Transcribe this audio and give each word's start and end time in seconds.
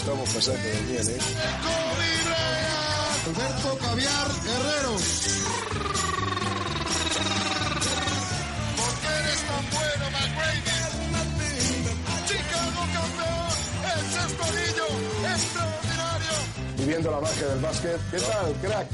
estamos 0.00 0.28
pasando 0.30 0.62
de 0.62 0.80
bien, 0.82 1.08
¿eh? 1.10 1.18
Alberto 3.26 3.78
Caviar 3.78 4.28
Herrero. 4.48 4.92
¿Por 8.76 8.92
qué 9.00 9.10
eres 9.20 9.40
tan 9.48 9.64
bueno, 9.70 10.04
McGrady? 10.10 10.62
Chicago 12.26 12.82
campeón. 12.96 13.52
El 13.84 14.00
sexto 14.10 14.42
anillo. 14.44 14.88
Extraordinario. 15.34 16.36
Viviendo 16.78 17.08
la 17.10 17.20
magia 17.20 17.46
del 17.46 17.60
básquet. 17.60 18.00
¿Qué 18.10 18.18
tal, 18.20 18.54
crack? 18.62 18.88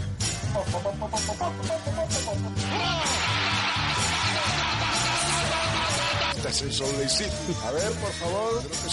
A 7.64 7.70
ver, 7.72 7.92
por 7.92 8.12
favor, 8.12 8.62
que 8.62 8.90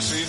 así, 0.00 0.24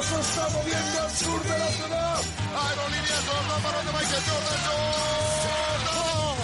se 0.00 0.20
está 0.20 0.48
moviendo 0.48 1.02
al 1.02 1.10
sur 1.10 1.42
de 1.42 1.58
la 1.58 1.66
ciudad. 1.66 2.16
De 3.80 3.92
Michael 3.92 4.22
Jordan. 4.26 4.60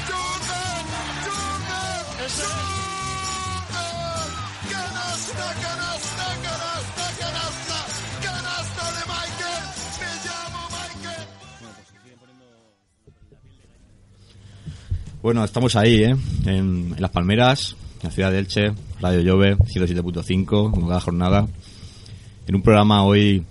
Jordan, 0.09 0.85
canasta, 4.71 5.47
canasta, 5.65 6.27
canasta. 7.21 7.79
Canasta 8.23 8.85
de 8.97 9.03
Michael. 9.13 9.65
Me 10.01 10.11
llamo 10.27 10.61
Michael. 10.77 11.27
Bueno, 15.23 15.41
estamos 15.45 15.75
ahí, 15.77 16.05
¿eh? 16.05 16.17
En, 16.45 16.49
en 16.95 17.01
Las 17.01 17.11
Palmeras, 17.11 17.77
en 18.03 18.09
la 18.09 18.11
ciudad 18.11 18.31
de 18.31 18.39
Elche, 18.41 18.75
Radio 19.01 19.21
Llove, 19.21 19.57
107.5, 19.57 20.71
como 20.71 20.89
cada 20.89 21.01
jornada. 21.01 21.47
En 22.47 22.55
un 22.55 22.63
programa 22.63 23.05
hoy 23.05 23.45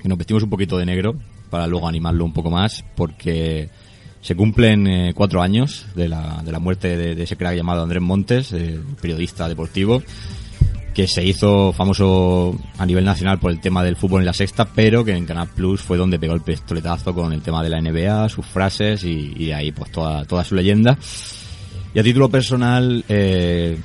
que 0.00 0.08
nos 0.08 0.18
vestimos 0.18 0.42
un 0.42 0.50
poquito 0.50 0.78
de 0.78 0.86
negro, 0.86 1.16
para 1.50 1.66
luego 1.66 1.88
animarlo 1.88 2.24
un 2.24 2.32
poco 2.32 2.50
más, 2.50 2.84
porque 2.96 3.68
se 4.20 4.34
cumplen 4.34 4.86
eh, 4.86 5.12
cuatro 5.14 5.42
años 5.42 5.86
de 5.94 6.08
la, 6.08 6.42
de 6.42 6.52
la 6.52 6.58
muerte 6.58 6.96
de, 6.96 7.22
ese 7.22 7.36
crack 7.36 7.56
llamado 7.56 7.82
Andrés 7.82 8.02
Montes, 8.02 8.52
eh, 8.52 8.80
periodista 9.00 9.48
deportivo, 9.48 10.02
que 10.94 11.06
se 11.06 11.24
hizo 11.24 11.72
famoso 11.72 12.58
a 12.78 12.86
nivel 12.86 13.04
nacional 13.04 13.38
por 13.38 13.50
el 13.50 13.60
tema 13.60 13.82
del 13.82 13.96
fútbol 13.96 14.22
en 14.22 14.26
la 14.26 14.32
sexta, 14.32 14.64
pero 14.64 15.04
que 15.04 15.12
en 15.12 15.26
Canal 15.26 15.48
Plus 15.54 15.80
fue 15.82 15.98
donde 15.98 16.18
pegó 16.18 16.34
el 16.34 16.40
pistoletazo 16.40 17.14
con 17.14 17.32
el 17.32 17.42
tema 17.42 17.62
de 17.62 17.68
la 17.68 17.80
NBA, 17.80 18.28
sus 18.28 18.46
frases 18.46 19.04
y, 19.04 19.34
y 19.36 19.52
ahí 19.52 19.72
pues 19.72 19.90
toda, 19.90 20.24
toda 20.24 20.44
su 20.44 20.54
leyenda. 20.54 20.98
Y 21.94 21.98
a 21.98 22.02
título 22.02 22.28
personal, 22.28 23.04
eh, 23.08 23.78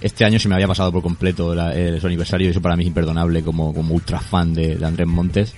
este 0.00 0.24
año 0.24 0.38
se 0.38 0.48
me 0.48 0.54
había 0.54 0.68
pasado 0.68 0.92
por 0.92 1.02
completo 1.02 1.54
la- 1.54 1.72
su 2.00 2.06
aniversario 2.06 2.46
y 2.46 2.50
eso 2.50 2.60
para 2.62 2.76
mí 2.76 2.84
es 2.84 2.88
imperdonable 2.88 3.42
como, 3.42 3.72
como 3.74 3.94
ultra 3.94 4.20
fan 4.20 4.54
de, 4.54 4.76
de 4.76 4.86
Andrés 4.86 5.06
Montes. 5.06 5.54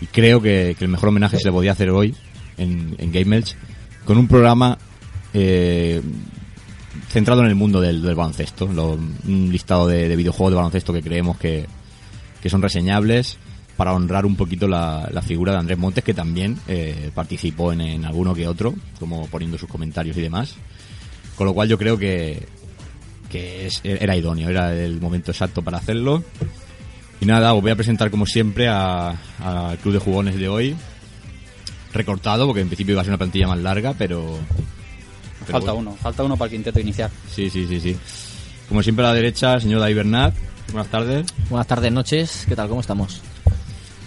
Y 0.00 0.06
creo 0.06 0.40
que, 0.40 0.74
que 0.78 0.84
el 0.84 0.90
mejor 0.90 1.10
homenaje 1.10 1.36
se 1.38 1.44
le 1.44 1.52
podía 1.52 1.72
hacer 1.72 1.90
hoy 1.90 2.14
en, 2.58 2.94
en 2.98 3.12
Game 3.12 3.36
Elch 3.36 3.54
con 4.04 4.18
un 4.18 4.26
programa 4.28 4.76
eh, 5.34 6.00
centrado 7.08 7.42
en 7.42 7.48
el 7.48 7.54
mundo 7.54 7.80
del, 7.80 8.02
del 8.02 8.14
baloncesto. 8.14 8.66
Lo- 8.66 8.92
un 8.94 9.48
listado 9.50 9.86
de, 9.86 10.08
de 10.08 10.16
videojuegos 10.16 10.52
de 10.52 10.56
baloncesto 10.56 10.92
que 10.92 11.02
creemos 11.02 11.36
que, 11.38 11.66
que 12.42 12.50
son 12.50 12.62
reseñables 12.62 13.38
para 13.76 13.94
honrar 13.94 14.26
un 14.26 14.36
poquito 14.36 14.68
la, 14.68 15.08
la 15.12 15.22
figura 15.22 15.52
de 15.52 15.58
Andrés 15.58 15.78
Montes, 15.78 16.04
que 16.04 16.14
también 16.14 16.58
eh, 16.68 17.10
participó 17.14 17.72
en, 17.72 17.80
en 17.80 18.04
alguno 18.04 18.34
que 18.34 18.46
otro, 18.46 18.74
como 18.98 19.26
poniendo 19.28 19.56
sus 19.56 19.68
comentarios 19.68 20.16
y 20.16 20.20
demás. 20.20 20.56
Con 21.36 21.46
lo 21.46 21.54
cual 21.54 21.68
yo 21.68 21.78
creo 21.78 21.96
que, 21.96 22.46
que 23.32 23.66
es- 23.66 23.80
era 23.82 24.14
idóneo, 24.16 24.48
era 24.50 24.72
el 24.74 25.00
momento 25.00 25.32
exacto 25.32 25.62
para 25.62 25.78
hacerlo. 25.78 26.22
Y 27.20 27.26
nada, 27.26 27.54
os 27.54 27.62
voy 27.62 27.70
a 27.72 27.76
presentar 27.76 28.10
como 28.10 28.26
siempre 28.26 28.68
a- 28.68 29.16
al 29.42 29.78
club 29.78 29.94
de 29.94 30.00
jugones 30.00 30.36
de 30.38 30.48
hoy. 30.48 30.76
Recortado, 31.92 32.46
porque 32.46 32.60
en 32.62 32.68
principio 32.68 32.92
iba 32.92 33.02
a 33.02 33.04
ser 33.04 33.10
una 33.10 33.18
plantilla 33.18 33.46
más 33.48 33.58
larga, 33.58 33.94
pero... 33.96 34.38
pero 35.40 35.52
Falta 35.52 35.72
bueno. 35.72 35.90
uno, 35.90 35.98
falta 36.00 36.22
uno 36.22 36.36
para 36.36 36.46
el 36.46 36.52
quinteto 36.52 36.80
inicial. 36.80 37.10
Sí, 37.30 37.50
sí, 37.50 37.66
sí, 37.66 37.80
sí. 37.80 37.96
Como 38.68 38.82
siempre 38.82 39.04
a 39.04 39.08
la 39.08 39.14
derecha, 39.14 39.54
el 39.54 39.60
señor 39.60 39.80
David 39.80 39.96
Bernat. 39.96 40.34
Buenas 40.72 40.90
tardes. 40.90 41.26
Buenas 41.50 41.66
tardes, 41.66 41.92
noches. 41.92 42.44
¿Qué 42.48 42.56
tal? 42.56 42.68
¿Cómo 42.68 42.80
estamos? 42.80 43.20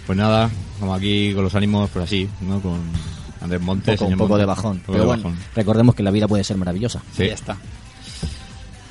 Pues 0.06 0.18
nada, 0.18 0.50
como 0.80 0.94
aquí 0.94 1.32
con 1.34 1.44
los 1.44 1.54
ánimos, 1.54 1.88
pues 1.92 2.04
así, 2.06 2.28
¿no? 2.40 2.60
Con 2.60 2.80
Andrés 3.40 3.60
Un 3.60 3.66
Montes. 3.66 3.94
poco, 3.94 4.04
un 4.04 4.10
señor 4.10 4.18
poco 4.18 4.28
Montes. 4.30 4.42
de 4.42 4.46
bajón. 4.46 4.72
Un 4.72 4.78
poco 4.80 4.92
Pero 4.92 5.02
de 5.04 5.06
bueno, 5.06 5.22
bajón. 5.22 5.38
recordemos 5.54 5.94
que 5.94 6.02
la 6.02 6.10
vida 6.10 6.26
puede 6.26 6.42
ser 6.42 6.56
maravillosa. 6.56 7.02
Sí. 7.16 7.22
Ahí 7.24 7.28
está. 7.30 7.56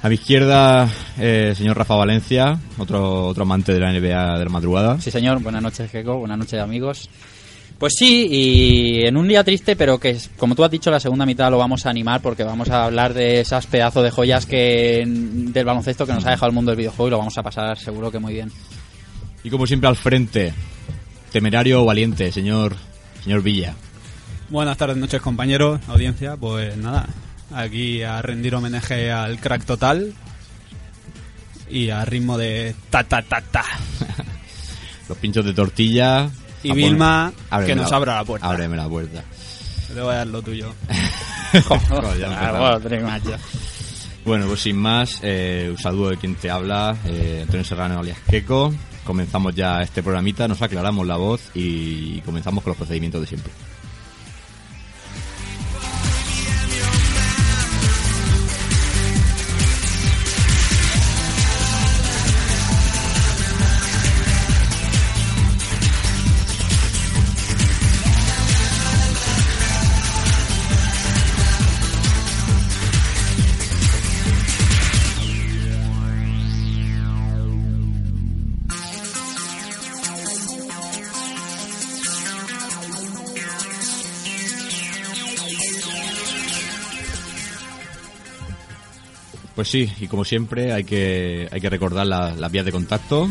A 0.05 0.07
mi 0.07 0.13
izquierda, 0.13 0.87
eh, 1.17 1.55
señor 1.57 1.75
Rafa 1.75 1.95
Valencia, 1.95 2.59
otro, 2.77 3.25
otro 3.25 3.41
amante 3.41 3.73
de 3.73 3.79
la 3.79 3.91
NBA 3.91 4.37
de 4.37 4.45
la 4.45 4.51
madrugada. 4.51 5.01
Sí, 5.01 5.09
señor. 5.09 5.41
Buenas 5.41 5.63
noches, 5.63 5.89
Gecko. 5.89 6.19
Buenas 6.19 6.37
noches, 6.37 6.61
amigos. 6.61 7.09
Pues 7.79 7.95
sí, 7.97 8.27
y 8.29 9.07
en 9.07 9.17
un 9.17 9.27
día 9.27 9.43
triste, 9.43 9.75
pero 9.75 9.99
que, 9.99 10.15
como 10.37 10.53
tú 10.53 10.63
has 10.63 10.69
dicho, 10.69 10.91
la 10.91 10.99
segunda 10.99 11.25
mitad 11.25 11.49
lo 11.49 11.57
vamos 11.57 11.87
a 11.87 11.89
animar 11.89 12.21
porque 12.21 12.43
vamos 12.43 12.69
a 12.69 12.85
hablar 12.85 13.15
de 13.15 13.39
esas 13.39 13.65
pedazos 13.65 14.03
de 14.03 14.11
joyas 14.11 14.45
que 14.45 15.03
del 15.07 15.65
baloncesto 15.65 16.05
que 16.05 16.13
nos 16.13 16.23
ha 16.27 16.29
dejado 16.29 16.49
el 16.49 16.53
mundo 16.53 16.69
del 16.69 16.77
videojuego 16.77 17.07
y 17.07 17.09
lo 17.09 17.17
vamos 17.17 17.37
a 17.39 17.41
pasar 17.41 17.75
seguro 17.75 18.11
que 18.11 18.19
muy 18.19 18.33
bien. 18.33 18.51
Y 19.43 19.49
como 19.49 19.65
siempre 19.65 19.89
al 19.89 19.95
frente, 19.95 20.53
temerario 21.31 21.81
o 21.81 21.85
valiente, 21.85 22.31
señor, 22.31 22.75
señor 23.23 23.41
Villa. 23.41 23.73
Buenas 24.51 24.77
tardes, 24.77 24.97
noches 24.97 25.19
compañeros, 25.19 25.81
audiencia. 25.87 26.37
Pues 26.37 26.77
nada, 26.77 27.07
aquí 27.55 28.03
a 28.03 28.21
rendir 28.21 28.53
homenaje 28.55 29.11
al 29.11 29.39
crack 29.39 29.65
total 29.65 30.13
y 31.69 31.89
a 31.89 32.05
ritmo 32.05 32.37
de 32.37 32.75
ta 32.89 33.03
ta 33.03 33.21
ta 33.21 33.41
ta. 33.41 33.63
Los 35.09 35.17
pinchos 35.17 35.45
de 35.45 35.53
tortilla. 35.53 36.29
Y. 36.63 36.71
Vilma, 36.71 37.31
que 37.65 37.75
nos 37.75 37.91
abra 37.91 38.15
la 38.15 38.25
puerta. 38.25 38.47
Ábreme 38.47 38.75
la 38.75 38.89
puerta. 38.89 39.23
Te 39.93 40.01
voy 40.01 40.13
a 40.13 40.17
dar 40.17 40.27
lo 40.27 40.41
tuyo. 40.41 40.73
Ah. 41.69 42.79
Bueno, 44.25 44.47
pues 44.47 44.59
sin 44.59 44.75
más, 44.75 45.19
eh, 45.23 45.67
un 45.69 45.77
saludo 45.77 46.09
de 46.09 46.17
quien 46.17 46.35
te 46.35 46.49
habla, 46.49 46.97
eh, 47.05 47.39
Antonio 47.43 47.63
Serrano 47.63 47.99
alias 47.99 48.17
Queco. 48.29 48.73
Comenzamos 49.05 49.55
ya 49.55 49.81
este 49.81 50.03
programita, 50.03 50.49
nos 50.49 50.61
aclaramos 50.61 51.07
la 51.07 51.15
voz 51.15 51.51
y 51.53 52.19
comenzamos 52.21 52.61
con 52.61 52.71
los 52.71 52.77
procedimientos 52.77 53.21
de 53.21 53.27
siempre. 53.27 53.53
Pues 89.65 89.71
sí, 89.71 89.91
y 89.99 90.05
como 90.07 90.23
siempre 90.23 90.71
hay 90.73 90.83
que, 90.83 91.49
hay 91.51 91.59
que 91.59 91.71
recordar 91.71 92.05
la- 92.05 92.35
las 92.35 92.51
vías 92.51 92.65
de 92.65 92.71
contacto. 92.71 93.27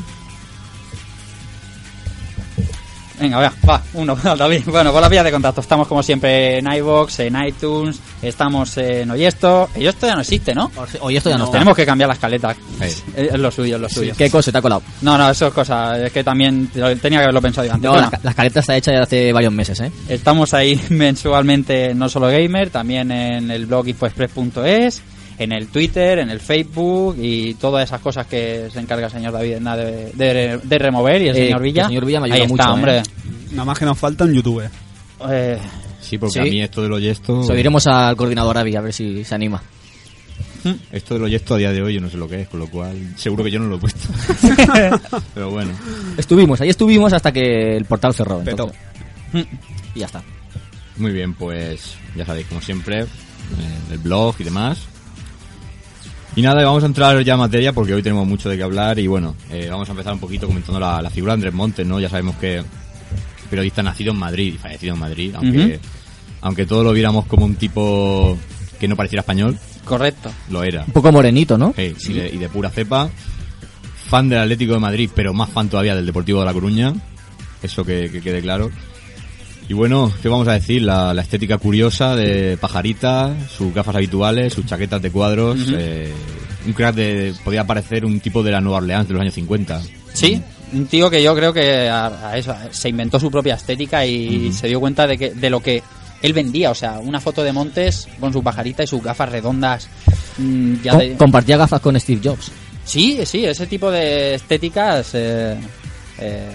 Venga, 3.20 3.38
va, 3.38 3.52
va, 3.68 3.82
uno, 3.92 4.16
David. 4.36 4.62
Bueno, 4.66 4.90
por 4.90 5.00
las 5.00 5.08
vías 5.08 5.22
de 5.22 5.30
contacto 5.30 5.60
estamos 5.60 5.86
como 5.86 6.02
siempre 6.02 6.58
en 6.58 6.66
iVoox, 6.66 7.20
en 7.20 7.36
iTunes, 7.46 8.00
estamos 8.20 8.76
en 8.78 9.08
Oyesto. 9.12 9.70
Oyesto 9.76 10.08
ya 10.08 10.16
no 10.16 10.22
existe, 10.22 10.52
¿no? 10.56 10.72
Hoy 11.02 11.16
esto 11.16 11.30
ya 11.30 11.38
no, 11.38 11.44
está. 11.44 11.52
Tenemos 11.58 11.76
que 11.76 11.86
cambiar 11.86 12.08
la 12.08 12.14
escaleta. 12.14 12.52
Sí. 12.52 13.02
Es, 13.14 13.38
lo 13.38 13.52
suyo, 13.52 13.76
es 13.76 13.80
lo 13.82 13.88
suyo. 13.88 14.12
¿Qué 14.18 14.28
cosa 14.28 14.50
te 14.50 14.58
ha 14.58 14.62
colado? 14.62 14.82
No, 15.02 15.16
no, 15.16 15.30
eso 15.30 15.46
es 15.46 15.54
cosa. 15.54 16.04
Es 16.04 16.12
que 16.12 16.24
también 16.24 16.66
tenía 17.00 17.18
que 17.20 17.22
haberlo 17.22 17.40
pensado 17.40 17.68
yo 17.68 17.74
antes. 17.74 17.86
No, 17.88 17.92
Bueno, 17.92 18.08
la, 18.10 18.18
la 18.24 18.30
escaleta 18.30 18.58
está 18.58 18.76
hecha 18.76 18.90
ya 18.92 19.02
hace 19.04 19.32
varios 19.32 19.52
meses, 19.52 19.78
¿eh? 19.78 19.92
Estamos 20.08 20.52
ahí 20.52 20.80
mensualmente 20.88 21.90
en 21.92 21.98
No 22.00 22.08
Solo 22.08 22.26
Gamer, 22.26 22.70
también 22.70 23.12
en 23.12 23.48
el 23.52 23.66
blog 23.66 23.86
infoexpress.es, 23.86 25.02
en 25.38 25.52
el 25.52 25.68
Twitter, 25.68 26.18
en 26.20 26.30
el 26.30 26.40
Facebook 26.40 27.16
y 27.20 27.54
todas 27.54 27.84
esas 27.88 28.00
cosas 28.00 28.26
que 28.26 28.68
se 28.72 28.78
encarga 28.80 29.06
el 29.06 29.12
señor 29.12 29.32
David 29.32 29.52
Edna 29.54 29.76
de, 29.76 30.12
de- 30.12 30.60
de 30.62 30.78
remover 30.78 31.22
y 31.22 31.28
el 31.28 31.36
Eh, 31.36 31.44
señor 31.46 31.62
Villa. 31.62 31.82
el 31.82 31.88
señor 31.88 32.04
Villa 32.06 32.20
me 32.20 32.26
ahí 32.26 32.32
ayuda 32.40 32.44
está, 32.44 32.64
mucho, 32.64 32.74
hombre. 32.74 32.98
¿eh? 32.98 33.02
Nada 33.52 33.64
más 33.64 33.78
que 33.78 33.84
nos 33.84 33.98
falta 33.98 34.24
un 34.24 34.32
youtuber. 34.34 34.70
Eh, 35.30 35.58
Sí, 36.00 36.18
porque 36.18 36.34
Sí. 36.34 36.38
a 36.40 36.42
mí 36.42 36.60
esto 36.60 36.82
del 36.82 36.92
oyesto, 36.92 37.42
Se 37.44 37.48
lo 37.52 37.56
diremos 37.56 37.86
al 37.86 38.14
coordinador 38.14 38.58
Avi 38.58 38.76
a 38.76 38.82
ver 38.82 38.92
si 38.92 39.24
se 39.24 39.34
anima. 39.34 39.62
esto 40.92 41.14
del 41.14 41.24
oyesto 41.24 41.54
a 41.54 41.58
día 41.58 41.72
de 41.72 41.82
hoy 41.82 41.94
yo 41.94 42.00
no 42.02 42.10
sé 42.10 42.16
lo 42.18 42.28
que 42.28 42.42
es, 42.42 42.48
con 42.48 42.60
lo 42.60 42.66
cual 42.68 42.96
seguro 43.16 43.42
que 43.42 43.50
yo 43.50 43.58
no 43.58 43.66
lo 43.68 43.76
he 43.76 43.78
puesto. 43.78 44.08
Pero 45.34 45.50
bueno, 45.50 45.70
Estuvimos, 46.18 46.60
ahí 46.60 46.68
estuvimos 46.68 47.12
hasta 47.12 47.32
que 47.32 47.76
el 47.76 47.84
portal 47.86 48.12
cerró. 48.14 48.40
Petó. 48.40 48.70
entonces. 49.32 49.58
Y 49.94 50.00
ya 50.00 50.06
está. 50.06 50.22
muy 50.98 51.10
bien, 51.12 51.32
pues 51.34 51.94
ya 52.16 52.24
sabéis, 52.26 52.46
como 52.48 52.60
siempre, 52.60 53.00
eh, 53.00 53.06
el 53.92 53.98
blog 53.98 54.34
y 54.38 54.44
demás. 54.44 54.78
Y 56.36 56.42
nada, 56.42 56.64
vamos 56.64 56.82
a 56.82 56.86
entrar 56.86 57.22
ya 57.22 57.34
en 57.34 57.38
materia 57.38 57.72
porque 57.72 57.94
hoy 57.94 58.02
tenemos 58.02 58.26
mucho 58.26 58.48
de 58.48 58.56
qué 58.56 58.62
hablar 58.64 58.98
y 58.98 59.06
bueno, 59.06 59.36
eh, 59.50 59.68
vamos 59.70 59.88
a 59.88 59.92
empezar 59.92 60.12
un 60.12 60.18
poquito 60.18 60.46
comentando 60.48 60.80
la, 60.80 61.00
la 61.00 61.10
figura 61.10 61.32
de 61.32 61.34
Andrés 61.34 61.54
Montes, 61.54 61.86
¿no? 61.86 62.00
Ya 62.00 62.08
sabemos 62.08 62.36
que 62.36 62.62
periodista 63.48 63.82
nacido 63.84 64.12
en 64.12 64.18
Madrid 64.18 64.54
y 64.54 64.58
fallecido 64.58 64.94
en 64.94 65.00
Madrid, 65.00 65.32
aunque, 65.36 65.78
aunque 66.40 66.66
todos 66.66 66.84
lo 66.84 66.92
viéramos 66.92 67.26
como 67.26 67.44
un 67.44 67.54
tipo 67.54 68.36
que 68.80 68.88
no 68.88 68.96
pareciera 68.96 69.20
español, 69.20 69.56
correcto. 69.84 70.32
lo 70.50 70.64
era. 70.64 70.82
Un 70.84 70.92
poco 70.92 71.12
morenito, 71.12 71.56
¿no? 71.56 71.72
Sí, 71.76 71.94
y, 72.08 72.12
de, 72.14 72.28
y 72.34 72.38
de 72.38 72.48
pura 72.48 72.70
cepa. 72.70 73.08
Fan 74.08 74.28
del 74.28 74.40
Atlético 74.40 74.74
de 74.74 74.80
Madrid, 74.80 75.10
pero 75.14 75.32
más 75.32 75.50
fan 75.50 75.68
todavía 75.68 75.94
del 75.94 76.04
Deportivo 76.04 76.40
de 76.40 76.46
La 76.46 76.52
Coruña. 76.52 76.92
Eso 77.62 77.84
que, 77.84 78.10
que 78.10 78.20
quede 78.20 78.42
claro. 78.42 78.70
Y 79.68 79.72
bueno, 79.72 80.12
¿qué 80.22 80.28
vamos 80.28 80.46
a 80.48 80.52
decir? 80.52 80.82
La, 80.82 81.14
la 81.14 81.22
estética 81.22 81.56
curiosa 81.58 82.14
de 82.14 82.56
Pajarita, 82.60 83.34
sus 83.48 83.72
gafas 83.72 83.96
habituales, 83.96 84.52
sus 84.52 84.66
chaquetas 84.66 85.00
de 85.00 85.10
cuadros. 85.10 85.58
Eh, 85.76 86.12
un 86.66 86.72
crack 86.74 86.94
de. 86.94 87.34
podía 87.44 87.66
parecer 87.66 88.04
un 88.04 88.20
tipo 88.20 88.42
de 88.42 88.50
la 88.50 88.60
Nueva 88.60 88.78
Orleans 88.78 89.06
de 89.08 89.14
los 89.14 89.20
años 89.22 89.34
50. 89.34 89.80
Sí, 90.12 90.40
un 90.72 90.86
tío 90.86 91.08
que 91.10 91.22
yo 91.22 91.34
creo 91.34 91.52
que 91.52 91.88
a, 91.88 92.30
a 92.30 92.36
eso, 92.36 92.54
se 92.70 92.88
inventó 92.90 93.18
su 93.18 93.30
propia 93.30 93.54
estética 93.54 94.04
y 94.04 94.52
se 94.52 94.66
dio 94.68 94.80
cuenta 94.80 95.06
de 95.06 95.16
que 95.16 95.30
de 95.30 95.48
lo 95.50 95.60
que 95.60 95.82
él 96.22 96.32
vendía, 96.34 96.70
o 96.70 96.74
sea, 96.74 96.98
una 97.00 97.20
foto 97.20 97.42
de 97.42 97.52
Montes 97.52 98.06
con 98.20 98.32
su 98.32 98.42
pajarita 98.42 98.82
y 98.82 98.86
sus 98.86 99.02
gafas 99.02 99.30
redondas. 99.30 99.88
mm, 100.38 100.74
ya 100.82 100.96
de- 100.96 101.16
Compartía 101.16 101.56
gafas 101.56 101.80
con 101.80 101.98
Steve 101.98 102.20
Jobs. 102.22 102.50
Sí, 102.84 103.20
sí, 103.24 103.44
ese 103.46 103.66
tipo 103.66 103.90
de 103.90 104.34
estéticas 104.34 105.10
eh, 105.14 105.56
eh, 106.18 106.48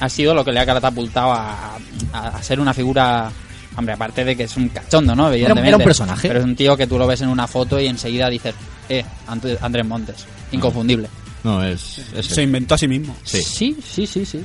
ha 0.00 0.08
sido 0.08 0.34
lo 0.34 0.44
que 0.44 0.52
le 0.52 0.60
ha 0.60 0.66
catapultado 0.66 1.32
a, 1.32 1.76
a- 2.12 2.28
a 2.28 2.42
ser 2.42 2.60
una 2.60 2.72
figura. 2.74 3.30
Hombre, 3.76 3.94
aparte 3.94 4.24
de 4.24 4.36
que 4.36 4.44
es 4.44 4.56
un 4.56 4.68
cachondo, 4.68 5.16
¿no? 5.16 5.28
Evidentemente. 5.32 5.68
era 5.68 5.76
un 5.76 5.82
personaje. 5.84 6.28
Pero 6.28 6.38
es 6.40 6.44
un 6.44 6.54
tío 6.54 6.76
que 6.76 6.86
tú 6.86 6.96
lo 6.96 7.06
ves 7.08 7.22
en 7.22 7.28
una 7.28 7.46
foto 7.48 7.80
y 7.80 7.86
enseguida 7.88 8.28
dices, 8.30 8.54
eh, 8.88 9.04
Andrés 9.26 9.84
Montes, 9.86 10.26
inconfundible. 10.52 11.08
No, 11.42 11.62
es. 11.62 11.98
es 12.14 12.24
Se 12.26 12.42
inventó 12.44 12.74
a 12.76 12.78
sí 12.78 12.86
mismo. 12.86 13.16
Sí. 13.24 13.42
sí, 13.42 13.76
sí, 13.84 14.06
sí. 14.06 14.24
sí. 14.24 14.44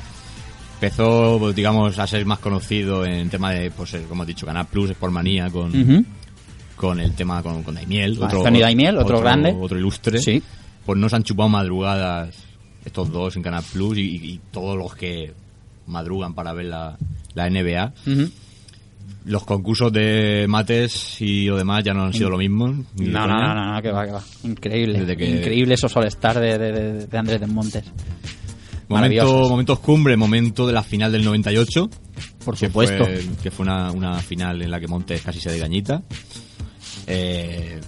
Empezó, 0.75 1.37
pues, 1.39 1.55
digamos, 1.55 1.99
a 1.99 2.07
ser 2.07 2.25
más 2.25 2.39
conocido 2.39 3.05
en 3.05 3.29
tema 3.29 3.51
de, 3.51 3.69
pues, 3.69 3.93
eh, 3.93 4.05
como 4.07 4.23
he 4.23 4.25
dicho, 4.25 4.45
Canal 4.45 4.65
Plus, 4.65 4.89
Sportmanía, 4.91 5.49
con, 5.49 5.69
Ujú. 5.79 6.05
con 6.75 6.99
el 6.99 7.13
tema 7.13 7.43
con, 7.43 7.63
con 7.63 7.75
Daimiel. 7.75 8.17
Ah, 8.21 8.29
Anthony 8.31 8.59
Daimiel, 8.61 8.97
otro 8.97 9.19
grande. 9.19 9.55
Otro 9.59 9.77
ilustre. 9.77 10.19
Sí. 10.21 10.41
Pues 10.85 10.97
nos 10.97 11.13
han 11.13 11.23
chupado 11.23 11.49
madrugadas 11.49 12.33
estos 12.85 13.11
dos 13.11 13.35
en 13.35 13.43
Canal 13.43 13.63
Plus 13.71 13.97
y, 13.97 14.01
y 14.01 14.39
todos 14.51 14.77
los 14.77 14.95
que 14.95 15.33
madrugan 15.87 16.33
para 16.33 16.53
ver 16.53 16.65
la, 16.65 16.97
la 17.33 17.49
NBA. 17.49 17.93
Los 19.25 19.43
concursos 19.43 19.91
de 19.91 20.45
mates 20.47 21.19
y 21.21 21.45
lo 21.45 21.57
demás 21.57 21.83
ya 21.83 21.93
no 21.93 22.03
han 22.03 22.13
sido 22.13 22.29
lo 22.29 22.37
mismo. 22.37 22.67
No, 22.67 23.27
no, 23.27 23.27
no, 23.27 23.53
no, 23.55 23.73
no, 23.75 23.81
que 23.81 23.91
va, 23.91 24.05
que 24.05 24.11
va. 24.13 24.23
Increíble. 24.43 25.15
Que- 25.17 25.29
Increíble 25.29 25.73
esos 25.73 25.95
All-Star 25.95 26.39
de, 26.39 26.57
de, 26.57 26.71
de- 26.71 27.07
de 27.07 27.17
Andrés 27.17 27.39
de 27.41 27.47
Montes. 27.47 27.83
Momento, 28.87 29.49
momentos 29.49 29.79
cumbre, 29.79 30.15
momento 30.17 30.65
de 30.65 30.73
la 30.73 30.81
final 30.83 31.11
del 31.11 31.23
98. 31.25 31.89
Por 32.43 32.57
que 32.57 32.67
supuesto. 32.67 33.05
Fue, 33.05 33.25
que 33.43 33.51
fue 33.51 33.63
una, 33.65 33.91
una 33.91 34.19
final 34.19 34.61
en 34.61 34.71
la 34.71 34.79
que 34.79 34.87
Montes 34.87 35.21
casi 35.21 35.39
se 35.39 35.51
de 35.51 35.59
gañita. 35.59 36.01
Eh, 37.05 37.79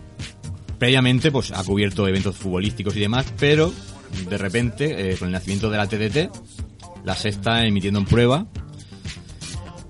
previamente, 0.78 1.32
pues 1.32 1.52
ha 1.52 1.64
cubierto 1.64 2.08
eventos 2.08 2.36
futbolísticos 2.36 2.96
y 2.96 3.00
demás, 3.00 3.26
pero 3.40 3.72
de 4.30 4.38
repente, 4.38 5.12
eh, 5.14 5.18
con 5.18 5.28
el 5.28 5.32
nacimiento 5.34 5.70
de 5.70 5.78
la 5.78 5.88
TDT, 5.88 6.30
la 7.04 7.16
sexta 7.16 7.66
emitiendo 7.66 8.00
en 8.00 8.06
prueba, 8.06 8.46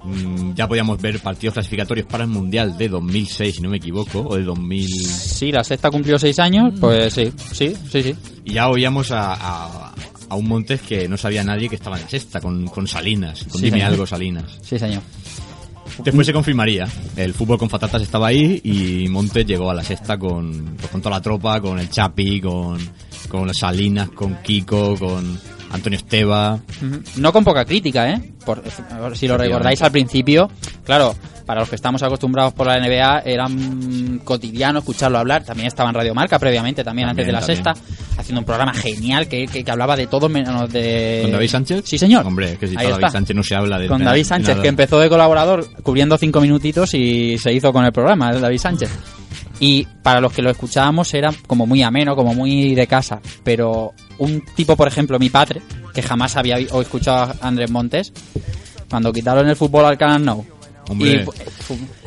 mm, 0.03 0.53
ya 0.55 0.67
podíamos 0.67 1.01
ver 1.01 1.19
partidos 1.19 1.53
clasificatorios 1.53 2.07
para 2.07 2.23
el 2.23 2.29
Mundial 2.29 2.77
de 2.77 2.89
2006, 2.89 3.55
si 3.55 3.61
no 3.61 3.69
me 3.69 3.77
equivoco, 3.77 4.19
o 4.21 4.35
de 4.35 4.43
2000... 4.43 4.87
Sí, 4.87 5.51
la 5.51 5.63
sexta 5.63 5.89
cumplió 5.91 6.17
seis 6.17 6.39
años, 6.39 6.73
pues 6.79 7.13
sí, 7.13 7.31
sí, 7.51 7.73
sí, 7.91 8.03
sí. 8.03 8.15
Y 8.45 8.53
ya 8.53 8.69
oíamos 8.69 9.11
a, 9.11 9.33
a- 9.33 9.93
a 10.29 10.35
un 10.35 10.47
Montes 10.47 10.79
que 10.81 11.09
no 11.09 11.17
sabía 11.17 11.43
nadie 11.43 11.67
que 11.67 11.75
estaba 11.75 11.97
en 11.97 12.03
la 12.03 12.09
sexta, 12.09 12.39
con, 12.39 12.65
con 12.67 12.87
Salinas, 12.87 13.43
con 13.43 13.59
Sí, 13.59 13.65
Dime 13.65 13.77
señor. 13.79 13.91
algo 13.91 14.07
Salinas. 14.07 14.45
Sí, 14.61 14.79
señor. 14.79 15.01
Después 16.05 16.25
se 16.25 16.31
confirmaría. 16.31 16.87
El 17.17 17.33
fútbol 17.33 17.57
con 17.57 17.67
patatas 17.67 18.01
estaba 18.01 18.27
ahí 18.27 18.61
y 18.63 19.09
Montes 19.09 19.45
llegó 19.45 19.69
a 19.69 19.73
la 19.73 19.83
sexta 19.83 20.17
con, 20.17 20.75
pues, 20.77 20.89
con 20.89 21.01
toda 21.01 21.17
la 21.17 21.21
tropa, 21.21 21.59
con 21.59 21.77
el 21.79 21.89
Chapi, 21.89 22.39
con, 22.39 22.77
con 23.27 23.53
Salinas, 23.53 24.09
con 24.09 24.35
Kiko, 24.41 24.97
con 24.97 25.39
Antonio 25.71 25.97
Esteba. 25.97 26.59
No 27.17 27.31
con 27.33 27.43
poca 27.43 27.65
crítica, 27.65 28.09
¿eh? 28.09 28.21
Por- 28.45 28.63
si 29.15 29.27
lo 29.27 29.37
recordáis 29.37 29.81
al 29.81 29.91
principio, 29.91 30.49
claro, 30.83 31.15
para 31.45 31.61
los 31.61 31.69
que 31.69 31.75
estamos 31.75 32.01
acostumbrados 32.03 32.53
por 32.53 32.67
la 32.67 32.77
NBA, 32.79 33.19
era 33.25 33.47
cotidiano 34.23 34.79
escucharlo 34.79 35.17
hablar. 35.19 35.43
También 35.43 35.67
estaba 35.67 35.89
en 35.89 35.95
Radio 35.95 36.13
Marca 36.13 36.39
previamente, 36.39 36.83
también, 36.83 37.07
antes 37.09 37.25
de 37.25 37.31
la 37.31 37.39
También, 37.39 37.63
sexta, 37.63 37.73
haciendo 38.17 38.39
un 38.39 38.45
programa 38.45 38.73
genial 38.73 39.27
que, 39.27 39.45
que, 39.47 39.63
que 39.63 39.71
hablaba 39.71 39.95
de 39.95 40.07
todo 40.07 40.27
menos 40.27 40.71
de... 40.71 41.19
¿Con 41.23 41.31
David 41.31 41.49
Sánchez? 41.49 41.83
Sí, 41.85 41.97
señor. 41.97 42.25
Hombre, 42.25 42.57
que 42.57 42.67
si 42.67 42.73
Ahí 42.75 42.85
para 42.87 42.97
David. 42.97 43.11
Sánchez 43.13 43.35
no 43.35 43.43
se 43.43 43.55
habla 43.55 43.79
de... 43.79 43.87
Con 43.87 44.03
David 44.03 44.25
Sánchez, 44.25 44.57
que 44.59 44.67
empezó 44.67 44.99
de 44.99 45.09
colaborador 45.09 45.67
cubriendo 45.83 46.17
cinco 46.17 46.41
minutitos 46.41 46.93
y 46.95 47.37
se 47.37 47.53
hizo 47.53 47.71
con 47.71 47.85
el 47.85 47.91
programa, 47.91 48.31
¿eh? 48.31 48.39
David 48.39 48.57
Sánchez. 48.59 48.89
Y 49.61 49.87
para 50.03 50.19
los 50.19 50.33
que 50.33 50.41
lo 50.41 50.49
escuchábamos 50.49 51.13
era 51.13 51.31
como 51.47 51.65
muy 51.65 51.83
ameno, 51.83 52.15
como 52.15 52.33
muy 52.33 52.75
de 52.75 52.87
casa. 52.87 53.21
Pero 53.43 53.93
un 54.17 54.43
tipo, 54.55 54.75
por 54.75 54.87
ejemplo, 54.87 55.19
mi 55.19 55.29
padre, 55.29 55.61
que 55.93 56.01
jamás 56.01 56.35
había 56.35 56.57
o 56.71 56.81
escuchado 56.81 57.31
a 57.39 57.47
Andrés 57.47 57.71
Montes, 57.71 58.11
cuando 58.89 59.13
quitaron 59.13 59.47
el 59.47 59.55
fútbol 59.55 59.85
al 59.85 59.97
Canal 59.97 60.25
No 60.25 60.45
y, 60.87 60.91
Hombre. 60.91 61.25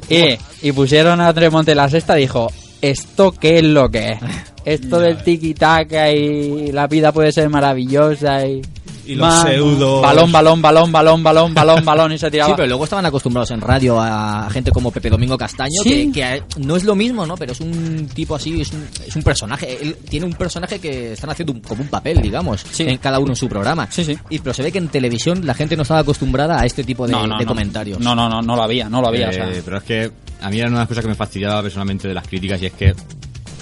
y, 0.09 0.69
y 0.69 0.73
pusieron 0.73 1.21
a 1.21 1.29
Andrés 1.29 1.51
Montes 1.53 1.77
la 1.77 1.89
sexta, 1.89 2.15
dijo, 2.17 2.51
¿esto 2.83 3.33
qué 3.33 3.59
es 3.59 3.65
lo 3.65 3.91
que 3.91 4.13
es? 4.13 4.19
Esto 4.65 4.99
del 4.99 5.19
tiki-taka 5.25 6.11
y 6.11 6.73
la 6.73 6.87
vida 6.87 7.13
puede 7.13 7.33
ser 7.33 7.49
maravillosa 7.49 8.47
y... 8.47 8.63
Y 9.07 9.15
los 9.17 9.33
pseudos- 9.35 10.03
Balón, 10.03 10.33
balón, 10.33 10.63
balón, 10.63 10.91
balón, 10.93 11.23
balón, 11.23 11.55
balón, 11.55 11.85
balón 11.85 12.13
y 12.13 12.19
se 12.19 12.31
tiraba. 12.31 12.51
Sí, 12.51 12.55
pero 12.57 12.69
luego 12.69 12.85
estaban 12.85 13.05
acostumbrados 13.07 13.51
en 13.51 13.61
radio 13.61 14.01
a 14.01 14.49
gente 14.51 14.71
como 14.71 14.91
Pepe 14.91 15.11
Domingo 15.11 15.37
Castaño, 15.37 15.83
Sí. 15.83 16.11
que, 16.13 16.43
que 16.53 16.61
no 16.61 16.77
es 16.77 16.85
lo 16.85 16.95
mismo, 16.95 17.27
¿no? 17.27 17.37
Pero 17.37 17.53
es 17.53 17.61
un 17.61 18.09
tipo 18.15 18.35
así, 18.35 18.61
es 18.61 18.71
un, 18.73 18.87
es 19.07 19.15
un 19.17 19.23
personaje. 19.23 19.77
Él 19.83 19.97
tiene 20.09 20.27
un 20.27 20.33
personaje 20.33 20.79
que 20.79 21.13
están 21.13 21.31
haciendo 21.31 21.53
un- 21.53 21.61
como 21.61 21.83
un 21.83 21.89
papel, 21.89 22.23
digamos, 22.23 22.65
Sí. 22.71 22.85
en 22.85 22.99
cada 22.99 23.19
uno 23.19 23.31
en 23.33 23.37
su 23.37 23.49
programa. 23.49 23.87
Sí, 23.91 24.05
sí. 24.05 24.17
Y, 24.31 24.39
pero 24.39 24.55
se 24.55 24.63
ve 24.63 24.73
que 24.73 24.79
en 24.79 24.89
televisión 24.89 25.47
la 25.47 25.55
gente 25.55 25.77
no 25.77 25.83
estaba 25.83 26.01
acostumbrada 26.01 26.61
a 26.61 26.65
este 26.67 26.85
tipo 26.85 27.07
de, 27.07 27.13
no, 27.13 27.27
no, 27.27 27.37
de 27.39 27.45
no. 27.45 27.49
comentarios. 27.49 27.99
No, 28.01 28.15
no, 28.15 28.29
no, 28.29 28.41
no 28.43 28.57
lo 28.57 28.63
había, 28.63 28.89
no 28.89 29.01
lo 29.01 29.09
había. 29.09 29.29
o 29.29 29.33
sea. 29.33 29.51
Eh, 29.51 29.63
pero 29.65 29.79
es 29.79 29.85
que 29.85 30.11
a 30.41 30.51
mí 30.51 30.59
era 30.59 30.69
una 30.69 30.79
de 30.79 30.83
las 30.83 30.89
cosas 30.89 31.03
que 31.05 31.09
me 31.09 31.15
fastidiaba 31.15 31.63
personalmente 31.63 32.09
de 32.09 32.15
las 32.15 32.27
críticas 32.27 32.61
y 32.63 32.67
es 32.67 32.73
que 32.73 32.95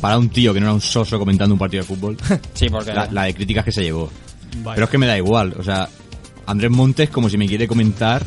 para 0.01 0.19
un 0.19 0.29
tío 0.31 0.53
que 0.53 0.59
no 0.61 0.67
era 0.67 0.75
un 0.75 0.81
soso 0.81 1.19
comentando 1.19 1.55
un 1.55 1.59
partido 1.59 1.83
de 1.83 1.87
fútbol, 1.89 2.17
sí, 2.55 2.69
porque 2.69 2.93
la, 2.93 3.09
la 3.11 3.25
de 3.25 3.35
críticas 3.35 3.65
que 3.65 3.73
se 3.73 3.83
llevó. 3.83 4.11
Vaya. 4.59 4.75
Pero 4.75 4.85
es 4.85 4.91
que 4.91 4.99
me 4.99 5.07
da 5.07 5.17
igual, 5.17 5.55
o 5.59 5.63
sea, 5.63 5.89
Andrés 6.47 6.71
Montes 6.71 7.11
como 7.11 7.29
si 7.29 7.39
me 7.39 7.47
quiere 7.47 7.67
comentar 7.69 8.23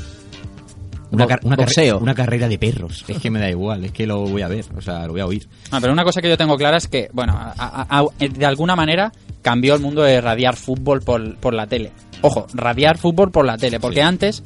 una, 1.11 1.27
car- 1.27 1.39
una, 1.43 1.55
carre- 1.55 1.93
una 1.93 2.15
carrera 2.15 2.47
de 2.47 2.57
perros. 2.57 3.05
Es 3.07 3.19
que 3.19 3.29
me 3.29 3.39
da 3.39 3.49
igual, 3.49 3.85
es 3.85 3.91
que 3.91 4.05
lo 4.07 4.21
voy 4.21 4.41
a 4.41 4.47
ver, 4.47 4.65
o 4.75 4.81
sea, 4.81 5.05
lo 5.05 5.13
voy 5.13 5.21
a 5.21 5.25
oír. 5.27 5.47
Ah, 5.71 5.77
pero 5.79 5.93
una 5.93 6.03
cosa 6.03 6.21
que 6.21 6.27
yo 6.29 6.37
tengo 6.37 6.57
clara 6.57 6.77
es 6.77 6.87
que, 6.87 7.09
bueno, 7.13 7.33
a- 7.33 7.53
a- 7.57 7.99
a- 7.99 8.05
de 8.27 8.45
alguna 8.45 8.75
manera 8.75 9.11
cambió 9.41 9.75
el 9.75 9.81
mundo 9.81 10.01
de 10.01 10.19
radiar 10.19 10.55
fútbol 10.55 11.01
por, 11.01 11.37
por 11.37 11.53
la 11.53 11.67
tele. 11.67 11.91
Ojo, 12.21 12.47
radiar 12.53 12.97
fútbol 12.97 13.31
por 13.31 13.45
la 13.45 13.57
tele, 13.57 13.79
porque 13.79 13.97
Sí. 13.97 14.01
antes 14.01 14.43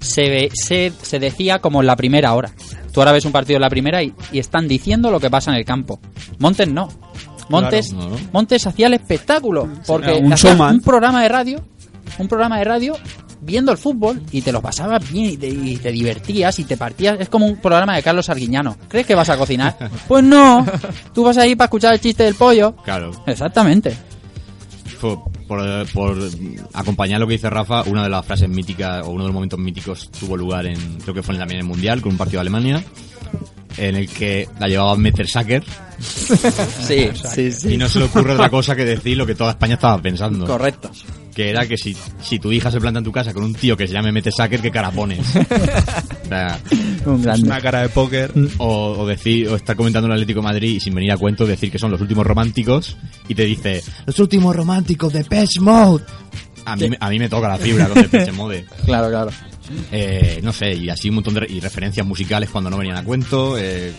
se, 0.00 0.28
ve- 0.28 0.50
se, 0.52 0.92
se 1.02 1.18
decía 1.18 1.60
como 1.60 1.80
en 1.80 1.86
la 1.86 1.96
primera 1.96 2.34
hora. 2.34 2.52
Tú 2.92 3.00
ahora 3.00 3.12
ves 3.12 3.24
un 3.24 3.32
partido 3.32 3.56
en 3.56 3.62
la 3.62 3.70
primera 3.70 4.02
y, 4.02 4.12
y 4.32 4.38
están 4.38 4.68
diciendo 4.68 5.10
lo 5.10 5.18
que 5.18 5.30
pasa 5.30 5.50
en 5.50 5.56
el 5.56 5.64
campo. 5.64 5.98
Montes 6.38 6.68
no. 6.68 6.88
Montes, 7.52 7.88
Claro, 7.90 8.08
no, 8.10 8.16
no. 8.16 8.28
Montes 8.32 8.66
hacía 8.66 8.86
el 8.88 8.94
espectáculo, 8.94 9.68
porque 9.86 10.12
un 10.14 10.32
hacía 10.32 10.50
showman. 10.50 10.74
un 10.76 10.80
programa 10.80 11.22
de 11.22 11.28
radio, 11.28 11.64
un 12.18 12.28
programa 12.28 12.58
de 12.58 12.64
radio 12.64 12.96
viendo 13.44 13.72
el 13.72 13.78
fútbol 13.78 14.22
y 14.30 14.40
te 14.42 14.52
lo 14.52 14.62
pasabas 14.62 15.10
bien 15.10 15.26
y 15.32 15.36
te, 15.36 15.48
y 15.48 15.76
te 15.76 15.90
divertías 15.90 16.58
y 16.60 16.64
te 16.64 16.76
partías. 16.76 17.18
Es 17.20 17.28
como 17.28 17.46
un 17.46 17.56
programa 17.56 17.96
de 17.96 18.02
Carlos 18.02 18.28
Arguiñano. 18.28 18.76
¿Crees 18.88 19.06
que 19.06 19.14
vas 19.14 19.28
a 19.30 19.36
cocinar? 19.36 19.76
Pues 20.08 20.22
no. 20.24 20.64
Tú 21.12 21.24
vas 21.24 21.36
ahí 21.38 21.56
para 21.56 21.66
escuchar 21.66 21.92
el 21.94 22.00
chiste 22.00 22.22
del 22.24 22.34
pollo. 22.36 22.76
Claro. 22.84 23.10
Exactamente. 23.26 23.96
Por, 25.00 25.24
por- 25.48 25.86
por 25.92 26.16
acompañar 26.72 27.18
lo 27.20 27.26
que 27.26 27.32
dice 27.32 27.50
Rafa, 27.50 27.82
una 27.82 28.04
de 28.04 28.08
las 28.08 28.24
frases 28.24 28.48
míticas 28.48 29.04
o 29.06 29.10
uno 29.10 29.24
de 29.24 29.28
los 29.28 29.34
momentos 29.34 29.58
míticos 29.58 30.08
tuvo 30.18 30.36
lugar 30.36 30.64
en, 30.66 30.76
creo 31.00 31.12
que 31.14 31.22
fue 31.24 31.36
también 31.36 31.58
en 31.60 31.64
el 31.66 31.68
Mundial, 31.68 32.00
con 32.00 32.12
un 32.12 32.18
partido 32.18 32.38
de 32.38 32.42
Alemania, 32.42 32.84
en 33.76 33.96
el 33.96 34.08
que 34.08 34.48
la 34.60 34.68
llevaba 34.68 34.94
Mettersacker 34.96 35.64
Sí, 36.82 37.10
sí, 37.52 37.74
y 37.74 37.76
no 37.76 37.88
se 37.88 37.98
le 37.98 38.06
ocurre 38.06 38.32
otra 38.34 38.50
cosa 38.50 38.74
que 38.76 38.84
decir 38.84 39.16
lo 39.16 39.26
que 39.26 39.34
toda 39.34 39.50
España 39.52 39.74
estaba 39.74 40.00
pensando. 40.02 40.46
Correcto. 40.46 40.90
Que 41.34 41.48
era 41.48 41.66
que 41.66 41.78
si, 41.78 41.96
si 42.22 42.38
tu 42.38 42.52
hija 42.52 42.70
se 42.70 42.78
planta 42.78 42.98
en 42.98 43.04
tu 43.04 43.12
casa 43.12 43.32
con 43.32 43.42
un 43.44 43.54
tío 43.54 43.74
que 43.76 43.86
se 43.86 43.94
llame 43.94 44.12
Mettersacker, 44.12 44.60
¿qué 44.60 44.70
cara 44.70 44.90
pones? 44.90 45.20
o 46.24 46.28
sea, 46.28 46.58
Un 47.06 47.14
Es 47.16 47.22
grande. 47.22 47.46
una 47.46 47.60
cara 47.60 47.80
de 47.82 47.88
póker. 47.88 48.32
o, 48.58 48.96
o 48.98 49.06
decir, 49.06 49.48
o 49.48 49.56
estar 49.56 49.74
comentando 49.74 50.06
el 50.08 50.12
Atlético 50.12 50.40
de 50.40 50.44
Madrid 50.44 50.74
y 50.76 50.80
sin 50.80 50.94
venir 50.94 51.12
a 51.12 51.16
cuento 51.16 51.46
decir 51.46 51.70
que 51.70 51.78
son 51.78 51.90
los 51.90 52.00
últimos 52.02 52.26
románticos 52.26 52.96
y 53.28 53.34
te 53.34 53.44
dice, 53.46 53.82
los 54.04 54.18
últimos 54.18 54.54
románticos 54.54 55.12
de 55.12 55.24
Pest 55.24 55.58
Mode. 55.60 56.04
A 56.66 56.76
mí, 56.76 56.90
me- 56.90 56.98
a 57.00 57.08
mí 57.08 57.18
me 57.18 57.28
toca 57.30 57.48
la 57.48 57.56
fibra 57.56 57.86
con 57.88 58.02
Depeche 58.02 58.32
Mode. 58.32 58.66
Claro, 58.84 59.08
claro. 59.08 59.30
Eh, 59.90 60.40
no 60.42 60.52
sé, 60.52 60.74
y 60.74 60.90
así 60.90 61.08
un 61.08 61.14
montón 61.16 61.34
de 61.34 61.40
re- 61.40 61.46
y 61.50 61.60
referencias 61.60 62.06
musicales 62.06 62.50
cuando 62.50 62.68
no 62.68 62.76
venían 62.76 62.98
a 62.98 63.04
cuento. 63.04 63.56
eh, 63.58 63.90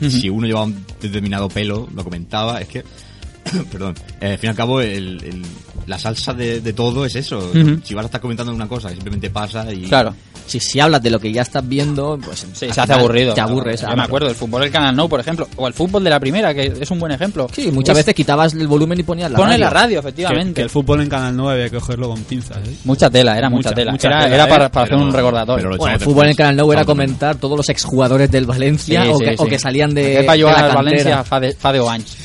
Si 0.00 0.28
uno 0.28 0.46
llevaba 0.46 0.66
un 0.66 0.84
determinado 1.00 1.48
pelo, 1.48 1.88
lo 1.94 2.04
comentaba. 2.04 2.60
Es 2.60 2.68
que, 2.68 2.84
perdón, 3.72 3.94
eh, 4.20 4.32
al 4.32 4.38
fin 4.38 4.48
y 4.48 4.50
al 4.50 4.56
cabo, 4.56 4.80
el- 4.80 5.22
el- 5.24 5.42
la 5.86 5.98
salsa 5.98 6.32
de, 6.34 6.60
de 6.60 6.72
todo 6.72 7.04
es 7.06 7.14
eso. 7.16 7.52
Si 7.84 7.94
vas 7.94 8.04
a 8.04 8.06
estar 8.06 8.20
comentando 8.20 8.52
una 8.52 8.68
cosa, 8.68 8.88
que 8.88 8.94
simplemente 8.94 9.30
pasa 9.30 9.72
y. 9.72 9.82
Claro. 9.82 10.14
Si, 10.46 10.60
si 10.60 10.78
hablas 10.78 11.02
de 11.02 11.10
lo 11.10 11.18
que 11.18 11.32
ya 11.32 11.42
estás 11.42 11.66
viendo, 11.68 12.16
pues 12.24 12.46
Sí, 12.52 12.66
se 12.66 12.66
hace 12.66 12.82
final 12.82 13.00
aburrido. 13.00 13.34
Te 13.34 13.40
aburres. 13.40 13.80
Yo 13.80 13.96
me 13.96 14.02
acuerdo 14.04 14.28
del 14.28 14.36
fútbol 14.36 14.62
del 14.62 14.70
Canal 14.70 14.94
No, 14.94 15.08
por 15.08 15.18
ejemplo. 15.18 15.48
O 15.56 15.66
el 15.66 15.74
fútbol 15.74 16.04
de 16.04 16.10
la 16.10 16.20
primera, 16.20 16.54
que 16.54 16.72
es 16.80 16.88
un 16.92 17.00
buen 17.00 17.10
ejemplo. 17.10 17.48
Sí, 17.52 17.72
muchas 17.72 17.96
Es- 17.98 18.04
veces 18.04 18.14
quitabas 18.14 18.54
el 18.54 18.68
volumen 18.68 19.00
y 19.00 19.02
ponías 19.02 19.28
la 19.28 19.38
Pone 19.38 19.50
radio. 19.52 19.64
la 19.64 19.70
radio, 19.70 19.98
efectivamente. 19.98 20.54
que 20.54 20.62
el 20.62 20.70
fútbol 20.70 21.00
en 21.00 21.08
Canal 21.08 21.36
9 21.36 21.52
había 21.52 21.70
que 21.70 21.78
cogerlo 21.80 22.10
con 22.10 22.22
pinzas. 22.22 22.58
¿eh? 22.58 22.76
Mucha 22.84 23.10
tela, 23.10 23.36
era 23.36 23.50
mucha, 23.50 23.70
Mucha, 23.70 23.74
tela. 23.74 23.90
mucha 23.90 24.06
era 24.08 24.20
tela, 24.22 24.34
era 24.36 24.44
¿eh? 24.44 24.48
para, 24.48 24.68
para 24.70 24.84
hacer 24.86 24.96
un 24.96 25.12
recordatorio. 25.12 25.68
Bueno, 25.76 25.94
el 25.96 26.00
fútbol 26.00 26.28
en. 26.28 26.36
Canal 26.36 26.56
9 26.58 26.72
era 26.74 26.80
de 26.82 26.86
comentar 26.86 27.36
todos 27.36 27.56
los 27.56 27.68
exjugadores 27.68 28.30
del 28.30 28.46
Valencia 28.46 29.02
Sí, 29.02 29.08
o, 29.12 29.18
sí, 29.18 29.24
que, 29.24 29.30
sí. 29.30 29.36
o 29.40 29.46
que 29.46 29.58
salían 29.58 29.92
de, 29.94 30.22
de 30.22 30.22
la. 30.22 30.74
Valencia 30.74 31.24
fa 31.24 31.40
de, 31.40 31.54
fa 31.54 31.70
anys. 31.90 32.16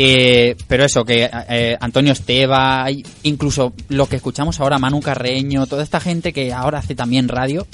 Eh, 0.00 0.56
pero 0.68 0.84
eso, 0.84 1.04
que 1.04 1.28
eh, 1.48 1.76
Antonio 1.80 2.12
Esteba, 2.12 2.86
incluso 3.24 3.72
lo 3.88 4.06
que 4.08 4.14
escuchamos 4.16 4.60
ahora, 4.60 4.78
Manu 4.78 5.00
Carreño, 5.00 5.66
toda 5.66 5.82
esta 5.82 5.98
gente 5.98 6.32
que 6.32 6.52
ahora 6.52 6.78
hace 6.78 6.94
también 6.94 7.26
radio, 7.26 7.66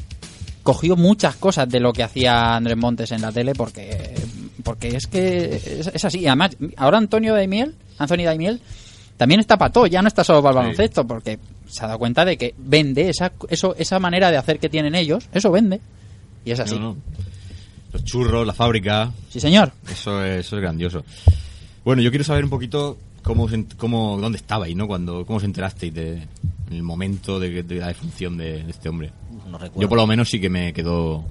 cogió 0.62 0.96
muchas 0.96 1.36
cosas 1.36 1.68
de 1.68 1.80
lo 1.80 1.92
que 1.92 2.02
hacía 2.02 2.56
Andrés 2.56 2.78
Montes 2.78 3.12
en 3.12 3.20
la 3.20 3.30
tele 3.30 3.52
porque 3.54 4.14
porque 4.62 4.88
es 4.96 5.06
que 5.06 5.56
es, 5.56 5.86
es 5.88 6.04
así. 6.06 6.26
Además, 6.26 6.56
ahora 6.78 6.96
Antonio 6.96 7.34
Daimiel, 7.34 7.74
Anthony 7.98 8.24
Daimiel, 8.24 8.62
también 9.18 9.40
está 9.40 9.58
para 9.58 9.70
todo, 9.70 9.86
ya 9.86 10.00
no 10.00 10.08
está 10.08 10.24
solo 10.24 10.42
para 10.42 10.52
el 10.52 10.54
Sí. 10.54 10.62
baloncesto, 10.62 11.06
porque 11.06 11.38
se 11.68 11.84
ha 11.84 11.88
dado 11.88 11.98
cuenta 11.98 12.24
de 12.24 12.38
que 12.38 12.54
vende 12.56 13.10
esa, 13.10 13.32
eso, 13.50 13.74
esa 13.78 13.98
manera 13.98 14.30
de 14.30 14.38
hacer 14.38 14.58
que 14.58 14.70
tienen 14.70 14.94
ellos, 14.94 15.28
eso 15.34 15.50
vende. 15.50 15.80
Y 16.46 16.52
es 16.52 16.60
así. 16.60 16.76
No, 16.76 16.94
no. 16.94 16.96
Los 17.92 18.02
churros, 18.04 18.46
la 18.46 18.54
fábrica, 18.54 19.12
Sí, 19.28 19.40
señor. 19.40 19.72
Eso 19.92 20.24
es, 20.24 20.46
eso 20.46 20.56
es 20.56 20.62
grandioso. 20.62 21.04
Bueno, 21.84 22.02
yo 22.02 22.10
quiero 22.10 22.24
saber 22.24 22.44
un 22.44 22.50
poquito 22.50 22.96
cómo, 23.22 23.44
os 23.44 23.52
ent- 23.52 23.76
cómo 23.76 24.18
dónde 24.20 24.38
estabais, 24.38 24.74
¿no? 24.76 24.86
Cuando, 24.86 25.24
cómo 25.26 25.36
os 25.38 25.44
enterasteis 25.44 25.92
de, 25.92 26.12
en 26.70 26.72
el 26.72 26.82
momento 26.82 27.38
de, 27.38 27.62
de 27.62 27.74
la 27.76 27.88
defunción 27.88 28.36
de, 28.36 28.62
de 28.64 28.70
este 28.70 28.88
hombre. 28.88 29.12
No 29.50 29.58
recuerdo. 29.58 29.80
Yo 29.82 29.88
por 29.88 29.98
lo 29.98 30.06
menos 30.06 30.28
sí 30.30 30.40
que 30.40 30.48
me 30.48 30.72
quedó, 30.72 31.24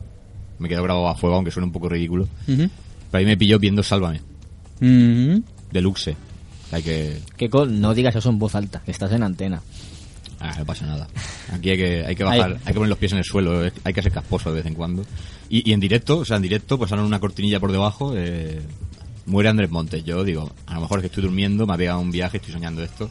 me 0.60 0.70
quedó 0.70 0.84
grabado 0.84 1.08
a 1.08 1.16
fuego, 1.16 1.36
aunque 1.38 1.52
suene 1.52 1.66
un 1.68 1.74
poco 1.74 1.90
ridículo. 1.90 2.28
Pero 2.46 2.70
ahí 3.14 3.26
me 3.26 3.38
pilló 3.38 3.60
viendo 3.60 3.82
Sálvame, 3.84 4.22
Mm. 4.80 5.38
Deluxe. 5.72 6.16
Hay 6.72 6.82
que, 6.84 7.20
Que 7.38 7.50
con- 7.50 7.80
no 7.80 7.94
digas 7.94 8.16
eso 8.16 8.30
en 8.30 8.40
voz 8.40 8.56
alta, 8.56 8.82
que 8.84 8.92
estás 8.92 9.12
en 9.12 9.24
antena. 9.24 9.62
ah, 10.40 10.56
no 10.58 10.66
pasa 10.66 10.86
nada. 10.86 11.08
Aquí 11.52 11.70
hay 11.70 11.78
que, 11.78 12.06
hay 12.06 12.16
que 12.16 12.24
bajar, 12.24 12.58
hay 12.66 12.68
que 12.68 12.74
poner 12.74 12.90
los 12.90 12.98
pies 12.98 13.12
en 13.14 13.20
el 13.20 13.24
suelo, 13.24 13.62
hay 13.84 13.94
que 13.94 14.02
ser 14.02 14.12
casposo 14.12 14.50
de 14.50 14.58
vez 14.58 14.66
en 14.66 14.74
cuando. 14.76 15.06
Y, 15.50 15.70
y 15.70 15.74
en 15.74 15.80
directo, 15.80 16.20
o 16.20 16.26
sea, 16.26 16.38
en 16.38 16.44
directo, 16.44 16.78
pues 16.78 16.92
una 16.92 17.20
cortinilla 17.20 17.60
por 17.60 17.72
debajo, 17.72 18.14
eh, 18.18 18.62
muere 19.26 19.50
Andrés 19.50 19.70
Montes. 19.72 20.04
Yo 20.04 20.24
digo, 20.24 20.52
a 20.66 20.76
lo 20.76 20.82
mejor 20.82 21.00
es 21.00 21.04
que 21.04 21.08
estoy 21.08 21.24
durmiendo, 21.24 21.66
me 21.68 21.74
ha 21.74 21.78
pegado 21.78 22.00
un 22.00 22.12
viaje, 22.12 22.38
estoy 22.38 22.54
soñando 22.54 22.84
esto. 22.84 23.10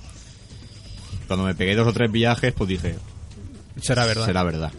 Cuando 1.27 1.47
me 1.47 1.55
pegué 1.55 1.75
dos 1.75 1.87
o 1.89 1.93
tres 1.93 2.11
viajes, 2.11 2.53
pues 2.53 2.69
dije, 2.69 2.97
Será 3.81 4.05
verdad. 4.07 4.27
será 4.27 4.43
verdad. 4.43 4.73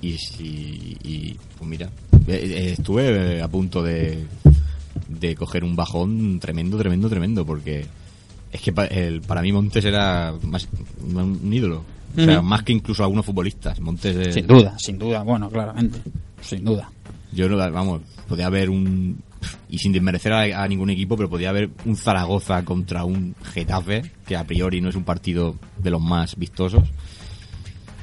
Y, 0.00 0.16
si- 0.16 0.96
y 1.02 1.36
pues 1.58 1.68
mira, 1.68 1.86
eh, 2.26 2.40
eh, 2.42 2.72
estuve 2.78 3.36
eh, 3.38 3.42
a 3.42 3.48
punto 3.48 3.82
de, 3.82 4.24
de 5.08 5.34
coger 5.36 5.62
un 5.64 5.76
bajón 5.76 6.40
tremendo, 6.40 6.78
tremendo, 6.78 7.08
tremendo, 7.10 7.44
porque 7.44 7.84
es 8.50 8.60
que 8.62 8.72
pa- 8.72 8.86
el- 8.86 9.20
para 9.20 9.42
mí 9.42 9.52
Montes 9.52 9.84
era 9.84 10.34
más 10.42 10.66
un 11.02 11.52
ídolo. 11.52 11.84
O 12.16 12.24
sea, 12.24 12.42
más 12.42 12.62
que 12.64 12.72
incluso 12.72 13.04
algunos 13.04 13.24
futbolistas. 13.26 13.78
Montes 13.80 14.16
es- 14.16 14.34
Sin 14.34 14.46
duda, 14.46 14.74
sin 14.78 14.98
duda, 14.98 15.22
bueno, 15.22 15.48
claramente. 15.50 16.00
Sin 16.40 16.64
duda. 16.64 16.90
Yo 17.32 17.48
no, 17.48 17.56
vamos, 17.56 18.00
podía 18.26 18.46
haber 18.46 18.70
un. 18.70 19.22
Y 19.70 19.78
sin 19.78 19.92
desmerecer 19.92 20.32
a, 20.32 20.62
a 20.62 20.66
ningún 20.68 20.90
equipo, 20.90 21.16
pero 21.16 21.30
podía 21.30 21.50
haber 21.50 21.70
un 21.84 21.96
Zaragoza 21.96 22.64
contra 22.64 23.04
un 23.04 23.34
Getafe, 23.54 24.02
que 24.26 24.36
a 24.36 24.44
priori 24.44 24.80
no 24.80 24.88
es 24.88 24.96
un 24.96 25.04
partido 25.04 25.56
de 25.78 25.90
los 25.90 26.00
más 26.02 26.36
vistosos. 26.36 26.88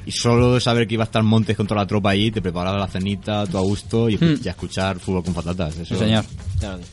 Y 0.06 0.12
solo 0.12 0.58
saber 0.62 0.88
que 0.88 0.94
iba 0.94 1.04
a 1.04 1.06
estar 1.06 1.22
Montes 1.24 1.58
con 1.58 1.68
toda 1.68 1.82
la 1.82 1.88
tropa 1.88 2.12
ahí, 2.12 2.32
te 2.32 2.42
preparaba 2.42 2.78
la 2.78 2.88
cenita, 2.88 3.46
tu 3.46 3.58
a 3.58 3.62
gusto, 3.62 4.10
y, 4.10 4.18
Mm. 4.18 4.40
y 4.44 4.48
a 4.48 4.52
escuchar 4.52 5.00
fútbol 5.00 5.24
con 5.26 5.34
patatas. 5.34 5.76
Eso, 5.78 5.96
Sí, 5.96 6.00
señor. 6.00 6.24
Claro 6.60 6.78
que 6.80 6.86
sí. 6.86 6.92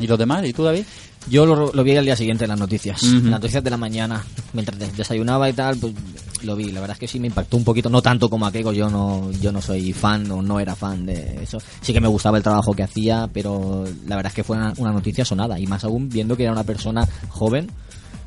¿Y 0.00 0.06
los 0.08 0.18
demás? 0.18 0.44
¿Y 0.44 0.52
tú, 0.52 0.64
David? 0.64 0.82
Yo 1.30 1.46
lo, 1.46 1.72
lo 1.72 1.84
vi 1.84 1.96
al 1.96 2.04
día 2.04 2.16
siguiente 2.16 2.44
en 2.44 2.50
las 2.50 2.58
noticias. 2.58 3.02
En 3.02 3.30
las 3.30 3.40
noticias 3.40 3.62
de 3.64 3.70
la 3.70 3.76
mañana. 3.76 4.22
Mientras 4.52 4.78
des- 4.78 4.96
desayunaba 4.96 5.48
y 5.48 5.52
tal, 5.52 5.76
pues 5.76 5.94
lo 6.42 6.56
vi. 6.56 6.72
La 6.72 6.80
verdad 6.80 6.96
es 6.96 7.00
que 7.00 7.08
sí 7.08 7.20
me 7.20 7.28
impactó 7.28 7.56
un 7.56 7.64
poquito. 7.64 7.88
No 7.88 8.02
tanto 8.02 8.28
como 8.28 8.44
a 8.46 8.52
Keiko. 8.52 8.72
Yo 8.72 8.90
no, 8.90 9.30
yo 9.40 9.52
no 9.52 9.62
soy 9.62 9.92
fan 9.92 10.30
o 10.30 10.42
no 10.42 10.58
era 10.60 10.74
fan 10.74 11.06
de 11.06 11.38
eso. 11.42 11.58
Sí 11.80 11.92
que 11.92 12.00
me 12.00 12.08
gustaba 12.08 12.36
el 12.38 12.42
trabajo 12.42 12.74
que 12.74 12.82
hacía, 12.82 13.28
pero 13.32 13.84
la 14.06 14.16
verdad 14.16 14.30
es 14.32 14.34
que 14.34 14.44
fue 14.44 14.56
una, 14.56 14.72
una 14.78 14.92
noticia 14.92 15.24
sonada. 15.24 15.58
Y 15.60 15.66
más 15.66 15.84
aún 15.84 16.08
viendo 16.08 16.36
que 16.36 16.42
era 16.42 16.52
una 16.52 16.64
persona 16.64 17.06
joven. 17.28 17.70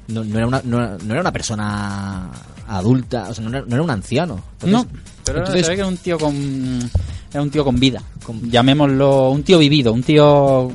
No, 0.07 0.23
no 0.23 0.37
era, 0.37 0.47
una, 0.47 0.61
no, 0.63 0.77
era- 0.77 0.97
no 1.03 1.11
era 1.13 1.21
una 1.21 1.31
persona 1.33 2.31
adulta. 2.67 3.27
O 3.29 3.33
sea, 3.33 3.43
no 3.47 3.57
era, 3.57 3.81
un 3.81 3.89
anciano. 3.89 4.41
Entonces- 4.61 4.71
no, 4.71 4.87
pero 5.25 5.39
entonces- 5.39 5.65
se 5.65 5.71
ve 5.71 5.75
que 5.75 5.81
era 5.81 5.89
un 5.89 5.97
tío 5.97 6.17
con... 6.17 6.89
Era 7.31 7.41
un 7.41 7.49
tío 7.49 7.65
con 7.65 7.77
vida. 7.77 8.01
Con- 8.23 8.49
llamémoslo 8.49 9.29
un 9.31 9.43
tío 9.43 9.59
vivido, 9.59 9.91
un 9.91 10.01
tío... 10.03 10.71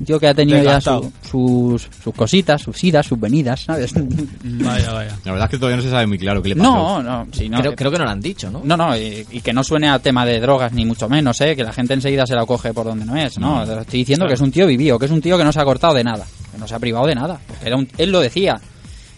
Un 0.00 0.06
tío 0.06 0.18
que 0.18 0.28
ha 0.28 0.34
tenido 0.34 0.62
ya 0.62 0.80
su- 0.80 1.12
sus, 1.30 1.88
sus 2.02 2.14
cositas, 2.14 2.62
sus 2.62 2.82
idas, 2.82 3.06
sus 3.06 3.20
venidas, 3.20 3.60
¿sabes? 3.64 3.92
Vaya, 4.42 4.92
vaya. 4.92 5.18
La 5.24 5.32
verdad 5.32 5.44
es 5.46 5.50
que 5.50 5.58
todavía 5.58 5.76
no 5.76 5.82
se 5.82 5.90
sabe 5.90 6.06
muy 6.06 6.18
claro 6.18 6.42
qué 6.42 6.48
le 6.50 6.56
pasó. 6.56 6.72
No, 6.72 7.02
no, 7.02 7.26
sí, 7.32 7.48
no. 7.50 7.58
creo, 7.60 7.76
creo 7.76 7.90
que 7.90 7.98
no 7.98 8.04
lo 8.04 8.10
han 8.10 8.20
dicho, 8.20 8.50
¿no? 8.50 8.62
No, 8.64 8.76
no, 8.78 8.96
y, 8.96 9.26
y 9.30 9.40
que 9.42 9.52
no 9.52 9.62
suene 9.62 9.90
a 9.90 9.98
tema 9.98 10.24
de 10.24 10.40
drogas 10.40 10.72
ni 10.72 10.86
mucho 10.86 11.08
menos, 11.08 11.38
¿eh? 11.42 11.54
Que 11.54 11.62
la 11.64 11.72
gente 11.74 11.92
enseguida 11.94 12.26
se 12.26 12.34
la 12.34 12.46
coge 12.46 12.72
por 12.72 12.86
donde 12.86 13.04
no 13.04 13.14
es, 13.16 13.38
¿no? 13.38 13.64
No. 13.66 13.80
Estoy 13.80 14.00
diciendo 14.00 14.26
que 14.26 14.34
es 14.34 14.40
un 14.40 14.50
tío 14.50 14.66
vivido, 14.66 14.98
que 14.98 15.04
es 15.04 15.12
un 15.12 15.20
tío 15.20 15.36
que 15.36 15.44
no 15.44 15.52
se 15.52 15.60
ha 15.60 15.64
cortado 15.64 15.92
de 15.94 16.02
nada, 16.04 16.24
que 16.50 16.56
no 16.58 16.66
se 16.66 16.74
ha 16.74 16.78
privado 16.78 17.06
de 17.06 17.14
nada. 17.14 17.38
Era 17.62 17.76
un- 17.76 17.88
él 17.98 18.10
lo 18.10 18.20
decía. 18.20 18.58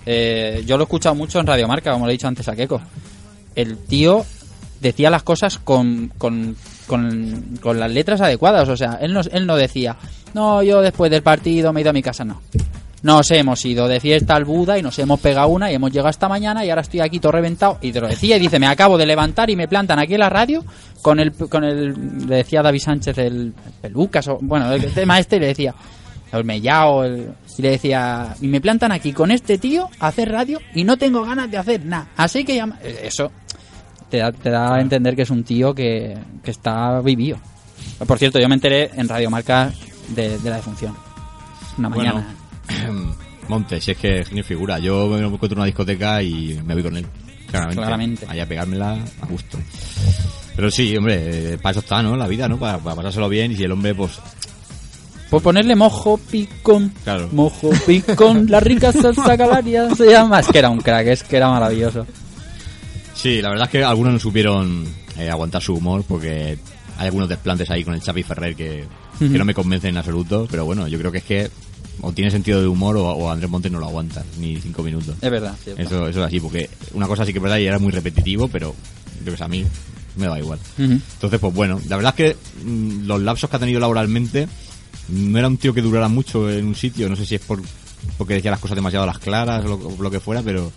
Eh, 0.04 0.64
yo 0.66 0.76
lo 0.76 0.82
he 0.82 0.86
escuchado 0.86 1.14
mucho 1.14 1.38
en 1.38 1.46
Radio 1.46 1.68
Marca, 1.68 1.92
como 1.92 2.06
le 2.06 2.12
he 2.12 2.16
dicho 2.16 2.26
antes 2.26 2.48
a 2.48 2.56
Keiko. 2.56 2.82
El 3.54 3.78
tío 3.78 4.24
decía 4.80 5.10
las 5.10 5.22
cosas 5.22 5.58
con, 5.58 6.10
con, 6.18 6.56
con, 6.92 7.58
con 7.60 7.80
las 7.80 7.90
letras 7.90 8.20
adecuadas, 8.20 8.68
o 8.68 8.76
sea, 8.76 8.98
él 9.00 9.12
no, 9.14 9.20
él 9.20 9.46
no 9.46 9.56
decía, 9.56 9.96
no, 10.34 10.62
yo 10.62 10.82
después 10.82 11.10
del 11.10 11.22
partido 11.22 11.72
me 11.72 11.80
he 11.80 11.82
ido 11.82 11.90
a 11.90 11.94
mi 11.94 12.02
casa, 12.02 12.22
no. 12.24 12.42
Nos 13.02 13.30
hemos 13.32 13.64
ido 13.64 13.88
de 13.88 13.98
fiesta 13.98 14.36
al 14.36 14.44
Buda 14.44 14.78
y 14.78 14.82
nos 14.82 14.96
hemos 15.00 15.18
pegado 15.18 15.48
una 15.48 15.72
y 15.72 15.74
hemos 15.74 15.90
llegado 15.90 16.10
esta 16.10 16.28
mañana 16.28 16.64
y 16.64 16.70
ahora 16.70 16.82
estoy 16.82 17.00
aquí 17.00 17.18
todo 17.18 17.32
reventado. 17.32 17.78
Y 17.80 17.90
te 17.90 18.00
lo 18.00 18.06
decía 18.06 18.36
y 18.36 18.40
dice, 18.40 18.60
me 18.60 18.68
acabo 18.68 18.96
de 18.96 19.06
levantar 19.06 19.50
y 19.50 19.56
me 19.56 19.66
plantan 19.66 19.98
aquí 19.98 20.14
en 20.14 20.20
la 20.20 20.30
radio 20.30 20.64
con 21.00 21.18
el, 21.18 21.32
con 21.32 21.64
el, 21.64 22.26
le 22.28 22.36
decía 22.36 22.62
David 22.62 22.78
Sánchez 22.80 23.18
el 23.18 23.54
pelucas 23.80 24.28
o, 24.28 24.38
bueno, 24.40 24.70
el 24.72 24.92
tema 24.92 25.18
este 25.18 25.36
y 25.36 25.40
le 25.40 25.46
decía, 25.48 25.74
el 26.32 26.44
mellao, 26.44 27.02
el- 27.04 27.32
y 27.58 27.62
le 27.62 27.70
decía, 27.72 28.34
y 28.40 28.46
me 28.46 28.60
plantan 28.60 28.92
aquí 28.92 29.12
con 29.12 29.30
este 29.32 29.58
tío 29.58 29.90
a 29.98 30.06
hacer 30.06 30.30
radio 30.30 30.58
y 30.74 30.84
no 30.84 30.96
tengo 30.96 31.22
ganas 31.24 31.50
de 31.50 31.58
hacer 31.58 31.84
nada. 31.84 32.06
Así 32.16 32.44
que 32.44 32.56
eh, 32.58 33.00
eso 33.02 33.30
te 34.12 34.18
da, 34.18 34.30
te 34.30 34.50
da 34.50 34.74
a 34.74 34.80
entender 34.82 35.16
que 35.16 35.22
es 35.22 35.30
un 35.30 35.42
tío 35.42 35.74
que, 35.74 36.14
que 36.44 36.50
está 36.50 37.00
vivido. 37.00 37.38
Por 38.06 38.18
cierto, 38.18 38.38
yo 38.38 38.46
me 38.46 38.56
enteré 38.56 38.90
en 38.94 39.08
Radio 39.08 39.30
Marca 39.30 39.72
de, 40.08 40.38
de 40.38 40.50
la 40.50 40.56
defunción. 40.56 40.94
Una 41.78 41.88
Bueno, 41.88 42.22
mañana. 42.68 43.14
Montes, 43.48 43.88
es 43.88 43.96
que 43.96 44.22
genio 44.22 44.44
figura. 44.44 44.78
Yo 44.78 45.08
me 45.08 45.16
encuentro 45.18 45.52
en 45.54 45.58
una 45.60 45.64
discoteca 45.64 46.22
y 46.22 46.60
me 46.62 46.74
voy 46.74 46.82
con 46.82 46.96
él. 46.98 47.06
Claramente. 47.50 47.82
Claramente. 47.82 48.26
Ahí 48.28 48.40
a 48.40 48.46
pegármela 48.46 48.98
a 49.22 49.26
gusto. 49.26 49.58
Pero 50.56 50.70
sí, 50.70 50.94
hombre, 50.94 51.54
eh, 51.54 51.58
para 51.58 51.70
eso 51.70 51.80
está, 51.80 52.02
¿no? 52.02 52.14
La 52.14 52.26
vida, 52.26 52.46
¿no? 52.48 52.58
Para, 52.58 52.76
para 52.76 52.96
pasárselo 52.96 53.30
bien 53.30 53.52
y 53.52 53.56
si 53.56 53.64
el 53.64 53.72
hombre, 53.72 53.94
pues, 53.94 54.20
Por 55.30 55.42
ponerle 55.42 55.74
mojo 55.74 56.18
picón. 56.18 56.92
Claro. 57.02 57.30
Mojo 57.32 57.70
picón, 57.86 58.46
la 58.50 58.60
rica 58.60 58.92
salsa 58.92 59.36
calaria 59.38 59.88
se 59.94 60.10
llama. 60.10 60.40
Es 60.40 60.48
que 60.48 60.58
era 60.58 60.68
un 60.68 60.82
crack, 60.82 61.06
es 61.06 61.22
que 61.22 61.38
era 61.38 61.48
maravilloso. 61.48 62.06
Sí, 63.14 63.40
la 63.42 63.50
verdad 63.50 63.66
es 63.66 63.72
que 63.72 63.84
algunos 63.84 64.12
no 64.14 64.18
supieron 64.18 64.84
eh, 65.18 65.30
aguantar 65.30 65.62
su 65.62 65.74
humor 65.74 66.04
porque 66.06 66.58
hay 66.98 67.06
algunos 67.06 67.28
desplantes 67.28 67.70
ahí 67.70 67.84
con 67.84 67.94
el 67.94 68.00
Chapi 68.00 68.22
Ferrer 68.22 68.54
que, 68.54 68.84
que 69.18 69.38
no 69.38 69.44
me 69.44 69.54
convencen 69.54 69.90
en 69.90 69.98
absoluto, 69.98 70.46
pero 70.50 70.64
bueno, 70.64 70.88
yo 70.88 70.98
creo 70.98 71.12
que 71.12 71.18
es 71.18 71.24
que 71.24 71.50
o 72.00 72.12
tiene 72.12 72.30
sentido 72.30 72.60
de 72.60 72.66
humor 72.66 72.96
o, 72.96 73.06
o 73.06 73.30
Andrés 73.30 73.50
Montes 73.50 73.70
no 73.70 73.78
lo 73.78 73.86
aguanta 73.86 74.24
ni 74.38 74.56
cinco 74.56 74.82
minutos. 74.82 75.14
Es 75.20 75.30
verdad, 75.30 75.54
cierto. 75.62 75.82
Eso, 75.82 76.08
eso 76.08 76.20
es 76.20 76.26
así, 76.26 76.40
porque 76.40 76.68
una 76.94 77.06
cosa 77.06 77.24
sí 77.24 77.32
que 77.32 77.38
es 77.38 77.42
verdad 77.42 77.58
y 77.58 77.66
era 77.66 77.78
muy 77.78 77.92
repetitivo, 77.92 78.48
pero 78.48 78.74
yo 79.24 79.30
que 79.30 79.36
sé, 79.36 79.44
a 79.44 79.48
mí 79.48 79.64
me 80.16 80.26
da 80.26 80.38
igual. 80.38 80.58
Entonces, 80.78 81.40
pues 81.40 81.54
bueno, 81.54 81.80
la 81.88 81.96
verdad 81.96 82.14
es 82.16 82.34
que 82.34 82.64
mm, 82.64 83.06
los 83.06 83.20
lapsos 83.22 83.48
que 83.48 83.56
ha 83.56 83.60
tenido 83.60 83.80
laboralmente 83.80 84.48
no 85.08 85.38
era 85.38 85.48
un 85.48 85.56
tío 85.56 85.74
que 85.74 85.82
durara 85.82 86.08
mucho 86.08 86.50
en 86.50 86.66
un 86.66 86.74
sitio, 86.74 87.08
no 87.08 87.16
sé 87.16 87.26
si 87.26 87.34
es 87.36 87.40
por 87.40 87.62
porque 88.18 88.34
decía 88.34 88.50
las 88.50 88.60
cosas 88.60 88.74
demasiado 88.74 89.04
a 89.04 89.06
las 89.06 89.18
claras 89.18 89.64
o 89.64 89.96
lo, 90.00 90.10
que 90.10 90.18
fuera, 90.18 90.42
pero 90.42 90.72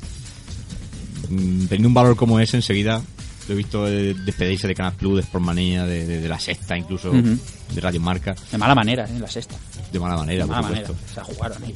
teniendo 1.27 1.87
un 1.87 1.93
valor 1.93 2.15
como 2.15 2.39
ese 2.39 2.57
enseguida 2.57 3.01
lo 3.47 3.53
he 3.53 3.57
visto 3.57 3.87
eh, 3.87 4.15
despedirse 4.25 4.67
de 4.67 4.73
Canal 4.73 4.93
Plus, 4.93 5.17
de 5.17 5.23
Sportmanía, 5.23 5.85
de, 5.85 6.05
de, 6.05 6.19
de 6.19 6.27
la 6.29 6.39
Sexta 6.39 6.75
incluso, 6.77 7.11
de 7.11 7.81
Radio 7.81 8.01
Marca, 8.01 8.35
De 8.51 8.57
mala 8.57 8.73
manera, 8.73 9.05
¿eh? 9.05 9.19
La 9.19 9.27
sexta. 9.27 9.55
de 9.91 9.99
mala 9.99 10.17
manera, 10.17 10.43
De 10.45 10.47
por 10.47 10.55
mala 10.55 10.67
manera. 10.69 10.87
supuesto. 10.87 11.11
O 11.11 11.13
sea, 11.13 11.23
jugaron 11.23 11.63
ahí. 11.63 11.73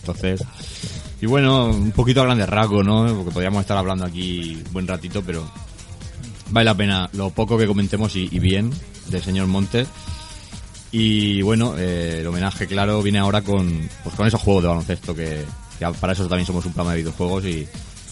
Entonces, 0.00 0.40
y 1.20 1.26
bueno, 1.26 1.66
un 1.70 1.90
poquito 1.90 2.20
a 2.20 2.24
grandes 2.26 2.48
rasgos, 2.48 2.84
¿no? 2.86 3.06
Porque 3.16 3.32
podríamos 3.32 3.62
estar 3.62 3.76
hablando 3.76 4.04
aquí 4.04 4.62
un 4.66 4.72
buen 4.72 4.86
ratito, 4.86 5.22
pero 5.24 5.50
vale 6.50 6.64
la 6.66 6.76
pena 6.76 7.10
lo 7.14 7.30
poco 7.30 7.58
que 7.58 7.66
comentemos 7.66 8.14
y, 8.14 8.28
y 8.30 8.38
bien 8.38 8.70
del 9.08 9.22
señor 9.22 9.48
Montes. 9.48 9.88
Y 10.92 11.42
bueno, 11.42 11.74
eh, 11.76 12.18
el 12.20 12.26
homenaje, 12.28 12.68
claro, 12.68 13.02
viene 13.02 13.18
ahora 13.18 13.42
con, 13.42 13.88
pues 14.04 14.14
con 14.14 14.28
esos 14.28 14.40
juegos 14.40 14.62
de 14.62 14.68
baloncesto 14.68 15.12
que, 15.12 15.44
que 15.78 15.86
para 16.00 16.12
eso 16.12 16.28
también 16.28 16.46
somos 16.46 16.64
un 16.66 16.72
programa 16.72 16.92
de 16.92 16.98
videojuegos 17.02 17.44
y, 17.46 17.66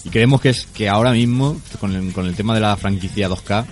y 0.04 0.10
creemos 0.10 0.40
que 0.40 0.50
es 0.50 0.66
que 0.66 0.88
ahora 0.88 1.12
mismo, 1.12 1.60
con 1.80 1.94
el, 1.94 2.12
con 2.12 2.26
el 2.26 2.34
tema 2.34 2.54
de 2.54 2.60
la 2.60 2.76
franquicia 2.76 3.28
2K, 3.28 3.64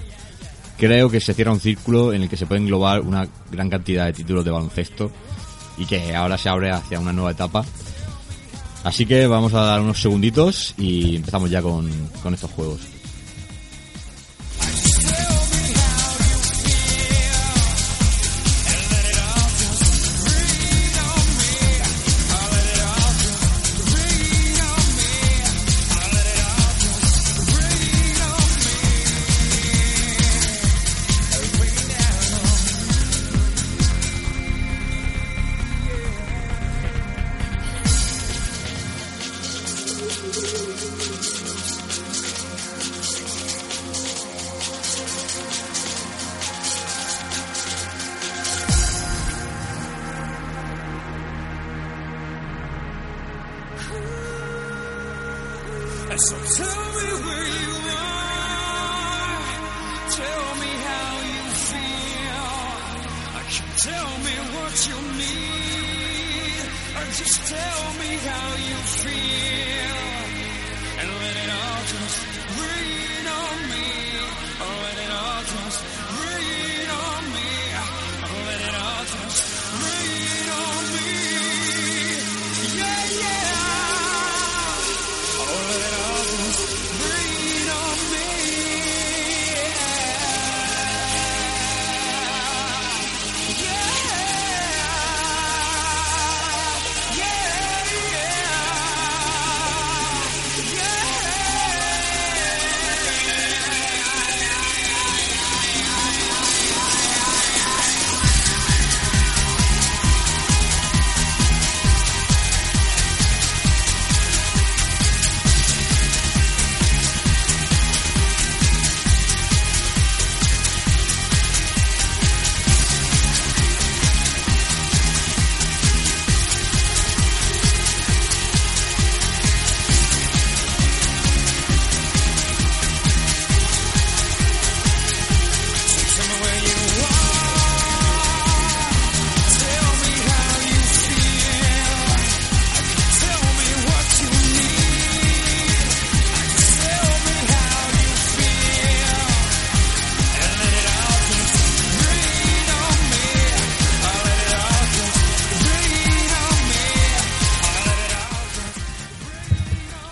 creo 0.78 1.10
que 1.10 1.20
se 1.20 1.34
cierra 1.34 1.52
un 1.52 1.60
círculo 1.60 2.12
en 2.12 2.22
el 2.22 2.28
que 2.28 2.36
se 2.36 2.46
puede 2.46 2.60
englobar 2.60 3.00
una 3.00 3.28
gran 3.50 3.68
cantidad 3.68 4.06
de 4.06 4.12
títulos 4.12 4.44
de 4.44 4.50
baloncesto 4.50 5.10
y 5.76 5.86
que 5.86 6.14
ahora 6.14 6.38
se 6.38 6.48
abre 6.48 6.70
hacia 6.70 7.00
una 7.00 7.12
nueva 7.12 7.32
etapa. 7.32 7.64
Así 8.84 9.04
que 9.04 9.26
vamos 9.26 9.52
a 9.52 9.62
dar 9.62 9.80
unos 9.80 10.00
segunditos 10.00 10.74
y 10.78 11.16
empezamos 11.16 11.50
ya 11.50 11.60
con, 11.60 11.90
con 12.22 12.32
estos 12.32 12.50
juegos. 12.50 12.80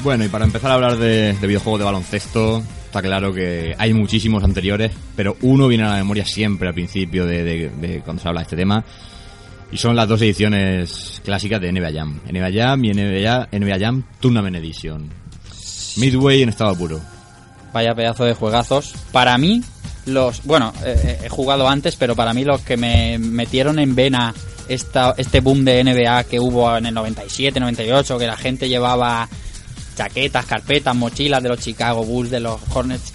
Bueno, 0.08 0.24
y 0.24 0.28
para 0.28 0.46
empezar 0.46 0.70
a 0.70 0.74
hablar 0.74 0.96
de, 0.96 1.34
de 1.34 1.46
videojuegos 1.46 1.80
de 1.80 1.84
baloncesto, 1.84 2.62
está 2.86 3.02
claro 3.02 3.30
que 3.34 3.74
hay 3.76 3.92
muchísimos 3.92 4.42
anteriores, 4.42 4.90
pero 5.14 5.36
uno 5.42 5.68
viene 5.68 5.84
a 5.84 5.90
la 5.90 5.96
memoria 5.96 6.24
siempre 6.24 6.66
al 6.66 6.72
principio 6.72 7.26
de, 7.26 8.00
cuando 8.02 8.22
se 8.22 8.26
habla 8.26 8.40
de 8.40 8.44
este 8.44 8.56
tema, 8.56 8.82
y 9.70 9.76
son 9.76 9.94
las 9.94 10.08
dos 10.08 10.22
ediciones 10.22 11.20
clásicas 11.22 11.60
de 11.60 11.70
NBA 11.70 11.92
Jam. 11.92 12.20
NBA 12.24 12.52
Jam 12.54 12.84
y 12.86 12.94
NBA, 12.94 13.48
NBA 13.52 13.78
Jam 13.78 14.02
Tournament 14.18 14.56
Edition. 14.56 15.10
Midway 15.98 16.40
en 16.40 16.48
estado 16.48 16.74
puro. 16.74 17.02
Vaya 17.74 17.94
pedazo 17.94 18.24
de 18.24 18.32
juegazos. 18.32 18.94
Para 19.12 19.36
mí, 19.36 19.62
los. 20.06 20.42
Bueno, 20.44 20.72
eh, 20.86 21.18
he 21.24 21.28
jugado 21.28 21.68
antes, 21.68 21.96
pero 21.96 22.16
para 22.16 22.32
mí 22.32 22.44
los 22.44 22.62
que 22.62 22.78
me 22.78 23.18
metieron 23.18 23.78
en 23.78 23.94
vena 23.94 24.32
esta, 24.70 25.14
este 25.18 25.40
boom 25.40 25.66
de 25.66 25.84
NBA 25.84 26.24
que 26.24 26.40
hubo 26.40 26.74
en 26.78 26.86
el 26.86 26.94
97, 26.94 27.60
98, 27.60 28.18
que 28.18 28.26
la 28.26 28.38
gente 28.38 28.70
llevaba 28.70 29.28
chaquetas, 29.98 30.46
carpetas, 30.46 30.94
mochilas 30.94 31.42
de 31.42 31.48
los 31.48 31.58
Chicago 31.58 32.04
Bulls, 32.04 32.30
de 32.30 32.38
los 32.40 32.61
Hornets. 32.72 33.12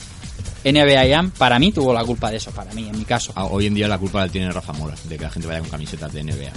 NBA 0.66 1.10
Jam, 1.10 1.32
para 1.32 1.60
mí 1.60 1.72
tuvo 1.72 1.94
la 1.94 2.04
culpa 2.04 2.30
de 2.30 2.38
eso, 2.38 2.52
para 2.52 2.74
mí, 2.74 2.88
en 2.88 2.98
mi 2.98 3.06
caso. 3.06 3.32
Ah, 3.36 3.46
Hoy 3.46 3.68
en 3.68 3.74
día 3.74 3.88
la 3.88 3.98
culpa 3.98 4.26
la 4.26 4.32
tiene 4.32 4.52
Rafa 4.52 4.74
Mora, 4.74 4.96
de 5.10 5.18
que 5.18 5.24
la 5.24 5.30
gente 5.30 5.48
vaya 5.48 5.60
con 5.62 5.70
camisetas 5.70 6.12
de 6.14 6.24
NBA. 6.24 6.52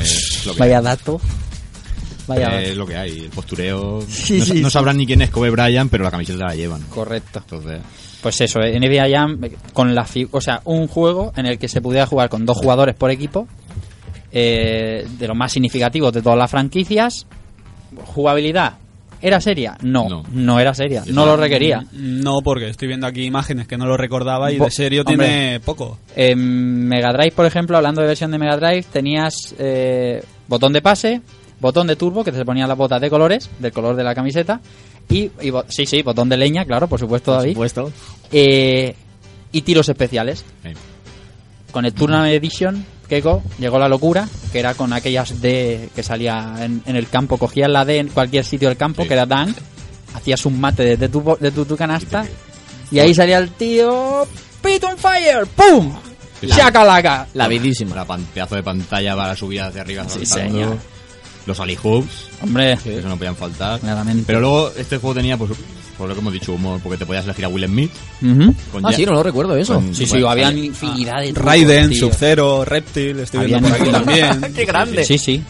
Es 0.00 0.46
lo 0.46 0.52
que 0.54 0.58
Vaya 0.58 0.80
dato. 0.80 1.20
Vaya. 2.26 2.62
Es 2.62 2.76
lo 2.76 2.86
que 2.86 2.96
hay, 2.96 3.20
el 3.20 3.30
postureo. 3.30 4.02
Sí, 4.08 4.38
no, 4.38 4.44
sí, 4.44 4.60
no 4.60 4.68
sí. 4.68 4.72
sabrán 4.72 4.96
ni 4.96 5.06
quién 5.06 5.22
es 5.22 5.30
Kobe 5.30 5.50
Bryant, 5.50 5.90
pero 5.90 6.04
la 6.04 6.10
camiseta 6.10 6.46
la 6.46 6.54
llevan. 6.54 6.82
Correcto. 6.82 7.40
Entonces, 7.40 7.80
Pues 8.22 8.40
eso, 8.40 8.60
eh, 8.60 8.78
NBA 8.78 9.08
Jam 9.10 9.42
eh, 9.42 9.56
con 9.72 9.92
la 9.94 10.06
o 10.30 10.40
sea, 10.40 10.60
un 10.64 10.86
juego 10.86 11.32
en 11.36 11.46
el 11.46 11.58
que 11.58 11.68
se 11.68 11.80
pudiera 11.80 12.06
jugar 12.06 12.28
con 12.28 12.46
dos 12.46 12.58
jugadores 12.58 12.94
por 12.94 13.10
equipo, 13.10 13.48
eh, 14.30 15.06
de 15.18 15.28
los 15.28 15.36
más 15.36 15.50
significativos 15.52 16.12
de 16.12 16.22
todas 16.22 16.38
las 16.38 16.50
franquicias. 16.50 17.26
Jugabilidad, 18.06 18.74
¿era 19.22 19.40
seria? 19.40 19.76
No, 19.82 20.08
no, 20.08 20.24
No. 20.32 20.58
era 20.60 20.74
seria, 20.74 21.02
no 21.06 21.26
lo 21.26 21.36
requería. 21.36 21.84
No, 21.92 22.38
porque 22.42 22.68
estoy 22.68 22.88
viendo 22.88 23.06
aquí 23.06 23.24
imágenes 23.24 23.66
que 23.66 23.76
no 23.76 23.86
lo 23.86 23.96
recordaba 23.96 24.50
y 24.52 24.58
Bo- 24.58 24.64
de 24.66 24.70
serio 24.70 25.02
hombre. 25.06 25.26
tiene 25.26 25.60
poco. 25.60 25.98
En 26.16 26.86
Mega 26.88 27.12
Drive, 27.12 27.32
por 27.32 27.46
ejemplo, 27.46 27.76
hablando 27.76 28.00
de 28.00 28.08
versión 28.08 28.30
de 28.30 28.38
Mega 28.38 28.56
Drive, 28.56 28.84
tenías 28.92 29.54
eh, 29.58 30.22
botón 30.48 30.72
de 30.72 30.82
pase, 30.82 31.20
botón 31.60 31.86
de 31.86 31.96
turbo, 31.96 32.24
que 32.24 32.32
te 32.32 32.44
ponían 32.44 32.68
las 32.68 32.78
botas 32.78 33.00
de 33.00 33.10
colores, 33.10 33.50
del 33.58 33.72
color 33.72 33.94
de 33.96 34.04
la 34.04 34.14
camiseta, 34.14 34.60
y, 35.08 35.30
sí, 35.68 35.86
sí, 35.86 36.02
botón 36.02 36.28
de 36.28 36.36
leña, 36.36 36.64
claro, 36.64 36.86
por 36.88 36.98
supuesto, 37.00 37.32
David. 37.32 37.52
supuesto. 37.52 37.92
Eh, 38.32 38.94
y 39.52 39.62
tiros 39.62 39.88
especiales. 39.88 40.44
Con 41.72 41.84
el 41.84 41.92
Tournament 41.92 42.32
Edition, 42.34 42.84
Keiko, 43.10 43.42
llegó 43.58 43.78
la 43.78 43.88
locura, 43.88 44.26
que 44.52 44.58
era 44.60 44.72
con 44.72 44.94
aquellas 44.94 45.42
D 45.42 45.90
que 45.94 46.02
salía 46.02 46.54
en, 46.60 46.82
en 46.86 46.96
el 46.96 47.08
campo, 47.10 47.36
cogías 47.36 47.68
la 47.68 47.84
D 47.84 47.98
en 47.98 48.08
cualquier 48.08 48.44
sitio 48.46 48.68
del 48.68 48.78
campo, 48.78 49.02
Sí. 49.02 49.08
que 49.08 49.14
era 49.14 49.26
dunk, 49.26 49.54
hacías 50.14 50.46
un 50.46 50.58
mate 50.58 50.84
desde 50.84 51.08
tu, 51.10 51.36
de 51.38 51.50
tu, 51.50 51.66
tu 51.66 51.76
canasta, 51.76 52.24
y 52.90 52.98
ahí 53.00 53.14
salía 53.14 53.36
el 53.38 53.50
tío, 53.50 54.26
Pit 54.62 54.82
on 54.84 54.96
fire, 54.96 55.46
¡pum! 55.54 55.92
Sí. 56.40 56.46
¡Chacalaca! 56.48 57.26
La 57.34 57.46
vidísima. 57.48 57.94
la 57.94 58.04
pan- 58.06 58.24
pedazo 58.32 58.54
de 58.56 58.62
pantalla 58.62 59.14
para 59.14 59.36
subir 59.36 59.60
hacia 59.60 59.82
arriba 59.82 60.08
Sí, 60.08 60.24
señor. 60.24 60.78
los 61.46 61.60
alley 61.60 61.76
hoops, 61.82 62.28
Hombre, 62.42 62.72
eso 62.72 63.08
no 63.08 63.16
podían 63.18 63.36
faltar. 63.36 63.78
claramente. 63.80 64.24
Pero 64.26 64.40
luego 64.40 64.70
este 64.76 64.96
juego 64.96 65.14
tenía, 65.16 65.36
pues, 65.36 65.50
por 66.00 66.08
lo 66.08 66.14
que 66.14 66.20
hemos 66.22 66.32
dicho, 66.32 66.52
humor, 66.54 66.80
porque 66.82 66.96
te 66.96 67.04
podías 67.04 67.24
elegir 67.26 67.44
a 67.44 67.48
Will 67.48 67.66
Smith. 67.66 67.90
Con 68.72 68.86
Ah, 68.86 68.92
sí, 68.92 69.04
no 69.04 69.12
lo 69.12 69.22
recuerdo 69.22 69.54
eso. 69.56 69.74
con- 69.74 69.94
Sí, 69.94 70.06
sí, 70.06 70.12
bueno, 70.12 70.30
habían 70.30 70.56
infinidad 70.56 71.20
de 71.20 71.26
trucos, 71.26 71.44
Raiden. 71.44 71.94
Sub-Zero, 71.94 72.64
Reptil, 72.64 73.20
estoy 73.20 73.46
viendo 73.46 73.68
por 73.68 73.80
aquí 73.80 73.90
también. 73.90 74.40
¡Qué 74.56 74.64
grande! 74.64 75.04
Sí, 75.04 75.18
sí. 75.18 75.42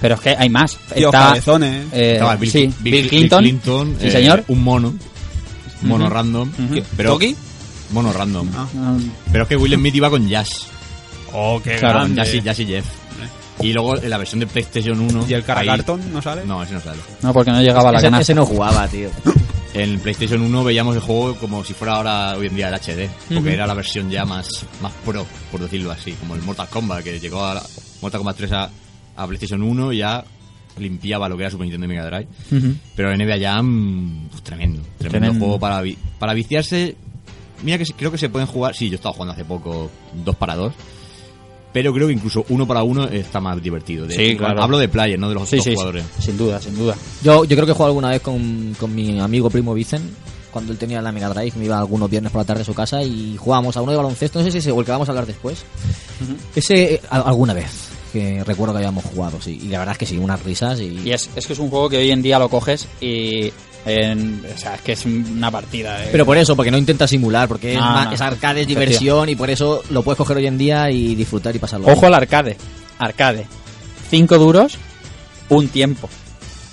Pero 0.00 0.14
es 0.16 0.20
que 0.20 0.30
hay 0.38 0.48
más. 0.50 0.76
Tíos 0.94 1.12
Está, 1.12 1.28
cabezones. 1.28 1.86
eh, 1.92 2.12
Estaba 2.14 2.36
Bill, 2.36 2.50
sí, 2.50 2.58
Bill- 2.58 2.74
Bill 2.80 2.92
Bill 2.92 3.08
Clinton. 3.08 3.96
Sí, 4.00 4.06
eh, 4.06 4.10
señor. 4.10 4.44
Un 4.48 4.62
mono. 4.62 4.94
Un 5.82 5.88
mono 5.88 6.04
Ujú. 6.04 6.14
random. 6.14 6.50
Que- 6.72 6.84
pero, 6.96 7.12
¿Toki? 7.14 7.34
Mono 7.92 8.12
random. 8.12 8.48
Ah. 8.54 8.66
Ah, 8.76 8.96
Pero 9.32 9.44
es 9.44 9.48
que 9.48 9.56
Will 9.56 9.74
Smith 9.74 9.94
iba 9.94 10.10
con 10.10 10.28
Jazz. 10.28 10.66
Oh, 11.32 11.60
qué 11.64 11.76
Claro, 11.76 12.00
grande. 12.00 12.16
Jazz 12.16 12.34
y, 12.34 12.40
Jazz 12.42 12.58
y 12.60 12.66
Jeff. 12.66 12.84
Y 13.60 13.72
luego 13.72 13.96
en 13.96 14.08
la 14.08 14.18
versión 14.18 14.38
de 14.38 14.46
PlayStation 14.46 15.00
1. 15.00 15.26
¿Y 15.28 15.34
el 15.34 15.42
cara 15.42 15.62
ahí- 15.62 15.66
cartón 15.66 16.00
no 16.12 16.22
sale? 16.22 16.44
No, 16.46 16.62
ese 16.62 16.74
no 16.74 16.80
sale. 16.80 17.00
No, 17.22 17.32
porque 17.32 17.50
no 17.50 17.60
llegaba 17.60 17.88
a 17.88 17.92
la 17.92 17.98
ese, 17.98 18.06
canasta. 18.06 18.22
ese 18.22 18.34
no 18.34 18.46
jugaba, 18.46 18.86
tío. 18.86 19.08
En 19.78 20.00
PlayStation 20.00 20.42
1 20.42 20.64
veíamos 20.64 20.96
el 20.96 21.00
juego 21.02 21.36
como 21.36 21.62
si 21.64 21.72
fuera 21.72 21.94
ahora 21.94 22.36
hoy 22.36 22.48
en 22.48 22.56
día 22.56 22.68
el 22.68 22.74
HD, 22.74 23.08
porque 23.32 23.52
era 23.54 23.64
la 23.66 23.74
versión 23.74 24.10
ya 24.10 24.24
más, 24.24 24.48
más 24.82 24.92
pro, 25.04 25.24
por 25.52 25.60
decirlo 25.60 25.92
así, 25.92 26.12
como 26.12 26.34
el 26.34 26.42
Mortal 26.42 26.68
Kombat, 26.68 27.04
que 27.04 27.20
llegó 27.20 27.44
a 27.44 27.62
Mortal 28.02 28.18
Kombat 28.18 28.36
3 28.38 28.52
a, 28.52 28.70
a 29.16 29.26
PlayStation 29.26 29.62
1 29.62 29.92
y 29.92 29.98
ya 29.98 30.24
limpiaba 30.78 31.28
lo 31.28 31.36
que 31.36 31.44
era 31.44 31.50
Super 31.50 31.66
Nintendo 31.66 31.86
y 31.86 31.88
Mega 31.90 32.06
Drive. 32.06 32.26
Ujú. 32.50 32.74
Pero 32.96 33.16
NBA 33.16 33.38
Jam, 33.40 34.26
pues, 34.30 34.42
tremendo, 34.42 34.82
tremendo, 34.98 35.18
Tremendo. 35.20 35.38
juego 35.44 35.60
para, 35.60 35.80
vi- 35.80 35.98
para 36.18 36.34
viciarse. 36.34 36.96
Mira 37.62 37.78
que 37.78 37.84
creo 37.96 38.10
que 38.10 38.18
se 38.18 38.28
pueden 38.28 38.46
jugar, 38.48 38.74
sí, 38.74 38.88
yo 38.88 38.96
estaba 38.96 39.12
jugando 39.12 39.32
hace 39.34 39.44
poco 39.44 39.90
dos 40.24 40.34
para 40.36 40.56
dos, 40.56 40.72
pero 41.72 41.92
creo 41.92 42.06
que 42.08 42.12
incluso 42.14 42.44
uno 42.48 42.66
para 42.66 42.82
uno 42.82 43.04
está 43.08 43.40
más 43.40 43.62
divertido. 43.62 44.06
De- 44.06 44.14
Sí, 44.14 44.36
claro. 44.36 44.62
Hablo 44.62 44.78
de 44.78 44.88
player, 44.88 45.18
no 45.18 45.28
de 45.28 45.34
los 45.34 45.48
Sí, 45.48 45.56
otros 45.56 45.64
sí, 45.64 45.74
jugadores. 45.74 46.04
sin 46.18 46.36
duda, 46.36 46.60
sin 46.60 46.76
duda. 46.76 46.94
Yo, 47.22 47.44
yo 47.44 47.56
creo 47.56 47.66
que 47.66 47.72
he 47.72 47.74
jugado 47.74 47.88
alguna 47.90 48.10
vez 48.10 48.22
con, 48.22 48.74
con 48.78 48.94
mi 48.94 49.18
amigo 49.20 49.50
primo 49.50 49.74
Vicen, 49.74 50.02
cuando 50.50 50.72
él 50.72 50.78
tenía 50.78 51.02
la 51.02 51.12
Mega 51.12 51.28
Drive, 51.28 51.52
me 51.56 51.66
iba 51.66 51.78
algunos 51.78 52.08
viernes 52.10 52.32
por 52.32 52.40
la 52.40 52.46
tarde 52.46 52.62
a 52.62 52.64
su 52.64 52.74
casa 52.74 53.02
y 53.02 53.36
jugábamos 53.36 53.76
a 53.76 53.82
uno 53.82 53.92
de 53.92 53.98
baloncesto, 53.98 54.38
no 54.38 54.44
sé 54.46 54.50
si 54.50 54.58
ese 54.58 54.72
o 54.72 54.80
el 54.80 54.86
que 54.86 54.92
vamos 54.92 55.08
a 55.08 55.12
hablar 55.12 55.26
después. 55.26 55.62
Ese, 56.56 56.94
eh, 56.94 57.00
a- 57.10 57.20
alguna 57.20 57.52
vez, 57.54 57.70
que 58.12 58.42
recuerdo 58.44 58.72
que 58.72 58.78
habíamos 58.78 59.04
jugado, 59.04 59.40
sí. 59.40 59.60
Y 59.62 59.68
la 59.68 59.78
verdad 59.80 59.92
es 59.92 59.98
que 59.98 60.06
sí, 60.06 60.16
unas 60.18 60.42
risas 60.42 60.80
y... 60.80 61.00
Y 61.04 61.12
es, 61.12 61.28
es 61.36 61.46
que 61.46 61.52
es 61.52 61.58
un 61.58 61.68
juego 61.68 61.88
que 61.90 61.98
hoy 61.98 62.10
en 62.10 62.22
día 62.22 62.38
lo 62.38 62.48
coges 62.48 62.86
y. 63.00 63.52
En, 63.88 64.42
o 64.54 64.58
sea, 64.58 64.74
es 64.76 64.80
que 64.82 64.92
es 64.92 65.04
una 65.06 65.50
partida. 65.50 66.04
eh. 66.04 66.08
Pero 66.12 66.24
por 66.26 66.36
eso, 66.38 66.54
porque 66.56 66.70
no 66.70 66.78
intenta 66.78 67.06
simular, 67.08 67.48
porque 67.48 67.72
es, 67.72 67.78
No, 67.78 67.84
más- 67.84 68.06
no. 68.06 68.12
es 68.12 68.20
arcade, 68.20 68.60
es 68.62 68.66
diversión 68.66 69.28
y 69.28 69.36
por 69.36 69.50
eso 69.50 69.82
lo 69.90 70.02
puedes 70.02 70.16
coger 70.18 70.36
hoy 70.36 70.46
en 70.46 70.58
día 70.58 70.90
y 70.90 71.14
disfrutar 71.14 71.54
y 71.54 71.58
pasarlo. 71.58 71.86
Ojo 71.88 72.06
al 72.06 72.14
arcade. 72.14 72.56
Arcade. 72.98 73.46
Cinco 74.10 74.38
duros, 74.38 74.76
un 75.48 75.68
tiempo. 75.68 76.08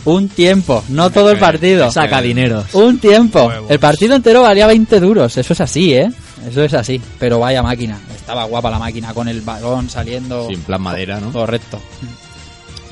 Un 0.05 0.29
tiempo, 0.29 0.83
no 0.89 1.09
todo 1.09 1.31
el 1.31 1.39
partido. 1.39 1.79
bien. 1.85 1.91
Saca 1.91 2.21
dinero. 2.21 2.63
Un 2.73 2.99
tiempo. 2.99 3.45
Huevos. 3.47 3.71
El 3.71 3.79
partido 3.79 4.15
entero 4.15 4.43
valía 4.43 4.67
20 4.67 4.99
duros. 4.99 5.35
Eso 5.35 5.53
es 5.53 5.61
así, 5.61 5.95
¿eh? 5.95 6.11
Eso 6.47 6.63
es 6.63 6.75
así. 6.75 7.01
Pero 7.17 7.39
vaya 7.39 7.63
máquina. 7.63 7.97
Estaba 8.15 8.43
guapa 8.43 8.69
la 8.69 8.77
máquina 8.77 9.15
con 9.15 9.27
el 9.27 9.41
balón 9.41 9.89
saliendo. 9.89 10.47
Sí, 10.47 10.53
en 10.53 10.61
plan 10.61 10.79
madera, 10.81 11.19
¿no? 11.19 11.31
Correcto. 11.31 11.81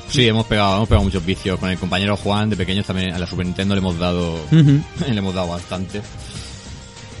Sí, 0.08 0.26
hemos 0.28 0.46
pegado, 0.46 0.76
hemos 0.76 0.88
pegado 0.88 1.04
muchos 1.04 1.24
vicios. 1.24 1.58
Con 1.58 1.70
el 1.70 1.78
compañero 1.78 2.16
Juan, 2.16 2.50
de 2.50 2.56
pequeños 2.56 2.86
también 2.86 3.12
a 3.12 3.18
la 3.18 3.26
Super 3.26 3.46
Nintendo 3.46 3.74
le 3.74 3.80
hemos 3.80 3.98
dado, 3.98 4.38
le 4.50 5.18
hemos 5.18 5.34
dado 5.34 5.48
bastante. 5.48 6.00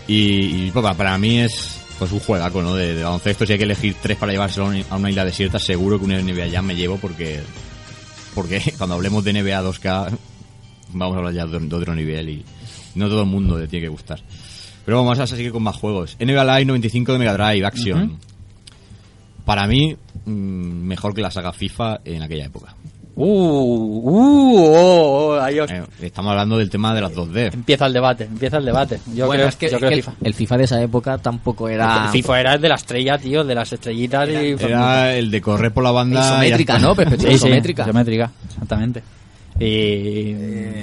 Y, 0.06 0.66
y, 0.66 0.70
pues, 0.72 0.82
para- 0.82 0.96
para 0.96 1.18
mí 1.18 1.38
es 1.40 1.80
pues 1.98 2.10
un 2.12 2.18
juegaco, 2.20 2.60
¿no? 2.60 2.74
De, 2.74 2.94
de 2.94 3.02
baloncesto. 3.04 3.46
Si 3.46 3.52
hay 3.52 3.58
que 3.58 3.64
elegir 3.64 3.96
tres 4.02 4.16
para 4.18 4.32
llevárselo 4.32 4.72
a 4.90 4.96
una 4.96 5.10
isla 5.10 5.24
desierta, 5.24 5.58
seguro 5.58 5.98
que 5.98 6.04
una 6.04 6.20
NBA 6.20 6.48
ya 6.48 6.60
me 6.62 6.74
llevo 6.74 6.96
porque 6.98 7.40
porque 8.34 8.60
cuando 8.78 8.96
hablemos 8.96 9.22
de 9.24 9.32
NBA 9.32 9.62
2K 9.62 10.18
vamos 10.92 11.14
a 11.14 11.18
hablar 11.18 11.32
ya 11.34 11.46
de, 11.46 11.58
de 11.58 11.74
otro 11.76 11.94
nivel 11.94 12.28
y 12.28 12.44
no 12.96 13.08
todo 13.08 13.20
el 13.22 13.28
mundo 13.28 13.58
le 13.58 13.68
tiene 13.68 13.86
que 13.86 13.90
gustar. 13.90 14.20
Pero 14.84 14.98
vamos 14.98 15.18
a 15.18 15.26
seguir 15.26 15.50
con 15.52 15.62
más 15.62 15.76
juegos. 15.76 16.16
NBA 16.20 16.44
Live 16.44 16.64
95 16.66 17.12
de 17.12 17.18
Mega 17.18 17.32
Drive, 17.34 17.64
Action. 17.66 18.18
Para 19.44 19.66
mí, 19.66 19.96
mm, 20.24 20.30
mejor 20.30 21.14
que 21.14 21.20
la 21.20 21.30
saga 21.30 21.52
FIFA 21.52 22.00
en 22.04 22.22
aquella 22.22 22.46
época. 22.46 22.74
Uh, 23.16 23.24
uh, 23.24 24.58
oh, 24.58 25.28
oh, 25.36 25.40
ahí 25.40 25.60
os- 25.60 25.70
Eh, 25.70 25.82
estamos 26.02 26.30
hablando 26.32 26.58
del 26.58 26.68
tema 26.68 26.92
de 26.92 27.00
las 27.00 27.12
2D. 27.14 27.54
Empieza 27.54 27.86
el 27.86 27.92
debate, 27.92 28.24
empieza 28.24 28.56
el 28.56 28.64
debate. 28.64 28.98
Yo 29.14 29.26
bueno, 29.26 29.42
creo, 29.42 29.48
es 29.50 29.56
que, 29.56 29.70
yo 29.70 29.76
es 29.76 29.82
que 29.84 29.94
FIFA. 29.96 30.12
el, 30.20 30.26
el 30.26 30.34
FIFA 30.34 30.56
de 30.58 30.64
esa 30.64 30.82
época 30.82 31.18
tampoco 31.18 31.68
era... 31.68 32.06
El 32.06 32.10
FIFA 32.10 32.40
era 32.40 32.54
el 32.54 32.60
de 32.60 32.68
la 32.68 32.74
estrella, 32.74 33.16
tío, 33.18 33.44
de 33.44 33.54
las 33.54 33.72
estrellitas 33.72 34.28
y... 34.28 34.32
Era 34.64 35.14
el 35.16 35.30
de 35.30 35.40
correr 35.40 35.72
por 35.72 35.84
la 35.84 35.92
banda. 35.92 36.20
Isométrica. 36.26 36.78
¿no? 36.80 36.96
Perspectiva 36.96 37.30
Sí, 37.30 37.38
sí, 37.38 37.44
isométrica. 37.46 37.82
isométrica, 37.84 38.30
exactamente. 38.48 39.02
Y... 39.60 40.34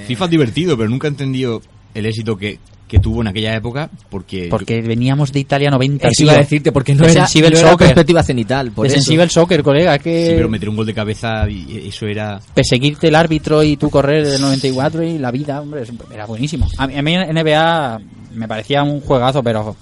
FIFA 0.06 0.24
es 0.24 0.30
divertido, 0.30 0.76
pero 0.76 0.88
nunca 0.88 1.08
he 1.08 1.10
entendido 1.10 1.60
el 1.94 2.06
éxito 2.06 2.36
que, 2.36 2.58
que 2.92 2.98
tuvo 2.98 3.22
en 3.22 3.28
aquella 3.28 3.56
época 3.56 3.88
porque... 4.10 4.48
Porque 4.50 4.82
veníamos 4.82 5.32
de 5.32 5.40
Italia 5.40 5.70
90, 5.70 6.08
Eso 6.08 6.24
iba 6.24 6.34
a 6.34 6.36
decirte, 6.36 6.72
porque 6.72 6.94
no 6.94 7.06
De 7.06 7.12
era, 7.12 7.22
Sensible 7.26 7.48
no 7.48 7.56
era 7.56 7.70
Soccer. 7.70 7.86
perspectiva 7.86 8.22
cenital. 8.22 8.70
Por 8.70 8.86
de 8.86 8.92
sensible 8.92 9.30
soccer, 9.30 9.62
colega, 9.62 9.98
que... 9.98 10.26
Sí, 10.26 10.32
pero 10.36 10.50
meter 10.50 10.68
un 10.68 10.76
gol 10.76 10.84
de 10.84 10.92
cabeza 10.92 11.48
y 11.48 11.88
eso 11.88 12.06
era... 12.06 12.38
Perseguirte 12.52 13.08
el 13.08 13.14
árbitro 13.14 13.62
y 13.62 13.78
tú 13.78 13.88
correr 13.88 14.28
del 14.28 14.42
94 14.42 15.04
y 15.04 15.16
la 15.16 15.30
vida, 15.30 15.62
hombre, 15.62 15.84
era 16.12 16.26
buenísimo. 16.26 16.68
A 16.76 16.86
mí, 16.86 16.98
a 16.98 17.02
mí 17.02 17.16
NBA 17.16 18.00
me 18.34 18.46
parecía 18.46 18.82
un 18.82 19.00
juegazo, 19.00 19.42
pero 19.42 19.74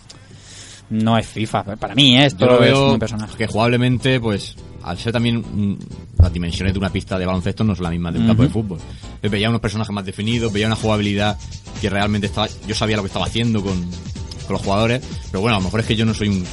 no 0.91 1.17
es 1.19 1.27
FIFA. 1.27 1.65
Para 1.77 1.95
mí, 1.95 2.17
¿eh? 2.17 2.27
esto 2.27 2.47
Yo 2.47 2.53
lo 2.53 2.55
es 2.63 2.71
veo 2.73 2.89
muy 2.91 2.99
personal. 2.99 3.29
que 3.37 3.47
jugablemente, 3.47 4.21
pues, 4.21 4.57
al 4.83 4.99
ser 4.99 5.13
también 5.13 5.79
las 6.19 6.33
dimensiones 6.33 6.73
de 6.73 6.79
una 6.79 6.91
pista 6.91 7.19
de 7.19 7.27
baloncesto 7.27 7.65
no 7.65 7.75
son 7.75 7.85
las 7.85 7.93
mismas 7.93 8.15
de 8.15 8.21
un 8.21 8.27
campo 8.27 8.43
de 8.43 8.49
fútbol. 8.49 8.79
Veía 9.23 9.49
unos 9.49 9.61
personajes 9.61 9.95
más 9.95 10.05
definidos, 10.05 10.53
veía 10.53 10.67
una 10.67 10.77
jugabilidad 10.77 11.39
que 11.81 11.89
realmente 11.91 12.27
estaba... 12.27 12.49
Yo 12.67 12.75
sabía 12.75 12.97
lo 12.97 13.03
que 13.03 13.09
estaba 13.09 13.27
haciendo 13.27 13.63
con, 13.63 13.79
con 13.81 14.53
los 14.53 14.63
jugadores, 14.63 15.03
pero 15.31 15.41
bueno, 15.41 15.57
a 15.57 15.61
lo 15.61 15.65
mejor 15.65 15.81
es 15.81 15.87
que 15.87 15.97
yo 15.97 16.05
no 16.05 16.15
soy 16.15 16.29
un, 16.29 16.45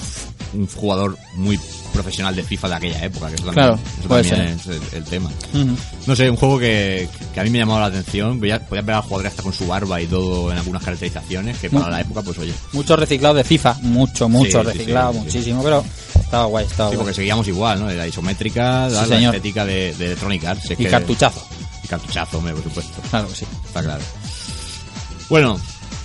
un 0.54 0.68
jugador 0.68 1.18
muy 1.36 1.58
profesional 1.98 2.36
de 2.36 2.44
FIFA 2.44 2.70
de 2.70 2.76
aquella 2.76 3.04
época, 3.06 3.28
que 3.30 3.36
eso 3.36 3.46
también, 3.46 3.66
Claro, 3.68 3.80
eso 4.00 4.08
puede 4.08 4.24
también 4.24 4.60
ser. 4.60 4.74
es 4.76 4.94
el, 4.94 4.98
el 4.98 5.04
tema. 5.06 5.30
No 6.06 6.16
sé, 6.16 6.30
un 6.30 6.38
juego 6.38 6.60
que, 6.60 7.10
que 7.34 7.40
a 7.40 7.44
mí 7.44 7.50
me 7.50 7.58
ha 7.60 7.62
llamado 7.62 7.80
la 7.82 7.86
atención. 7.88 8.40
Podías 8.40 8.62
ver 8.70 8.92
al 8.92 9.02
jugador 9.02 9.28
hasta 9.28 9.44
con 9.44 9.54
su 9.54 9.68
barba 9.68 10.00
y 10.02 10.08
todo 10.08 10.52
en 10.52 10.58
algunas 10.58 10.84
caracterizaciones, 10.84 11.58
que 11.58 11.70
para 11.70 11.90
la 11.90 12.02
época, 12.02 12.22
pues 12.22 12.38
oye. 12.40 12.54
Mucho 12.74 12.96
reciclado 12.96 13.36
de 13.36 13.44
FIFA, 13.44 13.76
mucho, 13.82 14.30
mucho 14.30 14.62
Sí, 14.62 14.68
reciclado, 14.68 15.14
sí, 15.14 15.18
sí. 15.20 15.24
muchísimo, 15.26 15.64
pero 15.64 15.84
estaba 16.20 16.46
guay, 16.46 16.66
estaba 16.66 16.90
Sí, 16.90 16.96
guay. 16.96 17.04
porque 17.06 17.16
seguíamos 17.16 17.48
igual, 17.48 17.80
¿no? 17.80 17.90
La 17.92 18.08
isométrica, 18.08 18.88
la, 18.90 19.06
la 19.06 19.20
estética 19.26 19.66
de, 19.66 19.94
de 19.96 20.06
Electronic 20.06 20.46
Arts. 20.46 20.64
si 20.68 20.74
Y 20.74 20.76
que- 20.78 20.90
cartuchazo, 20.90 21.46
Y 21.84 21.88
cartuchazo, 21.88 22.38
hombre, 22.38 22.54
por 22.54 22.64
supuesto. 22.64 23.02
claro 23.10 23.28
que 23.30 23.36
sí. 23.36 23.46
Está 23.66 23.82
claro. 23.84 24.02
Bueno, 25.30 25.60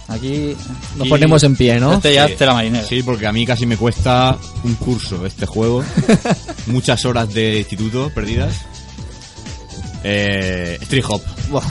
Aquí 0.09 0.57
Nos 0.97 1.07
Y- 1.07 1.11
ponemos 1.11 1.43
en 1.45 1.57
pie, 1.57 1.79
¿no? 1.81 1.95
este 1.95 2.13
ya 2.15 2.27
Sí. 2.27 2.33
es 2.33 2.39
tela 2.39 2.55
marinera. 2.55 2.87
Sí, 2.87 3.03
porque 3.03 3.27
a 3.27 3.33
mí 3.33 3.47
casi 3.47 3.65
me 3.67 3.77
cuesta 3.77 4.37
un 4.65 4.75
curso 4.75 5.25
este 5.25 5.47
juego. 5.47 5.83
Muchas 6.67 7.05
horas 7.05 7.33
de 7.33 7.59
instituto 7.61 8.11
perdidas. 8.15 8.55
Eh, 10.05 10.79
Street 10.83 11.05
Hop. 11.09 11.23
Buah. 11.49 11.63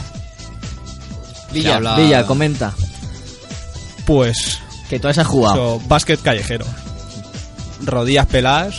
Villa, 1.51 1.75
habla- 1.75 1.95
Villa, 1.97 2.25
comenta. 2.25 2.73
Pues 4.05 4.59
Que 4.89 4.99
tú 4.99 5.07
has 5.07 5.17
jugado. 5.25 5.75
eso, 5.77 5.87
básquet 5.87 6.21
callejero. 6.21 6.65
Rodillas 7.83 8.25
peladas, 8.27 8.75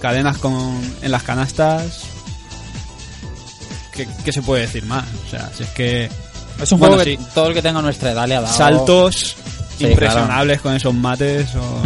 cadenas 0.00 0.36
con, 0.38 0.80
en 1.02 1.10
las 1.10 1.22
canastas. 1.22 2.02
¿Qué, 3.92 4.06
qué 4.24 4.32
se 4.32 4.42
puede 4.42 4.62
decir 4.62 4.84
más? 4.86 5.04
O 5.26 5.30
sea, 5.30 5.50
si 5.56 5.62
es 5.64 5.68
que 5.70 6.10
Es 6.60 6.72
un 6.72 6.78
Bueno, 6.78 6.94
juego 6.96 7.04
que 7.10 7.16
sí. 7.16 7.28
todo 7.34 7.48
el 7.48 7.54
que 7.54 7.62
tenga 7.62 7.82
nuestra 7.82 8.12
edad 8.12 8.26
le 8.28 8.36
ha 8.36 8.40
dado. 8.40 8.54
saltos 8.56 9.36
Sí, 9.78 9.86
impresionables 9.86 10.60
con 10.60 10.74
esos 10.74 10.94
mates. 10.94 11.48
O... 11.54 11.82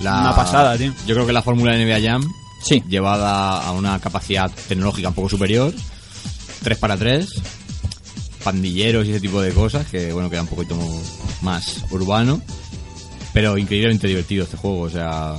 La- 0.00 0.20
Una 0.20 0.36
pasada, 0.36 0.76
tío. 0.76 0.92
Yo 1.06 1.14
creo 1.14 1.26
que 1.26 1.32
la 1.32 1.42
fórmula 1.42 1.72
de 1.74 1.84
NBA 1.84 2.08
Jam, 2.10 2.22
Sí, 2.62 2.82
llevada 2.88 3.62
a 3.66 3.72
una 3.72 3.98
capacidad 4.00 4.50
tecnológica 4.68 5.08
un 5.08 5.14
poco 5.14 5.28
superior, 5.28 5.72
3 6.62 6.78
para 6.78 6.96
3, 6.96 7.26
pandilleros 8.44 9.06
y 9.06 9.10
ese 9.10 9.20
tipo 9.20 9.40
de 9.40 9.52
cosas, 9.52 9.86
que 9.86 10.12
bueno, 10.12 10.28
queda 10.30 10.42
un 10.42 10.48
poquito 10.48 10.76
más 11.42 11.84
urbano, 11.90 12.40
pero 13.32 13.56
increíblemente 13.58 14.06
divertido 14.08 14.44
este 14.44 14.56
juego, 14.56 14.80
o 14.82 14.90
sea, 14.90 15.34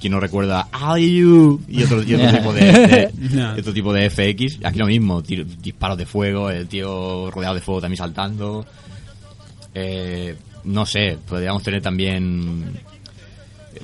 quien 0.00 0.12
no 0.12 0.20
recuerda 0.20 0.68
Are 0.72 1.00
you? 1.02 1.60
y 1.68 1.82
otro, 1.84 2.02
y 2.02 2.14
otro 2.14 2.30
tipo 2.32 2.52
de, 2.52 3.10
otro 3.58 3.72
tipo 3.72 3.92
de 3.92 4.10
FX, 4.10 4.58
aquí 4.64 4.78
lo 4.78 4.86
mismo, 4.86 5.22
tiro- 5.22 5.44
disparos 5.44 5.96
de 5.98 6.06
fuego, 6.06 6.50
el 6.50 6.66
tío 6.68 7.30
rodeado 7.30 7.54
de 7.54 7.60
fuego 7.60 7.80
también 7.80 7.98
saltando, 7.98 8.64
eh, 9.74 10.36
no 10.64 10.84
sé, 10.86 11.18
podríamos 11.28 11.62
tener 11.62 11.82
también 11.82 12.80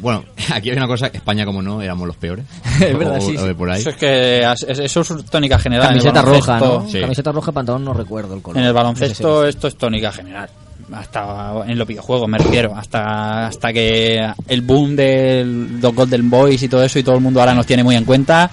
bueno, 0.00 0.24
aquí 0.54 0.70
hay 0.70 0.76
una 0.76 0.86
cosa, 0.86 1.06
España 1.08 1.44
como 1.44 1.62
no, 1.62 1.80
éramos 1.82 2.06
los 2.06 2.16
peores. 2.16 2.44
Es 2.80 2.96
verdad, 2.96 3.16
O- 3.18 3.20
sí, 3.20 3.36
o 3.36 3.40
sí. 3.40 3.46
de 3.48 3.54
por 3.54 3.70
ahí. 3.70 3.80
eso 3.80 3.90
es 3.90 3.96
que 3.96 4.40
eso 4.84 5.00
es 5.00 5.24
tónica 5.30 5.58
general. 5.58 5.88
Camiseta 5.88 6.22
roja. 6.22 6.60
¿no? 6.60 6.88
Sí. 6.88 7.00
Camiseta 7.00 7.32
roja, 7.32 7.50
pantalón, 7.52 7.84
no 7.84 7.94
recuerdo 7.94 8.34
el 8.34 8.42
color. 8.42 8.58
En 8.58 8.64
el 8.64 8.68
No 8.70 8.74
baloncesto 8.74 9.40
sé 9.40 9.44
si- 9.52 9.56
esto 9.56 9.66
es 9.68 9.76
tónica 9.76 10.12
general. 10.12 10.48
Hasta 10.92 11.52
en 11.66 11.78
los 11.78 11.86
videojuegos 11.86 12.28
me 12.28 12.38
refiero. 12.38 12.74
Hasta, 12.76 13.46
hasta 13.46 13.72
que 13.72 14.26
el 14.48 14.60
boom 14.62 14.96
de 14.96 15.44
los 15.80 15.94
Golden 15.94 16.30
Boys 16.30 16.62
y 16.62 16.68
todo 16.68 16.82
eso 16.84 16.98
y 16.98 17.02
todo 17.02 17.16
el 17.16 17.20
mundo 17.20 17.40
ahora 17.40 17.54
nos 17.54 17.66
tiene 17.66 17.84
muy 17.84 17.94
en 17.96 18.04
cuenta. 18.04 18.50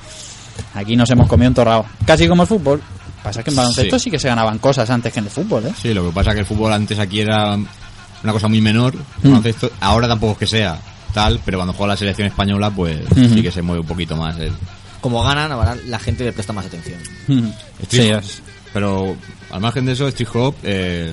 Aquí 0.74 0.96
nos 0.96 1.10
hemos 1.10 1.28
comido 1.28 1.50
un 1.50 1.56
torrado. 1.56 1.86
Casi 2.06 2.28
como 2.28 2.44
el 2.44 2.48
fútbol. 2.48 2.82
Pasa 3.24 3.42
que 3.44 3.50
en 3.50 3.56
baloncesto 3.56 3.98
sí. 3.98 4.04
Sí. 4.06 4.12
que 4.12 4.20
se 4.20 4.28
ganaban 4.28 4.60
cosas 4.60 4.90
antes 4.90 5.12
que 5.12 5.20
en 5.20 5.26
el 5.26 5.32
fútbol, 5.32 5.66
¿eh? 5.66 5.74
Sí, 5.82 5.94
lo 5.94 6.06
que 6.06 6.12
pasa 6.14 6.30
es 6.30 6.36
que 6.36 6.40
el 6.42 6.46
fútbol 6.46 6.72
antes 6.74 7.00
aquí 7.00 7.22
era 7.22 7.56
una 7.56 8.32
cosa 8.34 8.48
muy 8.48 8.62
menor. 8.62 8.94
Mm. 8.96 9.30
baloncesto. 9.30 9.72
Ahora 9.80 10.08
tampoco 10.08 10.34
es 10.34 10.38
que 10.40 10.48
sea 10.48 10.78
tal, 11.14 11.40
pero 11.46 11.58
cuando 11.58 11.74
juega 11.74 11.94
la 11.94 11.98
selección 11.98 12.28
española, 12.28 12.70
pues 12.70 13.00
sí 13.16 13.42
que 13.42 13.52
se 13.52 13.62
mueve 13.62 13.82
un 13.82 13.88
poquito 13.88 14.16
más. 14.18 14.38
el- 14.38 14.52
Como 15.02 15.24
ganan, 15.24 15.52
ahora 15.52 15.76
la 15.88 15.98
gente 16.00 16.24
le 16.26 16.34
presta 16.34 16.52
más 16.54 16.66
atención. 16.66 17.00
Sí, 17.90 18.12
Hop. 18.12 18.20
es- 18.20 18.42
Pero 18.74 19.16
al 19.52 19.62
margen 19.62 19.86
de 19.86 19.94
eso, 19.94 20.08
Street 20.10 20.30
Hop, 20.34 20.56
eh, 20.64 21.12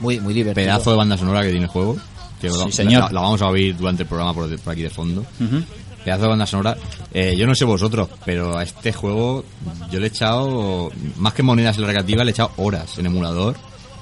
Muy, 0.00 0.18
muy 0.20 0.34
divertido. 0.34 0.54
pedazo 0.66 0.90
de 0.90 0.96
banda 0.96 1.16
sonora 1.16 1.42
que 1.42 1.50
tiene 1.50 1.64
el 1.64 1.70
juego. 1.70 1.96
Que 2.40 2.50
Sí, 2.50 2.58
la- 2.58 2.72
señor. 2.72 3.02
La, 3.04 3.10
la 3.12 3.20
vamos 3.20 3.42
a 3.42 3.46
oír 3.48 3.76
durante 3.76 4.02
el 4.02 4.08
programa 4.08 4.32
por, 4.34 4.58
por 4.60 4.72
aquí 4.72 4.82
de 4.82 4.90
fondo. 4.90 5.24
Pedazo 6.04 6.22
de 6.22 6.28
banda 6.28 6.46
sonora. 6.46 6.76
Eh, 7.12 7.34
yo 7.36 7.46
no 7.46 7.54
sé 7.54 7.64
vosotros, 7.66 8.08
pero 8.24 8.56
a 8.56 8.62
este 8.62 8.92
juego 8.92 9.44
yo 9.90 9.98
le 10.00 10.06
he 10.06 10.08
echado, 10.08 10.90
más 11.18 11.34
que 11.34 11.42
monedas 11.42 11.76
en 11.76 11.82
la 11.82 11.88
recreativa, 11.88 12.24
le 12.24 12.30
he 12.30 12.32
echado 12.32 12.52
horas 12.56 12.96
en 12.98 13.06
emulador. 13.06 13.56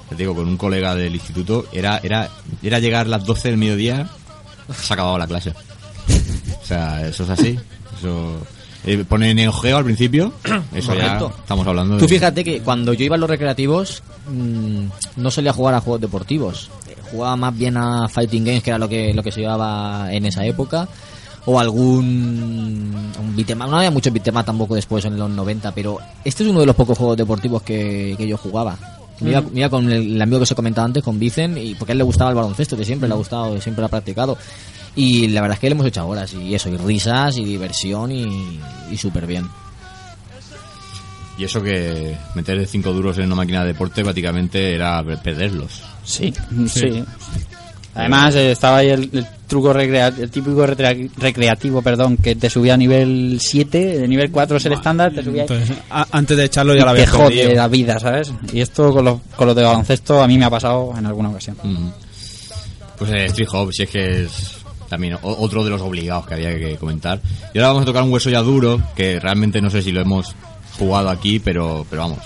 Te 0.09 0.15
digo, 0.15 0.33
con 0.33 0.47
un 0.47 0.57
colega 0.57 0.95
del 0.95 1.13
instituto, 1.13 1.65
era, 1.71 1.99
era, 2.01 2.29
era 2.63 2.79
llegar 2.79 3.05
las 3.07 3.25
12 3.25 3.49
del 3.49 3.57
mediodía, 3.57 4.09
se 4.73 4.91
ha 4.91 4.95
acabado 4.95 5.17
la 5.17 5.27
clase. 5.27 5.53
O 6.63 6.65
sea, 6.69 7.07
eso 7.07 7.23
es 7.23 7.29
así. 7.31 7.59
Eso, 7.97 8.35
eh, 8.85 9.03
pone 9.07 9.33
Neo 9.33 9.51
Geo 9.51 9.77
al 9.77 9.83
principio, 9.83 10.33
eso 10.73 10.95
ya 10.95 11.17
estamos 11.17 11.67
hablando 11.67 11.95
de... 11.95 12.01
Tú 12.01 12.07
fíjate 12.07 12.43
que 12.43 12.61
cuando 12.61 12.93
yo 12.93 13.05
iba 13.05 13.15
a 13.15 13.19
los 13.19 13.29
recreativos 13.29 14.01
mm, 14.27 14.85
no 15.17 15.31
solía 15.31 15.53
jugar 15.53 15.75
a 15.75 15.81
juegos 15.81 16.01
deportivos. 16.01 16.69
Eh, 16.87 16.95
Jugaba 17.11 17.35
más 17.35 17.57
bien 17.57 17.75
a 17.75 18.07
fighting 18.07 18.45
games, 18.45 18.63
que 18.63 18.69
era 18.69 18.79
lo 18.79 18.87
que, 18.87 19.13
lo 19.13 19.23
que 19.23 19.31
se 19.31 19.41
llevaba 19.41 20.13
en 20.13 20.25
esa 20.25 20.45
época. 20.45 20.87
O 21.45 21.59
algún 21.59 22.93
un 23.19 23.35
beat'em 23.35 23.59
up. 23.61 23.69
No 23.69 23.77
había 23.77 23.89
muchos 23.89 24.13
beat'em 24.13 24.35
up 24.35 24.45
tampoco 24.45 24.75
después 24.75 25.03
en 25.05 25.17
los 25.17 25.29
90, 25.29 25.71
pero 25.73 25.97
este 26.23 26.43
es 26.43 26.49
uno 26.49 26.59
de 26.59 26.65
los 26.67 26.75
pocos 26.75 26.97
juegos 26.97 27.17
deportivos 27.17 27.63
que, 27.63 28.13
que 28.17 28.27
yo 28.27 28.37
jugaba. 28.37 28.77
Me 29.21 29.31
iba, 29.31 29.41
me 29.41 29.59
iba 29.59 29.69
con 29.69 29.89
el, 29.91 30.15
el 30.15 30.21
amigo 30.21 30.39
que 30.39 30.43
os 30.43 30.51
he 30.51 30.55
comentado 30.55 30.85
antes, 30.85 31.03
con 31.03 31.17
Vicen, 31.17 31.57
y 31.57 31.75
porque 31.75 31.91
a 31.91 31.93
él 31.93 31.97
le 31.97 32.03
gustaba 32.03 32.29
el 32.29 32.35
baloncesto, 32.35 32.75
de 32.75 32.85
siempre 32.85 33.07
le 33.09 33.15
ha 33.15 33.17
gustado, 33.17 33.59
siempre 33.59 33.81
lo 33.81 33.87
ha 33.87 33.89
practicado. 33.89 34.37
Y 34.99 35.27
la 35.29 35.41
verdad 35.41 35.55
es 35.55 35.59
que 35.61 35.67
le 35.69 35.75
hemos 35.75 35.85
echado 35.85 36.07
horas, 36.07 36.33
y 36.33 36.53
eso, 36.53 36.67
y 36.69 36.75
risas, 36.77 37.37
y 37.37 37.45
diversión, 37.45 38.11
y, 38.11 38.59
y 38.91 38.97
súper 38.97 39.25
bien. 39.27 39.45
Y 41.37 41.45
eso 41.45 41.63
que 41.63 42.17
meter 42.35 42.67
5 42.67 42.91
duros 42.91 43.17
en 43.17 43.25
una 43.27 43.35
máquina 43.35 43.61
de 43.61 43.67
deporte 43.67 44.03
prácticamente 44.03 44.75
era 44.75 45.01
per- 45.03 45.21
perderlos. 45.21 45.81
Sí, 46.03 46.33
sí. 46.67 47.03
Además 47.95 48.35
eh, 48.35 48.51
estaba 48.51 48.77
ahí 48.77 48.89
el, 48.89 49.09
el 49.13 49.25
truco 49.47 49.73
recrea- 49.73 50.13
el 50.19 50.29
típico 50.29 50.65
recrea- 50.65 51.09
recreativo, 51.17 51.81
perdón, 51.81 52.17
que 52.17 52.35
te 52.35 52.49
subía 52.49 52.73
a 52.73 52.77
nivel 52.77 53.37
7, 53.39 53.99
de 53.99 54.07
nivel 54.07 54.31
4 54.31 54.57
es 54.57 54.65
el 54.65 54.73
estándar, 54.73 55.13
te 55.13 55.23
subía 55.23 55.43
Entonces, 55.43 55.77
a- 55.89 56.07
antes 56.11 56.35
de 56.37 56.45
echarlo 56.45 56.75
y 56.75 56.79
ya 56.79 56.85
la 56.85 56.93
te 56.93 57.01
había 57.03 57.11
jode 57.13 57.35
perdido. 57.37 57.55
la 57.55 57.67
vida, 57.69 57.99
¿sabes? 57.99 58.33
Y 58.51 58.59
esto 58.59 58.91
con 58.93 59.05
los, 59.05 59.19
con 59.35 59.47
los 59.47 59.55
de 59.55 59.63
baloncesto 59.63 60.21
a 60.21 60.27
mí 60.27 60.37
me 60.37 60.45
ha 60.45 60.49
pasado 60.49 60.93
en 60.97 61.05
alguna 61.05 61.29
ocasión. 61.29 61.55
Ujú. 61.63 61.91
Pues 62.97 63.11
eh, 63.11 63.25
Street 63.27 63.47
Hop, 63.53 63.71
si 63.71 63.83
es 63.83 63.89
que 63.89 64.23
es 64.25 64.57
también 64.89 65.13
o- 65.15 65.19
otro 65.21 65.63
de 65.63 65.69
los 65.69 65.81
obligados 65.81 66.25
que 66.27 66.33
había 66.33 66.57
que 66.57 66.75
comentar. 66.77 67.21
Y 67.53 67.57
ahora 67.59 67.69
vamos 67.69 67.83
a 67.83 67.85
tocar 67.85 68.03
un 68.03 68.11
hueso 68.11 68.29
ya 68.29 68.41
duro, 68.41 68.81
que 68.95 69.19
realmente 69.19 69.61
no 69.61 69.69
sé 69.69 69.81
si 69.81 69.91
lo 69.91 70.01
hemos 70.01 70.35
jugado 70.77 71.09
aquí, 71.09 71.39
pero, 71.39 71.85
pero 71.89 72.01
vamos, 72.03 72.19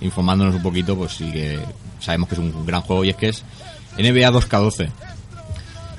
informándonos 0.00 0.54
un 0.54 0.62
poquito, 0.62 0.96
pues 0.96 1.12
sí 1.12 1.30
que 1.32 1.58
sabemos 2.00 2.28
que 2.28 2.34
es 2.36 2.40
un 2.40 2.64
gran 2.66 2.82
juego 2.82 3.04
y 3.04 3.10
es 3.10 3.16
que 3.16 3.28
es 3.30 3.44
NBA 3.98 4.30
2K12. 4.30 4.88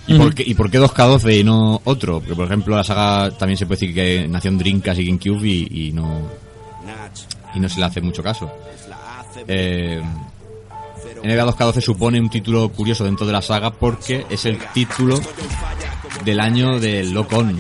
¿Y, 0.08 0.18
por 0.18 0.34
qué, 0.34 0.44
¿Y 0.46 0.56
por 0.56 0.72
qué 0.72 0.80
2K12 0.80 1.40
y 1.40 1.44
no 1.44 1.82
otro? 1.84 2.20
Porque, 2.20 2.36
por 2.36 2.46
ejemplo, 2.46 2.76
la 2.76 2.84
saga 2.84 3.30
también 3.38 3.58
se 3.58 3.66
puede 3.68 3.80
decir 3.80 3.94
que 3.94 4.28
nació 4.28 4.50
en 4.50 4.58
Dreamcast 4.58 5.00
y 5.00 5.06
GameCube 5.06 5.46
y, 5.48 5.90
y 5.90 5.92
no, 5.92 6.22
y 7.54 7.60
no 7.60 7.70
se 7.70 7.80
le 7.80 7.86
hace 7.86 8.02
mucho 8.02 8.24
caso. 8.24 8.50
Eh, 9.48 10.02
NBA 11.24 11.46
2K12 11.46 11.82
supone 11.82 12.20
un 12.20 12.30
título 12.30 12.70
curioso 12.70 13.04
dentro 13.04 13.26
de 13.26 13.34
la 13.34 13.42
saga 13.42 13.72
porque 13.72 14.26
es 14.30 14.46
el 14.46 14.58
título 14.74 15.20
del 16.26 16.40
año 16.40 16.80
del 16.80 17.12
Lock 17.12 17.34
On, 17.34 17.60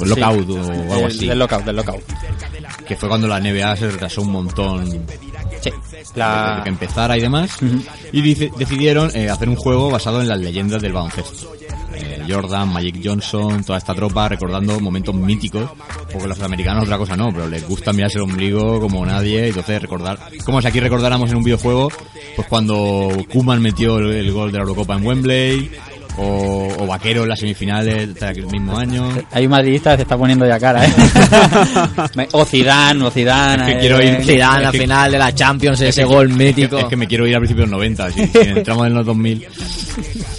o 0.00 0.04
Lockout 0.04 0.50
o 0.50 0.58
algo 0.60 0.94
Del- 0.96 1.04
así, 1.06 1.26
Del 1.26 1.38
lockout, 1.38 1.64
del 1.64 1.76
lockout. 1.76 2.02
que 2.86 2.96
fue 2.96 3.08
cuando 3.08 3.26
la 3.28 3.40
NBA 3.40 3.76
se 3.76 3.90
retrasó 3.90 4.22
un 4.22 4.30
montón 4.32 5.06
Sí. 5.60 5.70
La... 6.14 6.60
que 6.62 6.68
empezara 6.70 7.16
y 7.18 7.20
demás, 7.20 7.50
y 8.12 8.20
dice- 8.22 8.50
decidieron 8.56 9.10
eh, 9.14 9.28
hacer 9.28 9.48
un 9.48 9.56
juego 9.56 9.90
basado 9.90 10.20
en 10.20 10.28
las 10.28 10.38
leyendas 10.38 10.80
del 10.80 10.92
baloncesto. 10.92 11.52
Eh, 12.00 12.22
Jordan, 12.28 12.68
Magic 12.72 13.00
Johnson, 13.02 13.64
toda 13.64 13.78
esta 13.78 13.94
tropa 13.94 14.28
recordando 14.28 14.78
momentos 14.80 15.14
míticos, 15.14 15.68
porque 16.12 16.28
los 16.28 16.40
americanos 16.40 16.84
otra 16.84 16.98
cosa 16.98 17.16
no, 17.16 17.32
pero 17.32 17.48
les 17.48 17.66
gusta 17.66 17.92
mirarse 17.92 18.18
el 18.18 18.24
ombligo 18.24 18.80
como 18.80 19.04
nadie, 19.04 19.48
entonces 19.48 19.80
recordar, 19.82 20.18
como 20.44 20.60
si 20.60 20.68
aquí 20.68 20.78
recordáramos 20.80 21.30
en 21.30 21.36
un 21.38 21.44
videojuego, 21.44 21.90
pues 22.36 22.46
cuando 22.48 23.08
Kuman 23.32 23.60
metió 23.62 23.98
el, 23.98 24.12
el 24.12 24.32
gol 24.32 24.52
de 24.52 24.58
la 24.58 24.62
Eurocopa 24.64 24.94
en 24.96 25.06
Wembley, 25.06 25.70
o, 26.20 26.68
o 26.80 26.86
Vaquero 26.86 27.22
en 27.22 27.28
las 27.28 27.38
semifinales 27.38 28.12
de 28.12 28.26
aquel 28.26 28.46
mismo 28.48 28.76
año. 28.76 29.08
Hay 29.30 29.44
un 29.44 29.52
madridista 29.52 29.92
que 29.92 29.98
se 29.98 30.02
está 30.02 30.16
poniendo 30.18 30.44
ya 30.48 30.58
cara, 30.58 30.84
¿eh? 30.84 30.92
O 32.32 32.44
Zidane, 32.44 33.04
o 33.04 33.10
Zidane. 33.10 33.62
Es 33.62 33.68
que 33.68 33.76
eh, 33.76 33.80
quiero 33.80 34.00
ir- 34.00 34.24
Zidane, 34.24 34.62
la 34.64 34.70
Es 34.70 34.76
final 34.80 35.12
de 35.12 35.18
la 35.18 35.32
Champions, 35.34 35.80
Es 35.80 35.90
ese 35.90 36.00
que- 36.00 36.06
gol 36.08 36.28
es 36.30 36.36
mítico. 36.36 36.76
que- 36.76 36.82
Es 36.82 36.88
que 36.88 36.96
me 36.96 37.06
quiero 37.06 37.24
ir 37.24 37.36
a 37.36 37.38
principios 37.38 37.66
de 37.68 37.70
los 37.70 37.78
90, 37.78 38.10
si, 38.10 38.26
si 38.26 38.38
entramos 38.48 38.86
en 38.88 38.94
los 38.94 39.06
2000. 39.06 39.46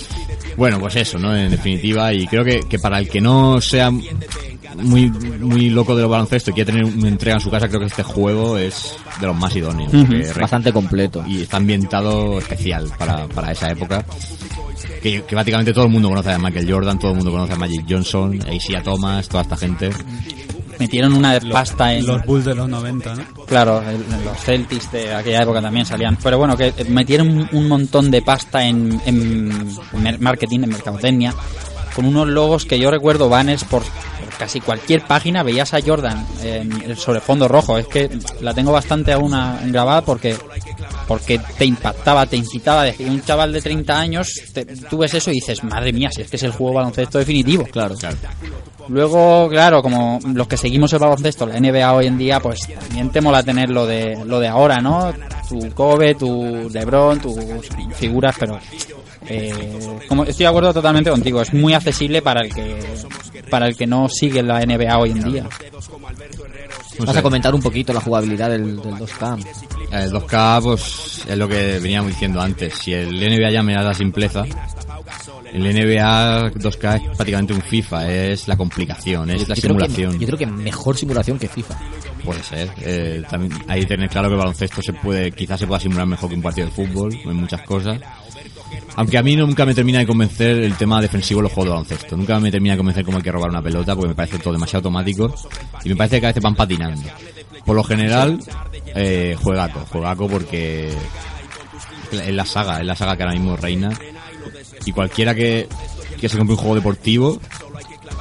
Bueno, 0.60 0.80
pues 0.80 0.96
eso, 0.98 1.18
¿no? 1.18 1.36
En 1.36 1.50
definitiva, 1.50 2.14
y 2.14 2.28
creo 2.28 2.44
que, 2.44 2.60
que 2.70 2.78
para 2.78 3.00
el 3.00 3.10
que 3.10 3.20
no 3.22 3.60
sea 3.62 3.90
muy 3.92 5.10
muy 5.10 5.70
loco 5.72 5.96
de 5.96 6.04
los 6.04 6.12
baloncesto 6.12 6.52
y 6.52 6.54
quiera 6.54 6.72
tener 6.72 6.86
una 6.86 7.08
entrega 7.08 7.36
en 7.38 7.42
su 7.42 7.50
casa, 7.50 7.68
creo 7.68 7.80
que 7.80 7.88
este 7.88 8.04
juego 8.04 8.58
es 8.58 8.96
de 9.20 9.26
los 9.28 9.36
más 9.36 9.56
idóneos. 9.56 9.92
re- 10.34 10.42
Bastante 10.42 10.72
completo. 10.72 11.24
y 11.28 11.42
está 11.42 11.58
ambientado 11.58 12.38
especial 12.40 12.90
para, 12.98 13.26
para 13.28 13.52
esa 13.52 13.72
época. 13.72 14.06
que, 15.02 15.24
que 15.24 15.34
prácticamente 15.36 15.74
todo 15.74 15.86
el 15.86 15.92
mundo 15.92 16.10
conoce 16.10 16.32
a 16.32 16.38
Michael 16.38 16.72
Jordan, 16.72 17.00
todo 17.00 17.12
el 17.12 17.18
mundo 17.18 17.32
conoce 17.32 17.54
a 17.54 17.56
Magic 17.56 17.86
Johnson, 17.90 18.40
a 18.76 18.84
Thomas, 18.84 19.28
toda 19.30 19.44
esta 19.44 19.58
gente. 19.58 19.90
Metieron 20.80 21.14
una 21.14 21.38
de 21.38 21.50
pasta 21.52 21.94
en... 21.94 22.06
Los 22.08 22.26
Bulls 22.26 22.46
de 22.46 22.56
los 22.56 22.70
90, 22.70 23.16
¿no? 23.16 23.24
Claro, 23.46 23.84
el- 23.88 24.06
los 24.24 24.38
Celtics 24.40 24.92
de 24.92 25.14
aquella 25.14 25.44
época 25.44 25.62
también 25.62 25.86
salían. 25.86 26.18
Pero 26.24 26.38
bueno, 26.38 26.56
que 26.56 26.74
metieron 26.88 27.50
un 27.52 27.68
montón 27.68 28.10
de 28.10 28.22
pasta 28.22 28.66
en, 28.66 29.00
en 29.06 29.68
marketing, 30.20 30.62
en 30.64 30.70
mercadotecnia, 30.70 31.34
con 31.96 32.06
unos 32.06 32.28
logos 32.30 32.66
que 32.66 32.80
yo 32.80 32.90
recuerdo 32.92 33.28
banners 33.28 33.64
por, 33.66 33.82
por 33.84 34.38
casi 34.38 34.62
cualquier 34.62 35.02
página. 35.06 35.44
Veías 35.44 35.74
a 35.74 35.82
Jordan 35.86 36.26
en 36.44 36.72
el 36.82 36.96
sobrefondo 36.98 37.48
rojo. 37.50 37.78
Es 37.78 37.88
que 37.88 38.10
la 38.40 38.54
tengo 38.54 38.72
bastante 38.72 39.12
aún 39.12 39.34
grabada 39.72 40.02
porque 40.02 40.38
porque 41.10 41.40
te 41.58 41.66
impactaba, 41.66 42.26
te 42.28 42.38
incitaba. 42.38 42.84
Decir, 42.84 43.10
un 43.10 43.22
chaval 43.24 43.52
de 43.52 43.62
30 43.62 44.00
años, 44.00 44.32
te- 44.54 44.64
tú 44.66 45.00
ves 45.00 45.14
eso 45.16 45.32
y 45.32 45.34
dices, 45.34 45.64
madre 45.64 45.92
mía, 45.92 46.10
si 46.12 46.22
es 46.22 46.30
que 46.30 46.36
es 46.38 46.44
el 46.44 46.52
juego 46.52 46.76
baloncesto 46.76 47.18
definitivo. 47.18 47.66
Claro. 47.66 47.96
Luego, 48.88 49.50
claro, 49.50 49.82
como 49.82 50.20
los 50.34 50.48
que 50.48 50.56
seguimos 50.58 50.94
el 50.94 51.00
baloncesto, 51.00 51.46
la 51.46 51.60
NBA 51.60 51.94
hoy 51.94 52.06
en 52.08 52.18
día, 52.18 52.40
pues 52.40 52.60
también 52.80 53.10
te 53.10 53.22
mola 53.22 53.44
tener 53.44 53.70
lo 53.70 53.86
de, 53.86 54.18
lo 54.26 54.40
de 54.40 54.48
ahora, 54.48 54.78
¿no? 54.78 55.12
Tu 55.50 55.72
Kobe, 55.74 56.14
tu 56.16 56.70
LeBron, 56.72 57.20
tus 57.20 57.36
figuras, 57.96 58.36
pero 58.40 58.60
eh, 59.28 60.00
como 60.08 60.24
estoy 60.24 60.44
de 60.44 60.48
acuerdo 60.48 60.74
totalmente 60.74 61.10
contigo, 61.10 61.42
es 61.42 61.54
muy 61.54 61.74
accesible 61.74 62.22
para 62.22 62.42
el 62.42 62.54
que 62.54 62.80
para 63.50 63.68
el 63.68 63.76
que 63.76 63.88
no 63.88 64.08
sigue 64.10 64.44
la 64.44 64.60
NBA 64.64 64.98
hoy 64.98 65.12
en 65.12 65.24
día. 65.24 65.50
Vas 67.00 67.16
a 67.18 67.22
comentar 67.24 67.54
un 67.56 67.62
poquito 67.62 67.94
la 67.94 68.02
jugabilidad 68.02 68.50
del, 68.50 68.76
del 68.82 68.94
2K. 68.96 69.44
El 69.92 70.12
2K, 70.12 70.62
pues, 70.62 71.24
es 71.28 71.38
lo 71.38 71.48
que 71.48 71.80
veníamos 71.80 72.12
diciendo 72.12 72.40
antes. 72.42 72.74
Si 72.76 72.94
el 72.94 73.20
NBA 73.20 73.52
ya 73.52 73.64
me 73.64 73.74
da 73.74 73.82
la 73.82 73.94
simpleza, 73.94 74.44
el 75.52 75.64
NBA 75.64 76.52
2K 76.52 76.96
es 76.96 77.02
prácticamente 77.18 77.54
un 77.54 77.62
FIFA, 77.62 78.12
es 78.12 78.48
la 78.48 78.56
complicación, 78.56 79.30
es 79.32 79.48
la 79.48 79.56
que- 79.56 79.62
simulación. 79.62 80.20
yo 80.20 80.28
creo 80.28 80.38
que 80.38 80.46
mejor 80.46 80.96
simulación 80.98 81.40
que 81.40 81.48
FIFA. 81.48 81.76
Puede 82.24 82.44
ser. 82.44 82.70
Eh, 82.82 83.24
también 83.30 83.54
hay 83.68 83.82
que 83.82 83.88
tener 83.88 84.10
claro 84.10 84.28
que 84.28 84.34
el 84.36 84.40
baloncesto 84.40 84.82
se 84.82 84.94
puede, 84.94 85.32
quizás 85.32 85.60
se 85.60 85.66
pueda 85.68 85.80
simular 85.80 86.06
mejor 86.06 86.30
que 86.30 86.36
un 86.36 86.42
partido 86.42 86.68
de 86.68 86.74
fútbol 86.74 87.14
en 87.24 87.36
muchas 87.36 87.62
cosas. 87.64 88.00
Aunque 88.96 89.18
a 89.18 89.24
mí 89.24 89.36
nunca 89.36 89.66
me 89.66 89.74
termina 89.74 90.00
de 90.00 90.08
convencer 90.08 90.58
el 90.60 90.76
tema 90.76 91.02
defensivo 91.02 91.40
de 91.40 91.44
los 91.44 91.52
juegos 91.52 91.66
de 91.66 91.70
baloncesto. 91.72 92.18
Nunca 92.18 92.40
me 92.40 92.52
termina 92.52 92.74
de 92.74 92.78
convencer 92.78 93.06
cómo 93.06 93.18
hay 93.18 93.24
que 93.24 93.32
robar 93.32 93.50
una 93.50 93.62
pelota 93.62 93.96
porque 93.96 94.10
me 94.10 94.16
parece 94.16 94.40
todo 94.40 94.54
demasiado 94.54 94.80
automático 94.80 95.34
y 95.84 95.90
me 95.90 95.96
parece 95.96 96.20
que 96.20 96.26
a 96.26 96.30
veces 96.30 96.44
van 96.44 96.56
patinando. 96.56 97.02
Por 97.66 97.76
lo 97.76 97.84
general, 97.84 98.40
eh, 98.96 99.36
juegaco, 99.42 99.86
juegaco 99.92 100.28
porque 100.28 100.90
es 102.12 102.34
la 102.34 102.46
saga, 102.46 102.80
es 102.80 102.86
la 102.86 102.96
saga 102.96 103.16
que 103.16 103.24
ahora 103.24 103.36
mismo 103.36 103.56
reina. 103.56 103.92
Y 104.86 104.92
cualquiera 104.92 105.36
que, 105.36 105.68
que 106.20 106.30
se 106.30 106.38
compre 106.38 106.56
un 106.56 106.60
juego 106.60 106.76
deportivo, 106.76 107.40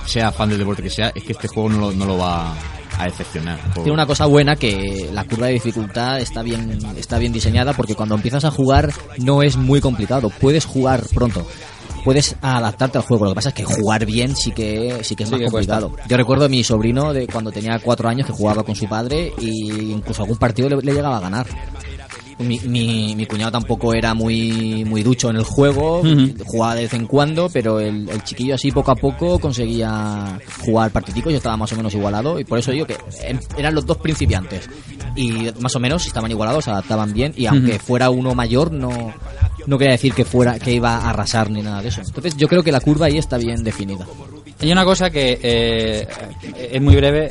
sea 0.07 0.33
fan 0.33 0.49
del 0.49 0.59
deporte 0.59 0.83
que 0.83 0.91
sea, 0.91 1.13
es 1.15 1.23
que 1.23 1.33
este 1.33 1.49
juego 1.49 1.69
no 1.69 1.79
lo, 1.79 1.93
no 1.93 2.07
lo 2.07 2.19
va 2.19 2.55
a 2.99 3.05
decepcionar. 3.05 3.59
Por- 3.75 3.85
Tiene 3.85 3.93
una 3.93 4.07
cosa 4.07 4.27
buena 4.27 4.57
que 4.57 5.09
la 5.13 5.25
curva 5.25 5.47
de 5.47 5.55
dificultad 5.55 6.21
está 6.21 6.43
bien, 6.43 6.79
está 6.97 7.19
bien 7.19 7.33
diseñada 7.33 7.73
porque 7.73 7.95
cuando 7.95 8.15
empiezas 8.17 8.45
a 8.45 8.51
jugar 8.51 8.93
no 9.19 9.43
es 9.43 9.57
muy 9.57 9.81
complicado. 9.81 10.31
Puedes 10.31 10.65
jugar 10.65 11.03
pronto. 11.15 11.47
Puedes 12.05 12.37
adaptarte 12.41 12.99
al 12.99 13.05
juego. 13.05 13.25
Lo 13.25 13.31
que 13.33 13.35
pasa 13.37 13.49
es 13.51 13.55
que 13.55 13.65
jugar 13.65 14.07
bien 14.07 14.35
sí 14.37 14.53
que, 14.53 15.01
sí 15.03 15.15
que 15.17 15.25
es 15.25 15.29
Sí 15.29 15.35
más 15.35 15.45
que 15.45 15.51
cuesta. 15.51 15.81
complicado. 15.81 16.09
Yo 16.09 16.17
recuerdo 16.17 16.45
a 16.47 16.49
mi 16.49 16.63
sobrino 16.65 17.13
de 17.13 17.27
cuando 17.27 17.51
tenía 17.51 17.79
cuatro 17.81 18.09
años 18.09 18.27
que 18.27 18.33
jugaba 18.33 18.63
con 18.63 18.75
su 18.77 18.87
padre 18.89 19.33
y 19.41 19.93
incluso 19.93 20.23
algún 20.23 20.39
partido 20.39 20.69
le, 20.69 20.77
le 20.77 20.93
llegaba 20.93 21.19
a 21.19 21.21
ganar. 21.21 21.47
Mi, 22.39 22.59
mi, 22.61 23.17
mi 23.17 23.27
cuñado 23.27 23.51
tampoco 23.51 23.93
era 23.95 24.15
muy, 24.15 24.85
muy 24.85 25.03
ducho 25.03 25.29
en 25.31 25.37
el 25.37 25.43
juego, 25.45 26.03
jugaba 26.47 26.77
de 26.77 26.83
vez 26.83 26.95
en 26.95 27.07
cuando, 27.07 27.49
pero 27.53 27.81
el, 27.81 28.09
el 28.09 28.23
chiquillo 28.23 28.55
así 28.55 28.71
poco 28.71 28.93
a 28.93 28.95
poco 28.97 29.41
conseguía 29.41 30.39
jugar 30.65 30.91
partidicos 30.93 31.33
y 31.33 31.37
estaba 31.37 31.57
más 31.57 31.73
o 31.73 31.77
menos 31.77 31.93
igualado 31.95 32.39
y 32.39 32.45
por 32.45 32.59
eso 32.61 32.71
digo 32.71 32.87
que 32.87 32.97
em- 33.25 33.41
eran 33.57 33.75
los 33.75 33.85
dos 33.87 33.97
principiantes 33.99 34.69
y 35.17 35.49
más 35.61 35.75
o 35.75 35.81
menos 35.81 36.07
estaban 36.07 36.31
igualados, 36.31 36.65
se 36.65 36.71
adaptaban 36.71 37.13
bien 37.13 37.33
y 37.37 37.47
aunque 37.47 37.79
fuera 37.81 38.09
uno 38.11 38.35
mayor 38.37 38.71
no, 38.71 39.13
no 39.67 39.79
quería 39.79 39.93
decir 39.93 40.13
que 40.15 40.25
fuera 40.25 40.59
que 40.61 40.73
iba 40.73 40.95
a 40.97 41.11
arrasar 41.11 41.51
ni 41.51 41.61
nada 41.63 41.83
de 41.83 41.89
eso. 41.89 42.03
Entonces 42.07 42.37
yo 42.37 42.47
creo 42.47 42.63
que 42.63 42.71
la 42.71 42.81
curva 42.81 43.07
ahí 43.07 43.19
está 43.19 43.37
bien 43.37 43.65
definida. 43.65 44.07
Hay 44.61 44.71
una 44.73 44.85
cosa 44.85 45.11
que 45.11 45.39
eh, 45.43 46.09
es 46.73 46.81
muy 46.81 46.95
breve. 46.97 47.31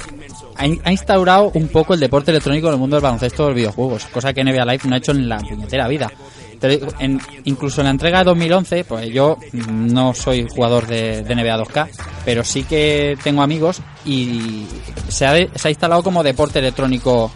Ha, 0.57 0.65
in- 0.65 0.81
ha 0.83 0.91
instaurado 0.91 1.51
un 1.53 1.67
poco 1.67 1.93
el 1.93 1.99
deporte 1.99 2.31
electrónico 2.31 2.67
en 2.67 2.73
el 2.73 2.79
mundo 2.79 2.95
del 2.95 3.03
baloncesto 3.03 3.43
de 3.43 3.49
los 3.49 3.55
videojuegos, 3.55 4.05
cosa 4.05 4.33
que 4.33 4.43
NBA 4.43 4.65
Live 4.65 4.81
no 4.85 4.95
ha 4.95 4.97
hecho 4.97 5.11
en 5.11 5.29
la 5.29 5.37
puñetera 5.37 5.87
vida. 5.87 6.11
Te 6.59 6.67
digo, 6.69 6.87
en- 6.99 7.21
incluso 7.45 7.81
en 7.81 7.85
la 7.85 7.91
entrega 7.91 8.19
de 8.19 8.25
2011, 8.25 8.83
pues 8.85 9.09
yo 9.13 9.37
mm, 9.53 9.93
no 9.93 10.13
soy 10.15 10.47
jugador 10.49 10.87
de, 10.87 11.21
de 11.23 11.35
NBA 11.35 11.57
2K, 11.63 11.87
pero 12.25 12.43
sí 12.43 12.63
que 12.63 13.15
tengo 13.23 13.43
amigos 13.43 13.81
y 14.05 14.65
se 15.09 15.25
ha, 15.27 15.35
se 15.55 15.67
ha 15.67 15.69
instalado 15.69 16.01
como 16.01 16.23
deporte 16.23 16.57
electrónico 16.59 17.31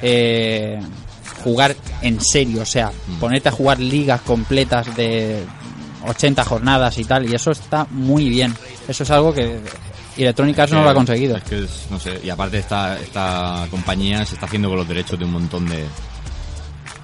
eh, 0.00 0.80
jugar 1.42 1.76
en 2.00 2.20
serio, 2.20 2.62
o 2.62 2.66
sea, 2.66 2.90
ponerte 3.20 3.50
a 3.50 3.52
jugar 3.52 3.78
ligas 3.80 4.22
completas 4.22 4.96
de 4.96 5.44
80 6.08 6.42
jornadas 6.44 6.96
y 6.98 7.04
tal, 7.04 7.28
y 7.30 7.34
eso 7.34 7.50
está 7.50 7.86
muy 7.90 8.28
bien. 8.30 8.54
Eso 8.88 9.02
es 9.02 9.10
algo 9.10 9.32
que 9.34 9.58
Electronic 10.22 10.58
Arts 10.58 10.72
no 10.72 10.82
lo 10.82 10.90
ha 10.90 10.94
conseguido. 10.94 11.36
Es 11.36 11.42
que 11.44 11.64
es- 11.64 11.86
no 11.90 11.98
sé, 11.98 12.20
y 12.22 12.30
aparte 12.30 12.58
esta, 12.58 12.98
esta 13.00 13.66
compañía 13.70 14.24
se 14.24 14.34
está 14.34 14.46
haciendo 14.46 14.68
con 14.68 14.78
los 14.78 14.88
derechos 14.88 15.18
de 15.18 15.24
un 15.24 15.32
montón 15.32 15.68
de, 15.68 15.84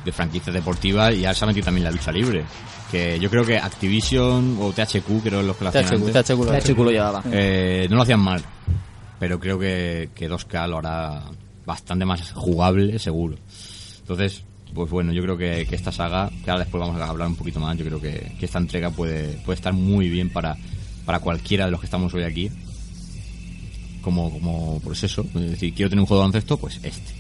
de 0.05 0.12
franquicias 0.12 0.55
deportivas 0.55 1.14
y 1.14 1.25
ahora 1.25 1.35
se 1.35 1.44
ha 1.44 1.49
metido 1.49 1.64
también 1.64 1.85
la 1.85 1.90
lucha 1.90 2.12
libre. 2.12 2.44
Que 2.90 3.18
yo 3.20 3.31
creo 3.31 3.44
que 3.44 3.57
Activision 3.59 4.59
o 4.61 4.73
THQ, 4.73 5.23
creo 5.23 5.40
que 5.40 5.46
los 5.46 5.57
que 5.57 5.64
lo 5.64 5.70
hacían 5.70 5.85
THQ, 5.87 5.92
antes, 6.16 6.25
THQ 6.27 6.38
lo. 6.44 6.59
THQ 6.59 6.79
lo 6.79 6.90
llevaba. 6.90 7.23
eh, 7.31 7.87
no 7.88 7.96
lo 7.96 8.03
hacían 8.03 8.20
mal. 8.20 8.42
Pero 9.18 9.38
creo 9.38 9.59
que, 9.59 10.11
que 10.14 10.29
2K 10.31 10.66
lo 10.68 10.79
hará 10.79 11.23
bastante 11.66 12.05
más 12.05 12.33
jugable, 12.33 12.99
seguro. 12.99 13.37
Entonces, 14.01 14.42
pues 14.75 14.90
bueno, 14.90 15.12
yo 15.12 15.23
creo 15.23 15.37
que, 15.37 15.66
que 15.68 15.77
esta 15.77 15.92
saga, 15.92 16.31
que 16.44 16.51
ahora 16.51 16.64
después 16.64 16.81
vamos 16.81 17.01
a 17.01 17.07
hablar 17.09 17.29
un 17.29 17.37
poquito 17.37 17.61
más, 17.61 17.77
yo 17.77 17.85
creo 17.85 18.01
que, 18.01 18.35
que 18.38 18.46
esta 18.46 18.59
entrega 18.59 18.90
puede, 18.90 19.35
puede 19.44 19.57
estar 19.57 19.73
muy 19.73 20.09
bien 20.09 20.31
para, 20.31 20.57
para 21.05 21.20
cualquiera 21.20 21.66
de 21.66 21.70
los 21.70 21.81
que 21.81 21.87
estamos 21.87 22.12
hoy 22.14 22.25
aquí. 22.25 22.51
Como, 24.01 24.31
como 24.31 24.81
pues 24.83 25.03
eso, 25.05 25.27
es 25.35 25.51
decir, 25.51 25.75
quiero 25.75 25.91
tener 25.91 26.01
un 26.01 26.07
juego 26.07 26.23
de 26.23 26.29
baloncesto, 26.29 26.57
pues 26.57 26.81
este. 26.83 27.13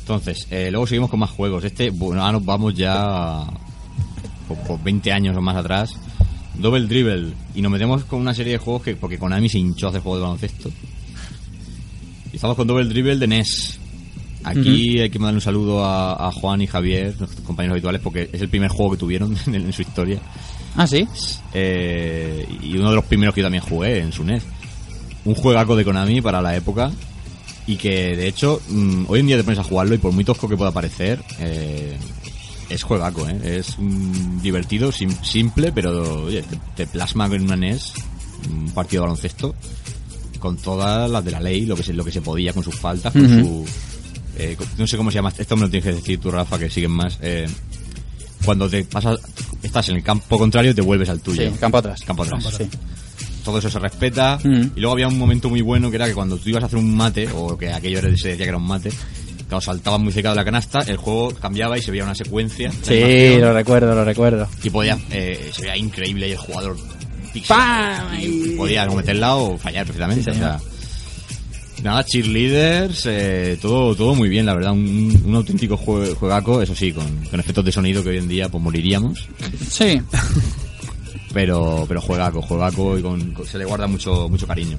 Entonces, 0.00 0.46
eh, 0.50 0.70
luego 0.70 0.86
seguimos 0.86 1.10
con 1.10 1.20
más 1.20 1.30
juegos. 1.30 1.64
Este, 1.64 1.90
bueno, 1.90 2.20
ahora 2.20 2.32
nos 2.32 2.44
vamos 2.44 2.74
ya 2.74 3.44
por, 4.46 4.58
por 4.58 4.82
20 4.82 5.12
años 5.12 5.36
o 5.36 5.40
más 5.40 5.56
atrás. 5.56 5.94
Double 6.58 6.86
Dribble. 6.86 7.32
Y 7.54 7.62
nos 7.62 7.70
metemos 7.70 8.04
con 8.04 8.20
una 8.20 8.34
serie 8.34 8.52
de 8.52 8.58
juegos 8.58 8.82
que, 8.82 8.96
porque 8.96 9.18
Konami 9.18 9.48
se 9.48 9.58
hinchó 9.58 9.86
a 9.86 9.90
hacer 9.90 10.02
juegos 10.02 10.20
de 10.20 10.22
baloncesto. 10.22 10.70
Y 12.32 12.36
estamos 12.36 12.56
con 12.56 12.66
Double 12.66 12.86
Dribble 12.86 13.16
de 13.16 13.26
NES. 13.26 13.78
Aquí 14.44 15.00
hay 15.00 15.10
que 15.10 15.18
mandarle 15.18 15.38
un 15.38 15.42
saludo 15.42 15.84
a, 15.84 16.28
a 16.28 16.32
Juan 16.32 16.62
y 16.62 16.66
Javier, 16.66 17.14
nuestros 17.18 17.42
compañeros 17.42 17.74
habituales, 17.74 18.00
porque 18.00 18.30
es 18.32 18.40
el 18.40 18.48
primer 18.48 18.70
juego 18.70 18.92
que 18.92 18.96
tuvieron 18.98 19.36
en, 19.46 19.54
en 19.54 19.72
su 19.72 19.82
historia. 19.82 20.20
Ah, 20.76 20.86
sí. 20.86 21.06
Eh, 21.52 22.46
y 22.62 22.76
uno 22.76 22.90
de 22.90 22.96
los 22.96 23.04
primeros 23.04 23.34
que 23.34 23.40
yo 23.40 23.46
también 23.46 23.64
jugué 23.64 23.98
en 23.98 24.12
su 24.12 24.24
NES. 24.24 24.44
Un 25.28 25.34
juegaco 25.34 25.76
de 25.76 25.84
Konami 25.84 26.20
para 26.20 26.40
la 26.40 26.56
época. 26.56 26.90
Y 27.66 27.76
que 27.76 28.16
de 28.16 28.26
hecho, 28.28 28.62
mm, 28.70 29.04
hoy 29.08 29.20
en 29.20 29.26
día 29.26 29.36
te 29.36 29.44
pones 29.44 29.58
a 29.58 29.62
jugarlo 29.64 29.94
y 29.94 29.98
por 29.98 30.12
muy 30.12 30.24
tosco 30.24 30.48
que 30.48 30.56
pueda 30.56 30.70
parecer, 30.72 31.22
eh, 31.38 31.96
es 32.70 32.82
juegaco, 32.82 33.28
¿eh? 33.28 33.38
Es 33.58 33.74
mm, 33.78 34.40
divertido, 34.40 34.90
sim- 34.90 35.14
simple, 35.22 35.70
pero 35.72 36.24
oye, 36.24 36.42
te, 36.42 36.56
te 36.76 36.86
plasma 36.86 37.26
en 37.26 37.42
una 37.42 37.56
NES 37.56 37.92
un 38.50 38.70
partido 38.70 39.02
de 39.02 39.08
baloncesto 39.08 39.54
con 40.38 40.56
todas 40.56 41.10
las 41.10 41.22
de 41.24 41.30
la 41.32 41.40
ley, 41.40 41.66
lo 41.66 41.76
que 41.76 41.82
se, 41.82 41.92
lo 41.92 42.04
que 42.04 42.12
se 42.12 42.22
podía, 42.22 42.52
con 42.54 42.62
sus 42.64 42.74
faltas, 42.76 43.12
con 43.12 43.24
Ujú. 43.26 43.34
su... 43.40 43.66
eh, 44.38 44.54
con- 44.56 44.66
no 44.78 44.86
sé 44.86 44.96
cómo 44.96 45.10
se 45.10 45.16
llama, 45.16 45.32
esto 45.36 45.56
me 45.56 45.62
lo 45.62 45.68
tienes 45.70 45.88
que 45.90 45.94
decir 45.96 46.20
tú, 46.20 46.30
Rafa, 46.30 46.58
que 46.58 46.70
siguen 46.70 46.92
más. 46.92 47.18
eh, 47.20 47.46
cuando 48.44 48.70
te 48.70 48.84
pasas, 48.84 49.18
estás 49.62 49.88
en 49.90 49.96
el 49.96 50.02
campo 50.02 50.38
contrario, 50.38 50.74
te 50.74 50.80
vuelves 50.80 51.08
al 51.10 51.20
tuyo. 51.20 51.50
Sí, 51.50 51.58
campo 51.58 51.78
atrás. 51.78 52.00
Campo 52.06 52.22
atrás. 52.22 52.44
Sí. 52.56 52.64
Todo 53.48 53.60
eso 53.60 53.70
se 53.70 53.78
respeta. 53.78 54.38
Mm. 54.44 54.72
Y 54.76 54.80
luego 54.80 54.92
había 54.92 55.08
un 55.08 55.16
momento 55.16 55.48
muy 55.48 55.62
bueno 55.62 55.88
que 55.88 55.96
era 55.96 56.06
que 56.06 56.12
cuando 56.12 56.36
tú 56.36 56.50
ibas 56.50 56.62
a 56.62 56.66
hacer 56.66 56.78
un 56.78 56.94
mate, 56.94 57.26
o 57.34 57.56
que 57.56 57.72
aquello 57.72 57.98
se 58.02 58.08
decía 58.10 58.36
que 58.36 58.42
era 58.44 58.58
un 58.58 58.66
mate, 58.66 58.90
cuando 59.48 59.62
saltabas 59.62 60.00
muy 60.00 60.12
cerca 60.12 60.28
de 60.28 60.36
la 60.36 60.44
canasta, 60.44 60.80
el 60.80 60.98
juego 60.98 61.30
cambiaba 61.34 61.78
y 61.78 61.80
se 61.80 61.90
veía 61.90 62.04
una 62.04 62.14
secuencia. 62.14 62.70
Sí, 62.82 63.38
lo 63.38 63.54
recuerdo, 63.54 63.94
lo 63.94 64.04
recuerdo. 64.04 64.46
Y 64.62 64.68
podía, 64.68 64.98
eh, 65.10 65.50
se 65.50 65.62
veía 65.62 65.78
increíble 65.78 66.28
y 66.28 66.32
el 66.32 66.36
jugador 66.36 66.76
pixel, 67.32 67.56
¡Pam! 67.56 68.20
y 68.20 68.50
podía 68.50 68.86
cometerla 68.86 69.36
o 69.36 69.56
fallar 69.56 69.86
perfectamente. 69.86 70.24
Sí, 70.24 70.30
o 70.30 70.34
sea, 70.34 70.60
nada, 71.82 72.04
cheerleaders, 72.04 73.06
eh, 73.06 73.58
todo, 73.62 73.94
todo 73.94 74.14
muy 74.14 74.28
bien, 74.28 74.44
la 74.44 74.54
verdad. 74.54 74.72
Un, 74.72 75.22
un 75.24 75.34
auténtico 75.34 75.78
jue- 75.78 76.14
juegaco, 76.14 76.60
eso 76.60 76.74
sí, 76.74 76.92
con, 76.92 77.06
con 77.30 77.40
efectos 77.40 77.64
de 77.64 77.72
sonido 77.72 78.02
que 78.02 78.10
hoy 78.10 78.18
en 78.18 78.28
día 78.28 78.50
pues 78.50 78.62
moriríamos. 78.62 79.26
Sí. 79.70 80.02
pero 81.32 81.84
pero 81.88 82.00
juegaco, 82.00 82.42
juegaco 82.42 82.98
y 82.98 83.02
con, 83.02 83.32
con- 83.32 83.46
se 83.46 83.58
le 83.58 83.64
guarda 83.64 83.86
mucho 83.86 84.28
mucho 84.28 84.46
cariño. 84.46 84.78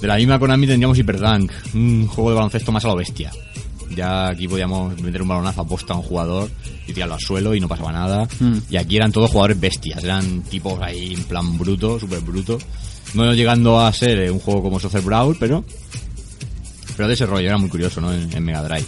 De 0.00 0.06
la 0.08 0.16
misma 0.16 0.38
Konami 0.38 0.66
tendríamos 0.66 0.98
Hyperdunk, 0.98 1.50
un 1.74 2.06
juego 2.06 2.30
de 2.30 2.36
baloncesto 2.36 2.72
más 2.72 2.84
a 2.84 2.88
lo 2.88 2.96
bestia. 2.96 3.30
Ya 3.94 4.28
aquí 4.28 4.48
podíamos 4.48 5.00
meter 5.00 5.22
un 5.22 5.28
balonazo 5.28 5.60
a 5.60 5.66
posta 5.66 5.92
a 5.94 5.96
un 5.96 6.02
jugador 6.02 6.50
y 6.86 6.92
tirarlo 6.92 7.14
al 7.14 7.20
suelo 7.20 7.54
y 7.54 7.60
no 7.60 7.68
pasaba 7.68 7.92
nada. 7.92 8.26
Mm. 8.40 8.56
Y 8.70 8.76
aquí 8.76 8.96
eran 8.96 9.12
todos 9.12 9.30
jugadores 9.30 9.60
bestias, 9.60 10.02
eran 10.02 10.42
tipos 10.42 10.80
ahí 10.82 11.14
en 11.14 11.22
plan 11.24 11.56
bruto, 11.56 12.00
súper 12.00 12.20
bruto. 12.20 12.58
No 13.14 13.32
llegando 13.32 13.78
a 13.80 13.92
ser 13.92 14.18
eh, 14.22 14.30
un 14.30 14.40
juego 14.40 14.62
como 14.62 14.80
Soccer 14.80 15.02
Brawl, 15.02 15.36
pero 15.38 15.64
pero 16.96 17.08
de 17.08 17.14
ese 17.14 17.26
rollo, 17.26 17.46
era 17.48 17.58
muy 17.58 17.68
curioso, 17.68 18.00
¿no? 18.00 18.12
En, 18.12 18.32
en 18.34 18.44
Mega 18.44 18.62
Drive. 18.62 18.86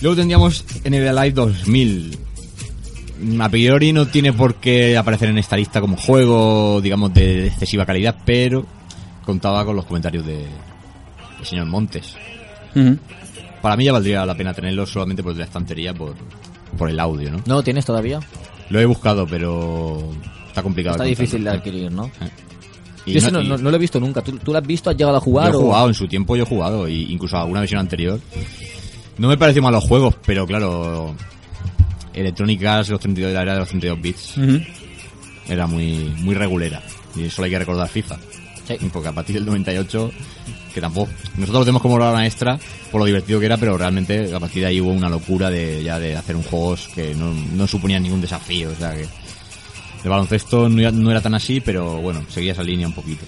Luego 0.00 0.16
tendríamos 0.16 0.64
NBA 0.84 1.12
Live 1.12 1.32
2000. 1.32 2.18
A 3.40 3.48
priori 3.48 3.92
no 3.92 4.06
tiene 4.06 4.32
por 4.32 4.56
qué 4.56 4.96
aparecer 4.96 5.28
en 5.28 5.38
esta 5.38 5.56
lista 5.56 5.80
como 5.80 5.96
juego, 5.96 6.80
digamos, 6.80 7.14
de 7.14 7.46
excesiva 7.46 7.86
calidad, 7.86 8.16
pero 8.24 8.66
contaba 9.24 9.64
con 9.64 9.76
los 9.76 9.84
comentarios 9.84 10.26
de 10.26 10.46
señor 11.42 11.66
Montes. 11.66 12.16
Para 13.62 13.76
mí 13.76 13.84
ya 13.84 13.92
valdría 13.92 14.26
la 14.26 14.34
pena 14.34 14.52
tenerlo 14.52 14.84
solamente 14.86 15.22
por 15.22 15.36
la 15.36 15.44
estantería, 15.44 15.94
por, 15.94 16.14
por 16.76 16.90
el 16.90 16.98
audio, 17.00 17.30
¿no? 17.30 17.38
¿No 17.46 17.54
lo 17.54 17.62
tienes 17.62 17.84
todavía? 17.84 18.20
Lo 18.68 18.80
he 18.80 18.84
buscado, 18.84 19.26
pero 19.26 20.02
está 20.48 20.62
complicado. 20.62 20.96
Está 20.96 21.04
de 21.04 21.10
difícil 21.10 21.44
de 21.44 21.50
adquirir, 21.50 21.92
¿no? 21.92 22.10
Y 23.06 23.12
Yo 23.12 23.20
no- 23.30 23.38
no, 23.38 23.42
y- 23.42 23.48
no- 23.48 23.58
no 23.58 23.70
lo 23.70 23.76
he 23.76 23.80
visto 23.80 24.00
nunca. 24.00 24.22
¿Tú, 24.22 24.32
tú 24.38 24.50
lo 24.52 24.58
has 24.58 24.66
visto? 24.66 24.90
¿Has 24.90 24.96
llegado 24.96 25.16
a 25.16 25.20
jugar? 25.20 25.52
Yo 25.52 25.58
he 25.58 25.62
o- 25.62 25.66
jugado, 25.66 25.88
en 25.88 25.94
su 25.94 26.08
tiempo 26.08 26.36
yo 26.36 26.42
he 26.42 26.46
jugado, 26.46 26.88
y 26.88 27.12
incluso 27.12 27.36
alguna 27.36 27.60
versión 27.60 27.80
anterior. 27.80 28.18
No 29.18 29.28
me 29.28 29.36
pareció 29.38 29.62
mal 29.62 29.72
los 29.72 29.84
juegos, 29.84 30.16
pero 30.26 30.46
claro, 30.46 31.14
Electronic 32.14 32.64
Arts, 32.64 32.88
los 32.90 33.00
32, 33.00 33.32
la 33.32 33.42
era 33.42 33.52
de 33.54 33.58
los 33.60 33.68
32 33.68 34.00
bits, 34.00 34.34
era 35.48 35.66
muy, 35.66 36.12
muy 36.18 36.34
regulera. 36.34 36.82
Y 37.16 37.28
solo 37.30 37.46
hay 37.46 37.50
que 37.50 37.58
recordar 37.58 37.88
FIFA. 37.88 38.16
Sí. 38.66 38.76
Porque 38.92 39.08
a 39.08 39.12
partir 39.12 39.36
del 39.36 39.44
98, 39.44 40.10
que 40.72 40.80
tampoco, 40.80 41.10
nosotros 41.36 41.60
lo 41.60 41.64
tenemos 41.64 41.82
como 41.82 41.94
obra 41.94 42.12
maestra 42.12 42.58
por 42.90 43.00
lo 43.00 43.06
divertido 43.06 43.38
que 43.40 43.46
era, 43.46 43.56
pero 43.56 43.76
realmente 43.76 44.34
a 44.34 44.40
partir 44.40 44.62
de 44.62 44.68
ahí 44.68 44.80
hubo 44.80 44.90
una 44.90 45.08
locura 45.08 45.50
de 45.50 45.82
ya 45.82 45.98
de 45.98 46.16
hacer 46.16 46.34
un 46.36 46.42
juegos 46.42 46.88
que 46.94 47.14
no, 47.14 47.32
no 47.32 47.66
suponían 47.66 48.02
ningún 48.02 48.20
desafío, 48.20 48.70
o 48.70 48.74
sea 48.74 48.94
que 48.94 49.02
el 50.04 50.10
baloncesto 50.10 50.68
no 50.68 50.80
era, 50.80 50.90
no 50.90 51.10
era 51.10 51.20
tan 51.20 51.34
así, 51.34 51.60
pero 51.60 52.00
bueno, 52.00 52.24
seguía 52.28 52.52
esa 52.52 52.62
línea 52.62 52.86
un 52.86 52.92
poquito. 52.92 53.24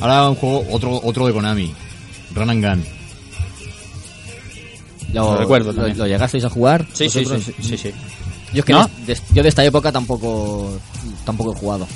Ahora 0.00 0.28
un 0.28 0.34
juego, 0.34 0.66
otro, 0.70 1.00
otro 1.04 1.26
de 1.26 1.32
Konami, 1.32 1.72
Run 2.34 2.50
and 2.50 2.64
Gun. 2.64 3.01
Lo, 5.12 5.36
recuerdo 5.36 5.72
lo, 5.72 6.06
llegasteis 6.06 6.44
a 6.44 6.50
jugar? 6.50 6.86
Sí, 6.92 7.08
sí, 7.08 7.24
sí, 7.24 7.52
sí, 7.62 7.76
sí. 7.76 7.90
Yo 8.52 8.60
es 8.60 8.64
que 8.64 8.72
¿No? 8.72 8.88
de, 9.06 9.18
yo 9.32 9.42
de 9.42 9.48
esta 9.48 9.64
época 9.64 9.90
tampoco 9.92 10.78
tampoco 11.24 11.52
he 11.52 11.56
jugado. 11.56 11.86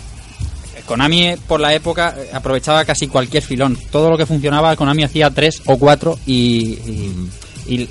Konami 0.86 1.26
eh, 1.28 1.38
por 1.48 1.58
la 1.60 1.74
época 1.74 2.14
eh, 2.16 2.30
aprovechaba 2.32 2.84
casi 2.84 3.08
cualquier 3.08 3.42
filón. 3.42 3.76
Todo 3.90 4.10
lo 4.10 4.16
que 4.16 4.24
funcionaba, 4.26 4.76
Konami 4.76 5.02
hacía 5.02 5.30
tres 5.30 5.60
o 5.66 5.76
cuatro 5.78 6.18
y, 6.26 6.34
y- 6.36 7.28
y 7.66 7.88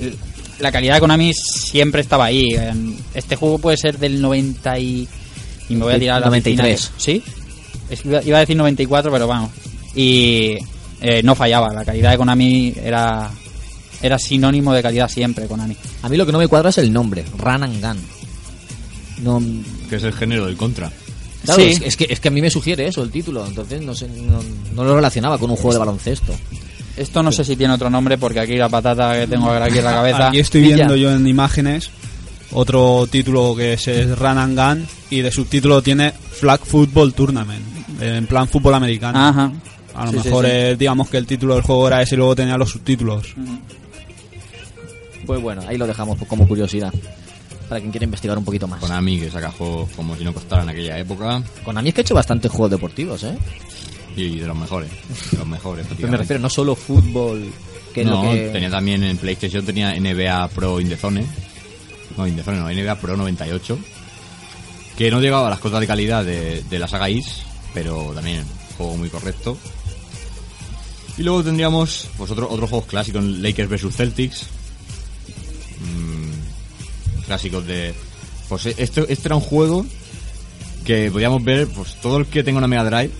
la 0.59 0.71
calidad 0.71 0.93
de 0.95 0.99
Konami 1.01 1.33
siempre 1.33 2.01
estaba 2.01 2.25
ahí. 2.25 2.55
Este 3.13 3.35
juego 3.35 3.59
puede 3.59 3.75
ser 3.77 3.97
del 3.99 4.21
90 4.21 4.79
y, 4.79 5.07
y 5.69 5.75
me 5.75 5.83
voy 5.83 5.93
a 5.95 5.99
tirar 5.99 6.17
a 6.17 6.19
la 6.21 6.25
93. 6.27 6.91
piscina. 6.95 7.21
¿Sí? 7.91 8.09
Iba 8.25 8.37
a 8.37 8.39
decir 8.39 8.55
94, 8.55 9.11
pero 9.11 9.27
vamos. 9.27 9.51
Y 9.93 10.55
eh, 11.01 11.21
no 11.23 11.35
fallaba. 11.35 11.73
La 11.73 11.83
calidad 11.83 12.11
de 12.11 12.17
Konami 12.17 12.73
era, 12.81 13.29
era 14.05 14.19
sinónimo 14.19 14.73
de 14.73 14.81
calidad 14.81 15.09
siempre, 15.09 15.47
Konami. 15.47 15.75
A 16.03 16.09
mí 16.09 16.17
lo 16.17 16.25
que 16.25 16.31
no 16.31 16.37
me 16.39 16.47
cuadra 16.47 16.69
es 16.69 16.77
el 16.77 16.91
nombre, 16.93 17.23
Run 17.37 17.63
and 17.63 17.81
Gun. 17.81 17.97
No, 19.23 19.41
que 19.89 19.95
es 19.95 20.03
el 20.03 20.13
género 20.13 20.45
del 20.45 20.57
contra. 20.57 20.91
claro, 21.43 21.61
Sí. 21.61 21.67
es, 21.69 21.81
es 21.81 21.97
que, 21.97 22.07
es 22.09 22.19
que 22.19 22.27
a 22.27 22.31
mí 22.31 22.41
me 22.41 22.49
sugiere 22.49 22.87
eso 22.87 23.01
el 23.03 23.11
título, 23.11 23.45
entonces 23.45 23.81
no 23.81 23.93
sé, 23.95 24.07
no, 24.09 24.39
no 24.73 24.83
lo 24.83 24.95
relacionaba 24.95 25.37
con 25.37 25.49
un 25.49 25.55
juego 25.55 25.73
de 25.73 25.79
baloncesto. 25.79 26.33
Esto 26.97 27.21
no 27.23 27.31
sé 27.31 27.43
si 27.43 27.55
tiene 27.55 27.73
otro 27.73 27.89
nombre 27.89 28.17
porque 28.17 28.39
aquí 28.39 28.55
la 28.55 28.69
patata 28.69 29.19
que 29.19 29.27
tengo 29.27 29.49
aquí 29.51 29.79
en 29.79 29.83
la 29.85 29.91
cabeza. 29.93 30.27
Aquí 30.29 30.39
estoy 30.39 30.61
viendo 30.61 30.95
yo 30.95 31.11
en 31.11 31.27
imágenes 31.27 31.89
otro 32.51 33.05
título 33.11 33.53
que 33.55 33.73
es 33.73 33.87
eh, 33.87 34.15
Run 34.15 34.37
and 34.37 34.57
Gun 34.57 34.87
y 35.09 35.21
de 35.21 35.31
subtítulo 35.31 35.81
tiene 35.81 36.11
Flag 36.13 36.61
Football 36.65 37.13
Tournament, 37.13 37.65
en 38.01 38.27
plan 38.27 38.47
fútbol 38.47 38.75
americano. 38.75 39.19
Ajá. 39.19 39.51
A 39.93 40.05
lo 40.05 40.11
Sí, 40.11 40.17
mejor 40.27 40.45
sí. 40.45 40.75
digamos 40.77 41.09
que 41.09 41.17
el 41.17 41.25
título 41.25 41.53
del 41.55 41.63
juego 41.63 41.87
era 41.87 42.01
ese 42.01 42.15
y 42.15 42.17
luego 42.17 42.35
tenía 42.35 42.57
los 42.57 42.69
subtítulos. 42.71 43.33
Pues 45.25 45.41
bueno, 45.41 45.63
ahí 45.67 45.77
lo 45.77 45.87
dejamos 45.87 46.17
como 46.27 46.47
curiosidad. 46.47 46.93
Para 47.67 47.79
quien 47.81 47.91
quiera 47.91 48.03
investigar 48.03 48.37
un 48.37 48.45
poquito 48.45 48.67
más. 48.67 48.79
Konami 48.79 49.19
que 49.19 49.31
saca 49.31 49.49
juegos 49.51 49.89
como 49.95 50.15
si 50.15 50.23
no 50.23 50.33
costara 50.33 50.61
en 50.61 50.69
aquella 50.69 50.99
época 50.99 51.41
Konami 51.63 51.89
es 51.89 51.95
que 51.95 52.01
ha 52.01 52.03
hecho 52.03 52.13
bastantes 52.13 52.51
juegos 52.51 52.71
deportivos, 52.71 53.23
¿eh? 53.23 53.35
y 54.15 54.39
de 54.39 54.47
los 54.47 54.55
mejores, 54.55 54.89
de 55.31 55.37
los 55.37 55.47
mejores. 55.47 55.85
Pero 55.95 56.07
me 56.07 56.17
refiero 56.17 56.41
no 56.41 56.49
solo 56.49 56.75
fútbol, 56.75 57.51
que 57.93 58.01
es 58.01 58.07
no, 58.07 58.23
lo 58.23 58.31
que... 58.31 58.49
tenía 58.49 58.69
también 58.69 59.03
en 59.03 59.17
PlayStation 59.17 59.65
tenía 59.65 59.93
NBA 59.99 60.47
Pro 60.49 60.79
In 60.79 60.89
The 60.89 60.97
Zone. 60.97 61.25
No, 62.17 62.27
In 62.27 62.35
The 62.35 62.43
Zone 62.43 62.59
no, 62.59 62.69
NBA 62.69 62.95
Pro 62.95 63.17
98. 63.17 63.77
Que 64.97 65.11
no 65.11 65.19
llegaba 65.19 65.47
a 65.47 65.49
las 65.49 65.59
cotas 65.59 65.81
de 65.81 65.87
calidad 65.87 66.23
de, 66.23 66.63
de 66.63 66.79
la 66.79 66.87
saga 66.87 67.09
Is, 67.09 67.41
pero 67.73 68.13
también 68.13 68.43
juego 68.77 68.95
muy 68.95 69.09
correcto. 69.09 69.57
Y 71.17 71.23
luego 71.23 71.43
tendríamos 71.43 72.09
pues 72.17 72.31
otro, 72.31 72.49
otros 72.49 72.69
juegos 72.69 72.87
clásicos, 72.87 73.23
Lakers 73.23 73.69
vs 73.69 73.95
Celtics. 73.95 74.47
Mm, 75.79 77.25
clásicos 77.25 77.65
de... 77.65 77.93
Pues 78.49 78.65
este, 78.67 79.11
este 79.11 79.27
era 79.27 79.35
un 79.35 79.41
juego 79.41 79.85
que 80.85 81.09
podíamos 81.11 81.43
ver, 81.43 81.67
pues 81.67 81.95
todo 81.95 82.17
el 82.17 82.27
que 82.27 82.43
tenga 82.43 82.59
una 82.59 82.67
Mega 82.67 82.83
Drive, 82.83 83.11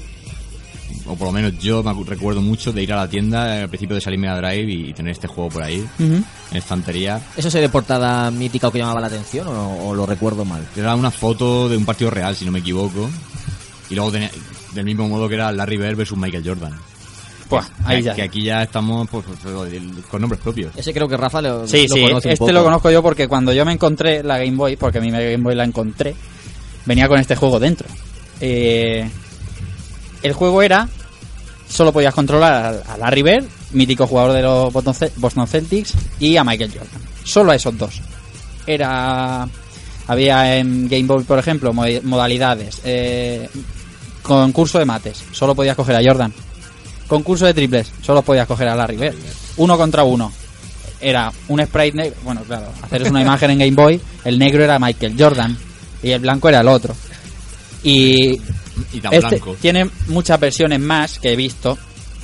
o 1.08 1.16
por 1.16 1.28
lo 1.28 1.32
menos 1.34 1.58
yo 1.60 1.82
me 1.82 1.94
recuerdo 2.04 2.42
mucho 2.42 2.72
de 2.72 2.84
ir 2.84 2.94
a 2.94 2.98
la 2.98 3.10
tienda 3.10 3.64
al 3.64 3.70
principio 3.70 3.96
de 3.96 4.02
salir 4.02 4.20
Mega 4.20 4.38
Drive 4.38 4.72
y, 4.72 4.94
tener 4.94 5.14
este 5.14 5.28
juego 5.28 5.50
por 5.50 5.64
ahí, 5.64 5.84
en 6.00 6.24
estantería. 6.52 7.20
¿Eso 7.36 7.48
es 7.48 7.54
de 7.56 7.70
portada 7.70 8.30
mítica 8.30 8.68
o 8.68 8.72
que 8.72 8.80
llamaba 8.80 9.02
la 9.02 9.08
atención 9.08 9.48
o, 9.48 9.90
o 9.90 9.96
lo 9.96 10.06
recuerdo 10.06 10.46
mal? 10.46 10.68
Era 10.76 10.96
una 10.96 11.12
foto 11.12 11.68
de 11.68 11.78
un 11.78 11.86
partido 11.86 12.12
real, 12.12 12.36
si 12.36 12.46
no 12.46 12.52
me 12.52 12.60
equivoco. 12.60 13.10
Y 13.90 13.96
luego 13.96 14.12
tenía, 14.12 14.32
del 14.74 14.86
mismo 14.86 15.08
modo 15.08 15.28
que 15.28 15.36
era 15.36 15.52
Larry 15.52 15.78
Bird 15.78 15.96
versus 15.96 16.18
Michael 16.18 16.44
Jordan. 16.46 16.74
Buah, 17.50 17.64
ahí 17.86 17.98
que, 17.98 18.04
ya. 18.04 18.14
que 18.16 18.22
aquí 18.24 18.44
ya 18.44 18.64
estamos 18.64 19.08
pues, 19.10 19.24
pues, 19.44 19.54
con 20.10 20.22
nombres 20.22 20.42
propios. 20.42 20.76
Ese 20.76 20.94
creo 20.94 21.08
que 21.08 21.16
Rafa 21.18 21.42
lo, 21.42 21.68
Sí, 21.68 21.88
lo 21.88 21.96
sí, 21.96 22.02
conoce 22.02 22.28
un 22.30 22.34
este 22.34 22.40
poco. 22.40 22.52
lo 22.52 22.64
conozco 22.64 22.92
yo 22.92 23.04
porque 23.04 23.28
cuando 23.28 23.54
yo 23.54 23.64
me 23.66 23.74
encontré 23.74 24.24
la 24.24 24.38
Game 24.40 24.56
Boy, 24.58 24.76
porque 24.78 24.98
a 24.98 25.02
mí 25.02 25.12
mi 25.12 25.18
Game 25.18 25.38
Boy 25.44 25.54
la 25.56 25.64
encontré, 25.64 26.16
venía 26.86 27.08
con 27.08 27.20
este 27.20 27.36
juego 27.36 27.60
dentro. 27.60 27.88
Eh, 28.42 29.08
el 30.24 30.34
juego 30.34 30.62
era, 30.64 30.90
solo 31.70 31.94
podías 31.94 32.14
controlar 32.16 32.82
a, 32.88 32.98
Larry 32.98 33.22
Bird, 33.22 33.46
mítico 33.74 34.08
jugador 34.08 34.34
de 34.34 34.42
los 34.42 34.74
Boston 34.74 34.94
Ce- 34.96 35.12
Boston 35.18 35.48
Celtics, 35.48 35.94
y 36.20 36.38
a 36.38 36.44
Michael 36.44 36.72
Jordan. 36.72 37.02
Solo 37.24 37.52
a 37.52 37.56
esos 37.56 37.78
dos. 37.78 38.02
Era, 38.66 39.48
había 40.08 40.58
en 40.58 40.88
Game 40.90 41.04
Boy, 41.06 41.24
por 41.24 41.38
ejemplo, 41.38 41.74
mo- 41.74 41.86
modalidades. 42.04 42.82
Eh, 42.84 43.48
concurso 44.24 44.80
de 44.80 44.86
mates, 44.86 45.24
solo 45.32 45.54
podías 45.54 45.76
coger 45.76 45.96
a 45.96 46.02
Jordan. 46.04 46.34
Concurso 47.08 47.46
de 47.46 47.54
triples, 47.54 47.92
solo 48.02 48.22
podías 48.22 48.48
coger 48.48 48.68
a 48.68 48.76
Larry 48.76 48.98
Bird. 48.98 49.16
Uno 49.58 49.78
contra 49.78 50.04
uno. 50.04 50.32
Era 51.00 51.32
un 51.50 51.62
sprite 51.64 51.98
negro. 51.98 52.16
Bueno, 52.24 52.42
claro, 52.48 52.68
hacer 52.82 53.04
una 53.10 53.22
imagen 53.22 53.52
en 53.52 53.60
Game 53.60 53.72
Boy. 53.72 54.02
El 54.24 54.40
negro 54.40 54.64
era 54.64 54.80
Michael 54.80 55.16
Jordan 55.18 55.56
y 56.02 56.12
el 56.12 56.20
blanco 56.20 56.50
era 56.50 56.62
el 56.62 56.68
otro. 56.68 56.96
Y 57.84 58.40
Y 58.94 59.00
tan 59.02 59.14
este 59.14 59.28
blanco. 59.38 59.56
tiene 59.62 59.90
muchas 60.08 60.40
versiones 60.40 60.80
más 60.80 61.20
que 61.20 61.34
he 61.34 61.36
visto. 61.36 61.78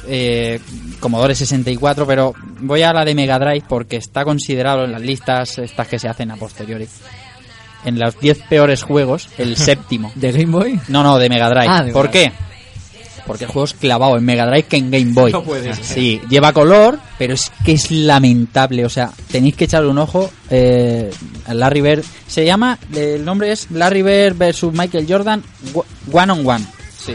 Eh, 0.07 0.59
Commodore 0.99 1.35
64, 1.35 2.07
pero 2.07 2.33
voy 2.61 2.81
a 2.81 2.91
la 2.91 3.05
de 3.05 3.13
Mega 3.13 3.37
Drive 3.37 3.65
porque 3.69 3.97
está 3.97 4.23
considerado 4.23 4.83
en 4.85 4.93
las 4.93 5.01
listas 5.01 5.59
estas 5.59 5.87
que 5.87 5.99
se 5.99 6.07
hacen 6.07 6.31
a 6.31 6.37
posteriori. 6.37 6.87
En 7.85 7.99
los 7.99 8.19
10 8.19 8.39
peores 8.49 8.81
juegos, 8.83 9.29
el 9.37 9.55
séptimo. 9.57 10.11
¿De 10.15 10.31
Game 10.31 10.51
Boy? 10.51 10.79
No, 10.87 11.03
no, 11.03 11.19
de 11.19 11.29
Mega 11.29 11.49
Drive. 11.49 11.67
Ah, 11.69 11.83
de 11.83 11.91
¿Por 11.91 12.07
Mega 12.07 12.11
qué? 12.11 12.31
Porque 13.31 13.45
el 13.45 13.51
juego 13.51 13.65
es 13.65 13.73
clavado 13.73 14.17
en 14.17 14.25
Mega 14.25 14.45
Drive 14.45 14.63
que 14.63 14.77
en 14.77 14.91
Game 14.91 15.13
Boy. 15.13 15.31
No 15.41 15.43
puede 15.43 15.73
ser. 15.73 15.85
Sí, 15.85 16.21
lleva 16.29 16.51
color, 16.51 16.99
pero 17.17 17.33
es 17.33 17.51
que 17.63 17.71
es 17.71 17.89
lamentable. 17.91 18.85
O 18.85 18.89
sea, 18.89 19.11
tenéis 19.31 19.55
que 19.55 19.63
echarle 19.65 19.89
un 19.89 19.97
ojo 19.97 20.29
eh, 20.49 21.09
Larry 21.47 21.81
Bird. 21.81 22.03
Se 22.27 22.43
llama, 22.43 22.77
el 22.93 23.23
nombre 23.23 23.51
es 23.51 23.71
Larry 23.71 24.01
Bird 24.01 24.37
versus 24.37 24.73
Michael 24.73 25.05
Jordan 25.07 25.41
One 26.11 26.31
on 26.33 26.45
One. 26.45 26.65
Sí. 26.97 27.13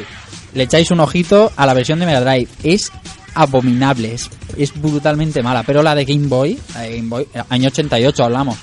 Le 0.55 0.63
echáis 0.63 0.91
un 0.91 1.01
ojito 1.01 1.53
a 1.55 1.67
la 1.67 1.75
versión 1.75 1.99
de 1.99 2.07
Mega 2.07 2.23
Drive. 2.23 2.49
Es 2.63 2.91
abominable, 3.35 4.15
es, 4.15 4.31
es 4.57 4.73
brutalmente 4.81 5.43
mala. 5.43 5.63
Pero 5.63 5.83
la 5.83 5.95
de 5.95 6.07
Game 6.07 6.29
Boy, 6.29 6.59
la 6.75 6.81
de 6.83 6.97
Game 6.97 7.09
Boy, 7.09 7.29
año 7.51 7.69
88 7.69 8.25
hablamos. 8.25 8.57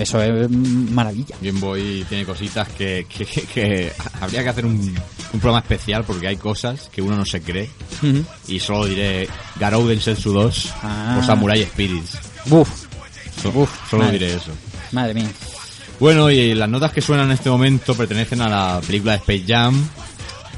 Eso 0.00 0.22
es 0.22 0.48
maravilla. 0.50 1.34
Game 1.40 1.60
Boy 1.60 2.04
tiene 2.08 2.24
cositas 2.24 2.68
que, 2.68 3.06
que, 3.08 3.24
que- 3.26 3.42
que 3.42 3.92
habría 4.20 4.42
que 4.42 4.48
hacer 4.48 4.64
un, 4.66 4.74
un 5.32 5.40
programa 5.40 5.58
especial 5.60 6.04
porque 6.04 6.28
hay 6.28 6.36
cosas 6.36 6.88
que 6.92 7.02
uno 7.02 7.16
no 7.16 7.24
se 7.24 7.40
cree. 7.42 7.68
Y 8.48 8.60
solo 8.60 8.86
diré 8.86 9.28
Garou 9.58 9.86
Densetsu 9.86 10.32
2 10.32 10.72
Ah. 10.82 11.18
o 11.20 11.26
Samurai 11.26 11.62
Spirits. 11.64 12.18
So- 13.42 13.50
Uf, 13.54 13.70
solo 13.90 14.04
madre. 14.04 14.18
diré 14.18 14.34
eso. 14.34 14.50
madre 14.92 15.14
mía. 15.14 15.28
Bueno, 16.00 16.30
y 16.30 16.54
las 16.54 16.68
notas 16.68 16.92
que 16.92 17.00
suenan 17.00 17.26
en 17.26 17.32
este 17.32 17.50
momento 17.50 17.94
pertenecen 17.94 18.40
a 18.40 18.48
la 18.48 18.80
película 18.86 19.12
de 19.12 19.18
Space 19.18 19.44
Jam, 19.46 19.88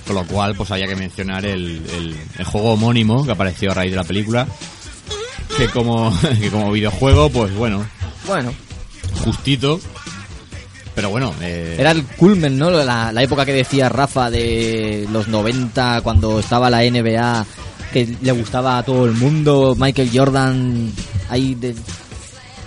con 0.06 0.16
lo 0.16 0.24
cual 0.26 0.54
pues 0.54 0.70
había 0.70 0.86
que 0.86 0.96
mencionar 0.96 1.46
el, 1.46 1.82
el- 1.94 2.16
el 2.38 2.44
juego 2.44 2.72
homónimo 2.72 3.24
que 3.24 3.32
apareció 3.32 3.70
a 3.70 3.74
raíz 3.74 3.90
de 3.92 3.96
la 3.96 4.04
película, 4.04 4.46
que 5.56 5.68
como, 5.68 6.12
que 6.40 6.50
como 6.50 6.70
videojuego, 6.72 7.30
pues 7.30 7.54
bueno, 7.54 7.84
Bueno, 8.26 8.52
justito. 9.24 9.80
Pero 10.94 11.10
bueno, 11.10 11.32
eh, 11.40 11.76
Era 11.78 11.92
el 11.92 12.04
culmen, 12.04 12.58
¿no? 12.58 12.68
La, 12.70 13.12
la 13.12 13.22
época 13.22 13.44
que 13.46 13.52
decía 13.52 13.88
Rafa 13.88 14.28
de 14.30 15.06
los 15.12 15.28
90, 15.28 16.00
cuando 16.02 16.40
estaba 16.40 16.68
la 16.68 16.82
NBA, 16.82 17.46
que 17.92 18.16
le 18.20 18.32
gustaba 18.32 18.78
a 18.78 18.82
todo 18.82 19.06
el 19.06 19.12
mundo, 19.12 19.74
Michael 19.78 20.10
Jordan 20.12 20.92
ahí 21.28 21.54
de- 21.54 21.74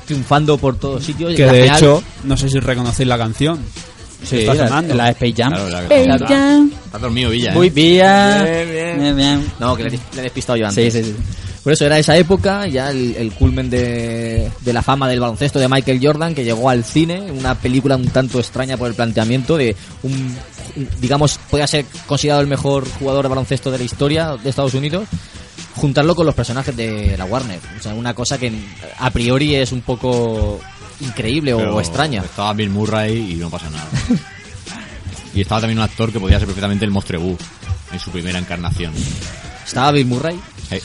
triunfando 0.06 0.58
por 0.58 0.78
todos 0.78 1.04
sitios. 1.04 1.34
y 1.34 1.36
Que 1.36 1.46
de 1.46 1.62
final- 1.64 1.78
hecho, 1.78 2.04
no 2.24 2.38
sé 2.38 2.50
si 2.50 2.60
reconocéis 2.60 3.08
la 3.10 3.18
canción. 3.18 3.60
Sí, 4.24 4.38
está 4.40 4.54
la, 4.54 4.68
sonando. 4.70 4.96
la 4.96 5.04
de 5.06 5.12
Space 5.12 5.34
Jam. 5.36 5.50
Claro, 5.54 5.70
la- 5.70 5.82
Space. 5.84 6.26
Jam. 6.34 6.72
está 6.86 6.98
dormido 6.98 7.30
Villa. 7.30 7.52
¿eh? 7.52 7.56
Muy 7.56 7.70
bien. 7.70 8.44
Bien, 8.44 8.72
bien. 8.72 9.00
Bien, 9.02 9.16
bien. 9.18 9.52
No, 9.60 9.76
que 9.76 9.84
le, 9.84 9.90
le 9.92 9.98
he 10.18 10.22
despistado 10.22 10.56
yo 10.58 10.72
Sí, 10.72 10.80
antes. 10.82 10.94
sí, 10.94 11.04
sí. 11.04 11.16
Por 11.64 11.72
eso 11.72 11.86
era 11.86 11.98
esa 11.98 12.18
época, 12.18 12.68
ya 12.68 12.90
el, 12.92 13.16
el 13.16 13.32
culmen 13.32 13.70
de, 13.70 14.52
de 14.60 14.74
la 14.74 14.82
fama 14.82 15.08
del 15.08 15.22
baloncesto 15.22 15.60
de 15.60 15.70
Michael 15.70 16.00
Jordan, 16.04 16.36
que 16.36 16.44
llegó 16.44 16.70
al 16.70 16.84
cine, 16.84 17.22
una 17.32 17.56
película 17.56 17.96
un 17.96 18.10
tanto 18.10 18.40
extraña 18.40 18.76
por 18.76 18.90
el 18.90 18.96
planteamiento 18.96 19.56
de 19.56 19.74
un, 20.04 20.36
digamos, 21.00 21.40
podía 21.50 21.66
ser 21.66 21.86
considerado 22.06 22.42
el 22.42 22.48
mejor 22.48 22.86
jugador 23.00 23.24
de 23.24 23.30
baloncesto 23.30 23.72
de 23.72 23.78
la 23.78 23.84
historia 23.86 24.36
de 24.36 24.50
Estados 24.50 24.74
Unidos, 24.74 25.08
juntarlo 25.76 26.16
con 26.16 26.26
los 26.26 26.36
personajes 26.36 26.76
de 26.76 27.16
la 27.18 27.24
Warner. 27.26 27.60
O 27.80 27.82
sea, 27.82 27.94
una 27.94 28.14
cosa 28.14 28.38
que 28.38 28.52
a 29.00 29.10
priori 29.12 29.56
es 29.56 29.72
un 29.72 29.82
poco 29.82 30.60
increíble 31.00 31.56
Pero 31.56 31.76
o 31.76 31.80
extraña. 31.80 32.24
Estaba 32.24 32.52
Bill 32.54 32.72
Murray 32.72 33.32
y 33.32 33.36
no 33.36 33.50
pasa 33.50 33.70
nada. 33.70 33.88
y 35.34 35.40
estaba 35.40 35.62
también 35.62 35.80
un 35.80 35.86
actor 35.86 36.12
que 36.12 36.20
podía 36.20 36.40
ser 36.40 36.48
perfectamente 36.48 36.84
el 36.84 36.92
Mostrebú 36.92 37.38
en 37.94 38.00
su 38.00 38.12
primera 38.12 38.38
encarnación. 38.38 38.94
Estaba 39.66 39.92
Bill 39.94 40.08
Murray, 40.08 40.38
Eh, 40.72 40.82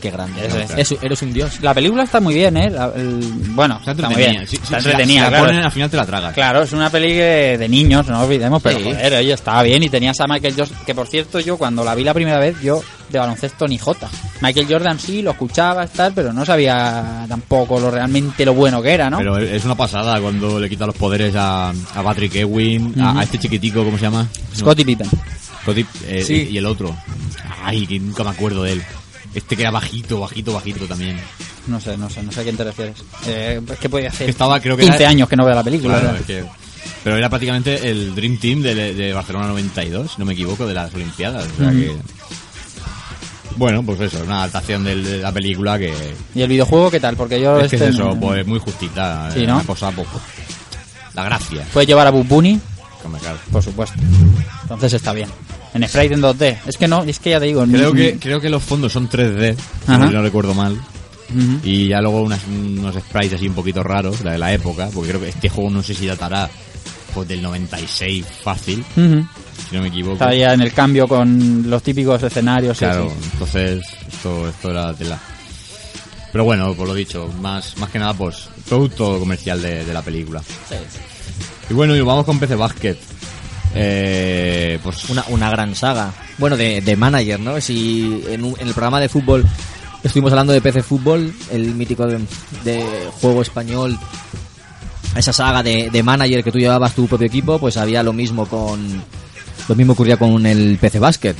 qué 0.00 0.10
grande. 0.10 0.46
Es- 0.76 0.92
eres 1.02 1.22
un 1.22 1.32
dios. 1.32 1.60
La 1.60 1.74
película 1.74 2.04
está 2.04 2.20
muy 2.20 2.34
bien, 2.34 2.56
¿eh? 2.56 2.70
La- 2.70 2.92
el- 2.94 3.18
bueno, 3.50 3.78
está 3.78 3.90
está 3.92 4.08
muy 4.08 4.14
entretenida. 4.14 4.40
bien. 4.40 4.46
Sí, 4.48 4.56
sí, 4.56 4.62
está 4.62 4.80
si 4.80 4.88
la- 4.88 5.04
si 5.06 5.14
la 5.18 5.28
claro. 5.28 5.46
ponen, 5.46 5.64
al 5.64 5.72
final 5.72 5.90
te 5.90 5.96
la 5.96 6.06
tragas. 6.06 6.34
Claro, 6.34 6.62
es 6.62 6.72
una 6.72 6.90
peli 6.90 7.12
de 7.14 7.66
niños, 7.68 8.06
no 8.06 8.22
olvidemos, 8.22 8.62
pero 8.62 8.78
Sí. 8.78 8.84
joder, 8.84 9.14
oye, 9.14 9.32
estaba 9.32 9.62
bien 9.62 9.82
y 9.82 9.88
tenías 9.88 10.18
a 10.20 10.26
Michael 10.26 10.54
Jordan, 10.56 10.78
que 10.86 10.94
por 10.94 11.06
cierto 11.08 11.40
yo 11.40 11.56
cuando 11.56 11.84
la 11.84 11.94
vi 11.94 12.04
la 12.04 12.14
primera 12.14 12.38
vez, 12.38 12.60
yo 12.62 12.80
de 13.10 13.18
baloncesto 13.18 13.66
ni 13.66 13.78
jota. 13.78 14.08
Michael 14.42 14.66
Jordan 14.68 14.98
sí, 15.00 15.22
lo 15.22 15.30
escuchaba, 15.32 15.86
tal, 15.86 16.12
pero 16.14 16.32
no 16.32 16.44
sabía 16.44 17.24
tampoco 17.28 17.80
lo 17.80 17.90
realmente 17.90 18.44
lo 18.44 18.52
bueno 18.54 18.80
que 18.82 18.90
era, 18.92 19.08
¿no? 19.10 19.18
Pero 19.18 19.38
es 19.38 19.64
una 19.64 19.74
pasada 19.74 20.20
cuando 20.20 20.60
le 20.60 20.68
quita 20.68 20.86
los 20.86 20.94
poderes 20.94 21.34
a, 21.34 21.70
a 21.70 22.02
Patrick 22.02 22.34
Ewing, 22.36 22.94
a- 23.00 23.22
este 23.22 23.38
chiquitico, 23.38 23.82
¿cómo 23.84 23.96
se 23.96 24.04
llama? 24.04 24.28
Scottie 24.54 24.84
Pippen. 24.84 25.08
Scottie, 25.62 25.86
eh, 26.06 26.22
Sí. 26.24 26.48
y 26.52 26.58
el 26.58 26.66
otro. 26.66 26.94
Ay, 27.64 27.86
que 27.86 27.98
nunca 27.98 28.22
me 28.24 28.30
acuerdo 28.30 28.62
de 28.62 28.72
él. 28.72 28.82
Este 29.34 29.56
que 29.56 29.62
era 29.62 29.70
bajito, 29.70 30.20
bajito, 30.20 30.52
bajito 30.54 30.86
también. 30.86 31.18
No 31.66 31.80
sé, 31.80 31.96
no 31.96 32.08
sé, 32.08 32.22
no 32.22 32.32
sé 32.32 32.40
a 32.40 32.42
quién 32.44 32.56
te 32.56 32.64
refieres. 32.64 32.96
Eh, 33.26 33.60
es 33.70 33.78
que 33.78 33.88
podía 33.88 34.08
hacer 34.08 34.26
Que 34.26 34.30
estaba, 34.30 34.58
creo 34.60 34.76
que 34.76 34.84
15 34.84 34.98
era- 35.02 35.10
años 35.10 35.28
que 35.28 35.36
no 35.36 35.44
veo 35.44 35.54
la 35.54 35.62
película. 35.62 36.00
Claro, 36.00 36.16
es 36.16 36.22
que- 36.24 36.44
pero 37.04 37.16
era 37.16 37.28
prácticamente 37.28 37.90
el 37.90 38.14
Dream 38.14 38.38
Team 38.38 38.62
de, 38.62 38.94
de 38.94 39.12
Barcelona 39.12 39.48
92, 39.48 40.12
si 40.12 40.18
no 40.18 40.24
me 40.24 40.32
equivoco, 40.32 40.66
de 40.66 40.74
las 40.74 40.92
Olimpiadas. 40.94 41.46
O 41.54 41.56
sea 41.62 41.70
que... 41.70 41.94
Bueno, 43.56 43.82
pues 43.82 44.00
eso, 44.00 44.22
una 44.22 44.38
adaptación 44.44 44.84
de, 44.84 45.18
la 45.18 45.32
película 45.32 45.78
que... 45.78 45.92
¿Y 46.34 46.42
el 46.42 46.48
videojuego 46.48 46.90
qué 46.90 47.00
tal? 47.00 47.16
Porque 47.16 47.40
yo 47.40 47.58
es 47.58 47.68
que 47.70 47.76
es 47.76 47.82
este, 47.82 47.94
eso, 47.94 48.14
no- 48.14 48.20
pues 48.20 48.46
muy 48.46 48.58
justita. 48.60 49.30
Sí, 49.32 49.42
eh, 49.42 49.46
¿no? 49.46 49.56
Una 49.56 49.64
cosa, 49.64 49.90
pues, 49.90 50.06
la 51.14 51.24
gracia. 51.24 51.66
¿Puedes 51.72 51.88
llevar 51.88 52.06
a 52.06 52.10
claro. 53.18 53.38
Por 53.50 53.62
supuesto. 53.62 53.96
Entonces 54.62 54.92
está 54.94 55.12
bien. 55.12 55.28
En 55.74 55.86
sprite 55.88 56.14
en 56.14 56.22
2D. 56.22 56.58
Es 56.66 56.76
que 56.76 56.88
no, 56.88 57.02
es 57.04 57.18
que 57.18 57.30
ya 57.30 57.40
te 57.40 57.46
digo. 57.46 57.64
Creo 57.66 57.92
ni- 57.94 58.00
que, 58.02 58.18
creo 58.18 58.40
que 58.40 58.48
los 58.48 58.62
fondos 58.62 58.92
son 58.92 59.08
3D, 59.08 59.54
si 59.54 59.92
Ajá. 59.92 59.98
no, 60.06 60.10
no 60.10 60.22
recuerdo 60.22 60.54
mal. 60.54 60.80
Y 61.62 61.88
ya 61.88 62.00
luego 62.00 62.22
unas- 62.22 62.40
unos 62.48 62.94
sprites 62.94 63.34
así 63.34 63.48
un 63.48 63.54
poquito 63.54 63.82
raros, 63.82 64.22
la 64.24 64.32
de 64.32 64.38
la 64.38 64.52
época, 64.52 64.88
porque 64.94 65.10
creo 65.10 65.20
que 65.20 65.28
este 65.28 65.48
juego 65.50 65.68
no 65.70 65.82
sé 65.82 65.92
si 65.94 66.06
datará 66.06 66.48
pues 67.14 67.28
del 67.28 67.42
96 67.42 68.24
fácil, 68.42 68.80
Ujú. 68.96 69.26
si 69.68 69.76
no 69.76 69.82
me 69.82 69.88
equivoco. 69.88 70.14
Está 70.14 70.34
ya 70.34 70.54
en 70.54 70.62
el 70.62 70.72
cambio 70.72 71.06
con 71.06 71.68
los 71.68 71.82
típicos 71.82 72.22
escenarios. 72.22 72.78
sí, 72.78 72.84
Claro, 72.86 73.10
sí. 73.10 73.28
entonces 73.32 73.82
esto, 74.10 74.48
esto 74.48 74.70
era 74.70 74.94
tela. 74.94 75.18
Pero 76.32 76.44
bueno, 76.44 76.72
por 76.74 76.86
lo 76.88 76.94
dicho, 76.94 77.28
más, 77.40 77.76
más 77.78 77.90
que 77.90 77.98
nada, 77.98 78.14
pues, 78.14 78.48
producto 78.68 79.18
comercial 79.18 79.60
de, 79.60 79.84
de 79.84 79.92
la 79.92 80.02
película. 80.02 80.42
Y 81.68 81.74
bueno, 81.74 81.94
y 81.96 82.00
vamos 82.00 82.24
con 82.24 82.38
PC 82.38 82.54
Basket. 82.54 82.96
Eh, 83.74 84.78
pues 84.82 85.08
una, 85.10 85.24
una 85.28 85.50
gran 85.50 85.74
saga. 85.74 86.12
Bueno, 86.38 86.56
de, 86.56 86.80
de 86.80 86.96
manager, 86.96 87.38
¿no? 87.40 87.60
Si 87.60 88.24
en, 88.28 88.44
un- 88.44 88.56
en 88.58 88.68
el 88.68 88.74
programa 88.74 89.00
de 89.00 89.08
fútbol 89.08 89.44
estuvimos 90.02 90.32
hablando 90.32 90.52
de 90.52 90.60
PC 90.60 90.82
Fútbol, 90.82 91.32
el 91.52 91.74
mítico 91.74 92.06
de, 92.06 93.10
juego 93.20 93.42
español, 93.42 93.98
esa 95.16 95.32
saga 95.32 95.62
de, 95.62 95.90
de 95.90 96.02
manager 96.02 96.42
que 96.44 96.52
tú 96.52 96.58
llevabas 96.58 96.94
tu 96.94 97.06
propio 97.06 97.26
equipo, 97.26 97.58
pues 97.58 97.76
había 97.76 98.02
lo 98.02 98.12
mismo 98.12 98.46
con. 98.46 99.02
Lo 99.68 99.74
mismo 99.74 99.92
ocurría 99.92 100.16
con 100.16 100.46
el 100.46 100.78
PC 100.80 100.98
Basket. 100.98 101.34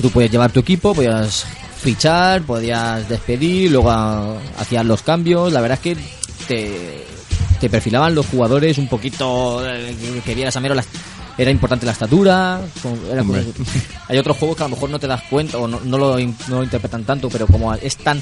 Tú 0.00 0.10
podías 0.10 0.30
llevar 0.30 0.50
tu 0.52 0.60
equipo, 0.60 0.94
podías 0.94 1.46
fichar, 1.80 2.42
podías 2.42 3.08
despedir, 3.08 3.70
luego 3.70 4.38
hacías 4.58 4.84
los 4.84 5.00
cambios. 5.02 5.50
La 5.52 5.60
verdad 5.62 5.78
es 5.82 5.96
que 5.96 6.02
te, 6.48 7.04
te 7.60 7.70
perfilaban 7.70 8.14
los 8.14 8.26
jugadores 8.26 8.76
un 8.78 8.88
poquito 8.88 9.66
eh, 9.66 9.94
que, 9.98 10.20
que 10.20 10.34
vieras 10.34 10.54
a 10.56 10.60
mero 10.60 10.74
las 10.74 10.86
era 11.40 11.50
importante 11.50 11.86
la 11.86 11.92
estatura. 11.92 12.60
era 13.10 13.22
como- 13.22 13.34
hay 14.08 14.18
otros 14.18 14.36
juegos 14.36 14.56
que 14.56 14.62
a 14.64 14.68
lo 14.68 14.74
mejor 14.74 14.90
no 14.90 14.98
te 14.98 15.06
das 15.06 15.22
cuenta 15.30 15.58
o 15.58 15.66
no, 15.68 15.80
no 15.84 15.98
lo, 15.98 16.18
no 16.18 16.34
lo 16.48 16.62
interpretan 16.64 17.04
tanto, 17.04 17.28
pero 17.28 17.46
como 17.46 17.72
es 17.74 17.96
tan 17.96 18.20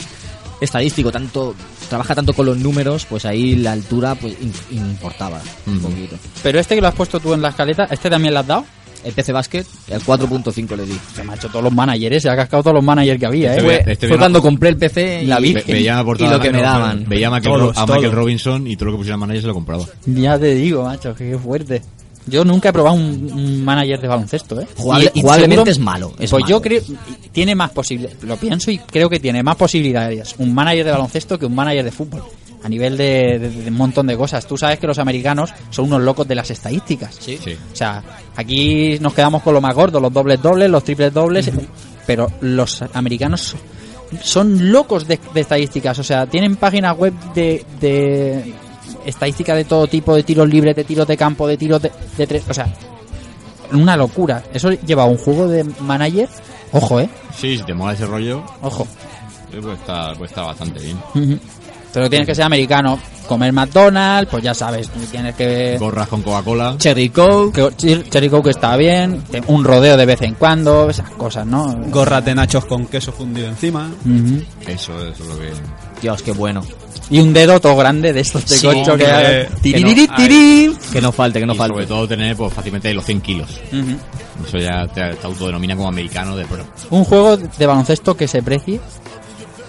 estadístico, 0.60 1.10
tanto 1.12 1.54
trabaja 1.88 2.14
tanto 2.14 2.32
con 2.32 2.46
los 2.46 2.58
números, 2.58 3.06
pues 3.08 3.24
ahí 3.24 3.56
la 3.56 3.72
altura 3.72 4.14
pues 4.14 4.34
importaba 4.70 5.40
un 5.66 5.78
poquito. 5.80 6.16
Pero 6.42 6.58
este 6.58 6.74
que 6.74 6.80
lo 6.80 6.88
has 6.88 6.94
puesto 6.94 7.20
tú 7.20 7.32
en 7.34 7.42
la 7.42 7.50
escaleta, 7.50 7.84
¿este 7.90 8.10
también 8.10 8.34
lo 8.34 8.40
has 8.40 8.46
dado? 8.46 8.64
El 9.04 9.12
PC 9.12 9.32
Basket, 9.32 9.64
el 9.86 10.00
4.5 10.02 10.76
le 10.76 10.84
di. 10.84 10.98
Se 11.14 11.22
me 11.22 11.32
ha 11.32 11.36
hecho 11.36 11.46
todos 11.48 11.62
los 11.62 11.72
managers, 11.72 12.20
se 12.20 12.28
ha 12.28 12.34
cascado 12.34 12.64
todos 12.64 12.74
los 12.74 12.84
managers 12.84 13.20
que 13.20 13.26
había, 13.26 13.54
Este 13.54 13.60
¿eh? 13.60 13.64
Fue, 13.84 13.92
este 13.92 14.08
fue 14.08 14.18
cuando 14.18 14.42
compré 14.42 14.70
el 14.70 14.76
PC 14.76 15.22
y, 15.22 15.26
La 15.26 15.38
vi. 15.38 15.50
y 15.50 15.52
lo 16.28 16.40
que 16.40 16.50
me 16.50 16.60
daban. 16.60 17.04
Veía 17.08 17.28
a 17.28 17.30
Michael, 17.30 17.54
Todos, 17.60 17.76
Ro- 17.76 17.80
a 17.80 17.86
Michael 17.86 18.02
todos. 18.02 18.14
Robinson 18.14 18.66
y 18.66 18.74
todo 18.76 18.86
lo 18.86 18.92
que 18.92 18.98
pusiera 18.98 19.16
manager 19.16 19.42
se 19.42 19.46
lo 19.46 19.54
compraba. 19.54 19.84
Ya 20.04 20.36
te 20.36 20.52
digo, 20.56 20.82
macho, 20.82 21.14
qué 21.14 21.38
fuerte. 21.38 21.80
Yo 22.28 22.44
nunca 22.44 22.68
he 22.68 22.72
probado 22.72 22.96
un, 22.96 23.30
un 23.32 23.64
manager 23.64 24.00
de 24.00 24.08
baloncesto, 24.08 24.60
¿eh? 24.60 24.66
Jugable- 24.76 25.10
Y- 25.14 25.18
y 25.18 25.22
jugablemente 25.22 25.54
seguro- 25.56 25.70
es 25.70 25.78
malo, 25.78 26.12
es 26.18 26.30
pues 26.30 26.44
yo 26.48 26.60
creo, 26.62 26.82
tiene 27.32 27.54
más 27.54 27.70
posibilidades, 27.70 28.22
lo 28.24 28.36
pienso 28.36 28.70
y 28.70 28.78
creo 28.78 29.08
que 29.10 29.20
tiene 29.20 29.42
más 29.42 29.56
posibilidades 29.56 30.34
un 30.38 30.54
manager 30.54 30.84
de 30.84 30.90
baloncesto 30.92 31.38
que 31.38 31.46
un 31.46 31.54
manager 31.54 31.84
de 31.84 31.90
fútbol. 31.92 32.22
A 32.60 32.68
nivel 32.68 32.96
de, 32.96 33.38
de- 33.38 33.50
de 33.50 33.68
un 33.70 33.76
montón 33.76 34.08
de 34.08 34.16
cosas. 34.16 34.44
Tú 34.44 34.56
sabes 34.58 34.80
que 34.80 34.88
los 34.88 34.98
americanos 34.98 35.50
son 35.70 35.84
unos 35.84 36.02
locos 36.02 36.26
de 36.26 36.34
las 36.34 36.50
estadísticas. 36.50 37.16
Sí. 37.20 37.38
Sí. 37.42 37.52
O 37.72 37.76
sea, 37.76 38.02
aquí 38.34 38.98
nos 39.00 39.14
quedamos 39.14 39.42
con 39.44 39.54
lo 39.54 39.60
más 39.60 39.72
gordo, 39.76 40.00
los 40.00 40.12
dobles 40.12 40.42
dobles, 40.42 40.68
los 40.68 40.82
triples 40.82 41.14
dobles, 41.14 41.48
pero 42.04 42.28
los 42.40 42.82
americanos 42.94 43.54
son 44.22 44.72
locos 44.72 45.06
de, 45.06 45.20
de 45.32 45.40
estadísticas. 45.40 45.98
O 46.00 46.02
sea, 46.02 46.26
tienen 46.26 46.56
páginas 46.56 46.96
web 46.98 47.12
de, 47.32 47.64
de 47.80 48.52
estadística 49.08 49.54
de 49.54 49.64
todo 49.64 49.86
tipo, 49.86 50.14
de 50.14 50.22
tiros 50.22 50.48
libres, 50.48 50.76
de 50.76 50.84
tiros 50.84 51.06
de 51.06 51.16
campo, 51.16 51.46
de 51.46 51.56
tiros 51.56 51.80
de, 51.82 51.90
de 52.16 52.26
tres. 52.26 52.44
O 52.48 52.54
sea, 52.54 52.66
una 53.72 53.96
locura. 53.96 54.42
Eso 54.52 54.70
lleva 54.70 55.02
a 55.04 55.06
un 55.06 55.18
juego 55.18 55.46
de 55.48 55.64
manager. 55.80 56.28
Ojo, 56.72 57.00
eh. 57.00 57.08
Sí, 57.36 57.56
si 57.58 57.64
te 57.64 57.74
mola 57.74 57.92
ese 57.94 58.06
rollo, 58.06 58.42
Ojo. 58.62 58.86
eh, 59.52 59.58
pues 59.62 59.78
está, 59.78 60.12
pues 60.16 60.30
está 60.30 60.42
bastante 60.42 60.80
bien. 60.80 60.98
Pero 61.92 62.10
tienes 62.10 62.26
que 62.28 62.34
ser 62.34 62.44
americano. 62.44 62.98
Comer 63.26 63.52
McDonald's, 63.52 64.30
pues 64.30 64.42
ya 64.42 64.54
sabes, 64.54 64.88
tienes 65.10 65.34
que... 65.34 65.76
Gorras 65.78 66.08
con 66.08 66.22
Coca-Cola. 66.22 66.76
Cherry 66.78 67.10
Coke, 67.10 67.52
que 67.52 67.76
Cher- 67.76 68.08
Cherry 68.08 68.30
Coke 68.30 68.48
está 68.50 68.74
bien, 68.76 69.22
un 69.48 69.64
rodeo 69.64 69.98
de 69.98 70.06
vez 70.06 70.22
en 70.22 70.32
cuando, 70.34 70.88
esas 70.88 71.10
cosas, 71.10 71.46
¿no? 71.46 71.74
Gorras 71.90 72.24
de 72.24 72.34
nachos 72.34 72.64
con 72.64 72.86
queso 72.86 73.12
fundido 73.12 73.48
encima. 73.48 73.90
Eso, 74.66 74.98
eso 75.06 75.22
es 75.24 75.28
lo 75.28 75.38
que... 75.38 75.50
Dios, 76.00 76.22
qué 76.22 76.32
bueno. 76.32 76.62
Y 77.10 77.20
un 77.20 77.32
dedo 77.32 77.58
todo 77.60 77.74
grande 77.76 78.12
de 78.12 78.20
estos 78.20 78.44
de 78.46 78.56
Sí, 78.58 78.66
cocho 78.66 78.96
que 78.96 79.06
haga- 79.06 79.48
que 79.62 79.80
no. 79.80 79.88
Que 80.92 81.00
no 81.00 81.10
falte, 81.12 81.40
que 81.40 81.46
no 81.46 81.54
y 81.54 81.56
falte. 81.56 81.72
sobre 81.74 81.86
todo 81.86 82.06
tener 82.08 82.36
pues, 82.36 82.52
fácilmente 82.52 82.92
los 82.92 83.04
100 83.04 83.20
kilos. 83.22 83.48
Eso 84.46 84.58
ya 84.58 84.86
te, 84.86 85.14
te 85.14 85.26
autodenomina 85.26 85.74
como 85.74 85.88
americano 85.88 86.36
de 86.36 86.44
pro. 86.44 86.64
Un 86.90 87.04
juego 87.04 87.36
de 87.36 87.66
baloncesto 87.66 88.16
que 88.16 88.28
se 88.28 88.42
precie. 88.42 88.80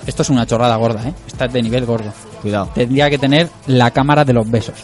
Esto 0.06 0.22
es 0.24 0.30
una 0.30 0.46
chorrada 0.46 0.76
gorda, 0.76 1.08
¿eh? 1.08 1.14
Está 1.28 1.48
de 1.48 1.62
nivel 1.62 1.86
gordo. 1.86 2.12
Cuidado. 2.42 2.70
Tendría 2.74 3.10
que 3.10 3.18
tener 3.18 3.50
la 3.68 3.92
cámara 3.92 4.26
de 4.26 4.34
los 4.34 4.50
besos. 4.50 4.76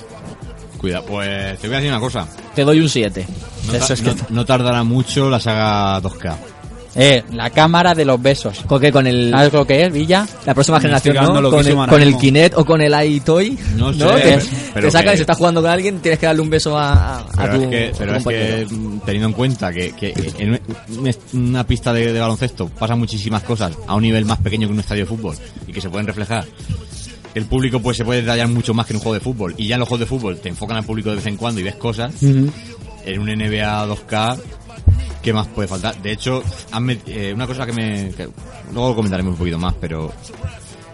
Cuida, 0.78 1.01
pues 1.01 1.58
te 1.60 1.68
voy 1.68 1.76
a 1.76 1.80
decir 1.80 1.91
una 1.91 1.99
cosa. 2.01 2.28
Te 2.53 2.64
doy 2.64 2.80
un 2.80 2.89
7. 2.89 3.26
No, 3.68 3.74
Eso 3.74 3.88
ta- 3.88 3.93
es 3.93 4.01
que- 4.01 4.10
no- 4.12 4.16
no 4.30 4.45
tardará 4.45 4.84
mucho 4.84 5.30
la 5.30 5.39
saga 5.39 5.99
2K. 6.01 6.36
Eh, 6.98 7.24
la 7.34 7.50
cámara 7.50 7.93
de 7.93 8.06
los 8.06 8.22
besos. 8.22 8.62
¿Con 8.66 8.80
qué? 8.80 8.89
Con 8.91 9.06
el, 9.06 9.30
¿Sabes 9.32 9.52
lo 9.52 9.68
que 9.68 9.84
es, 9.84 9.91
Villa? 9.91 10.26
la 10.46 10.54
próxima 10.54 10.80
generación, 10.80 11.16
¿no? 11.16 11.50
Con 11.52 11.68
el, 11.68 11.76
con 11.76 12.02
el. 12.02 12.16
Kinect 12.18 12.58
o 12.58 12.64
con 12.66 12.82
el 12.82 13.06
iToy. 13.12 13.58
No 13.76 13.91
sé, 13.91 14.00
Te, 14.00 14.06
pero- 14.06 14.41
pero 14.74 14.88
te 14.88 14.91
saca 14.91 15.10
que- 15.10 15.14
y 15.14 15.18
si 15.18 15.22
estás 15.22 15.38
jugando 15.38 15.62
con 15.62 15.72
alguien, 15.72 16.00
tienes 16.00 16.18
que 16.20 16.26
darle 16.26 16.41
un 16.41 16.50
beso 16.50 16.78
a, 16.78 16.93
a, 16.93 17.20
a 17.20 17.26
Pero 17.36 17.58
tu, 17.58 17.64
es 17.64 17.70
que, 17.70 17.86
a 17.88 17.91
tu 17.91 17.98
pero 17.98 18.16
es 18.16 18.24
que 18.24 18.68
teniendo 19.06 19.28
en 19.28 19.34
cuenta 19.34 19.74
que, 19.74 19.91
que 19.91 20.14
en 20.39 20.52
un- 20.52 21.16
una 21.34 21.68
pista 21.68 21.91
de, 21.91 22.14
de 22.14 22.20
baloncesto 22.20 22.70
pasan 22.70 22.98
muchísimas 22.98 23.43
cosas 23.43 23.74
a 23.88 23.96
un 23.96 24.02
nivel 24.04 24.24
más 24.24 24.39
pequeño 24.39 24.68
que 24.68 24.74
un 24.74 24.80
estadio 24.80 25.04
de 25.04 25.10
fútbol 25.10 25.36
y 25.68 25.74
que 25.74 25.82
se 25.82 25.89
pueden 25.89 26.08
reflejar 26.08 26.46
el 27.34 27.46
público 27.48 27.82
pues 27.82 27.98
se 27.98 28.06
puede 28.06 28.22
detallar 28.22 28.48
mucho 28.48 28.74
más 28.74 28.86
que 28.86 28.93
en 28.93 28.98
un 28.98 29.02
juego 29.04 29.14
de 29.16 29.20
fútbol. 29.20 29.54
Y 29.58 29.68
ya 29.68 29.76
en 29.76 29.80
los 29.82 29.89
juegos 29.89 30.00
de 30.00 30.06
fútbol 30.06 30.38
te 30.38 30.48
enfocan 30.48 30.78
al 30.78 30.86
público 30.86 31.10
de 31.10 31.18
vez 31.18 31.26
en 31.26 31.36
cuando 31.36 31.60
y 31.60 31.64
ves 31.66 31.76
cosas. 31.76 32.14
En 32.24 33.20
un 33.20 33.28
NBA 33.28 33.86
2K, 33.88 34.38
¿qué 35.26 35.34
más 35.34 35.47
puede 35.47 35.67
faltar? 35.67 35.99
De 36.03 36.11
hecho, 36.11 36.43
eh, 37.07 37.34
una 37.34 37.47
cosa 37.47 37.65
que 37.65 37.73
me... 37.73 38.11
que 38.15 38.30
luego 38.71 38.95
comentaremos 38.95 39.32
un 39.34 39.38
poquito 39.39 39.57
más, 39.57 39.73
pero... 39.82 40.13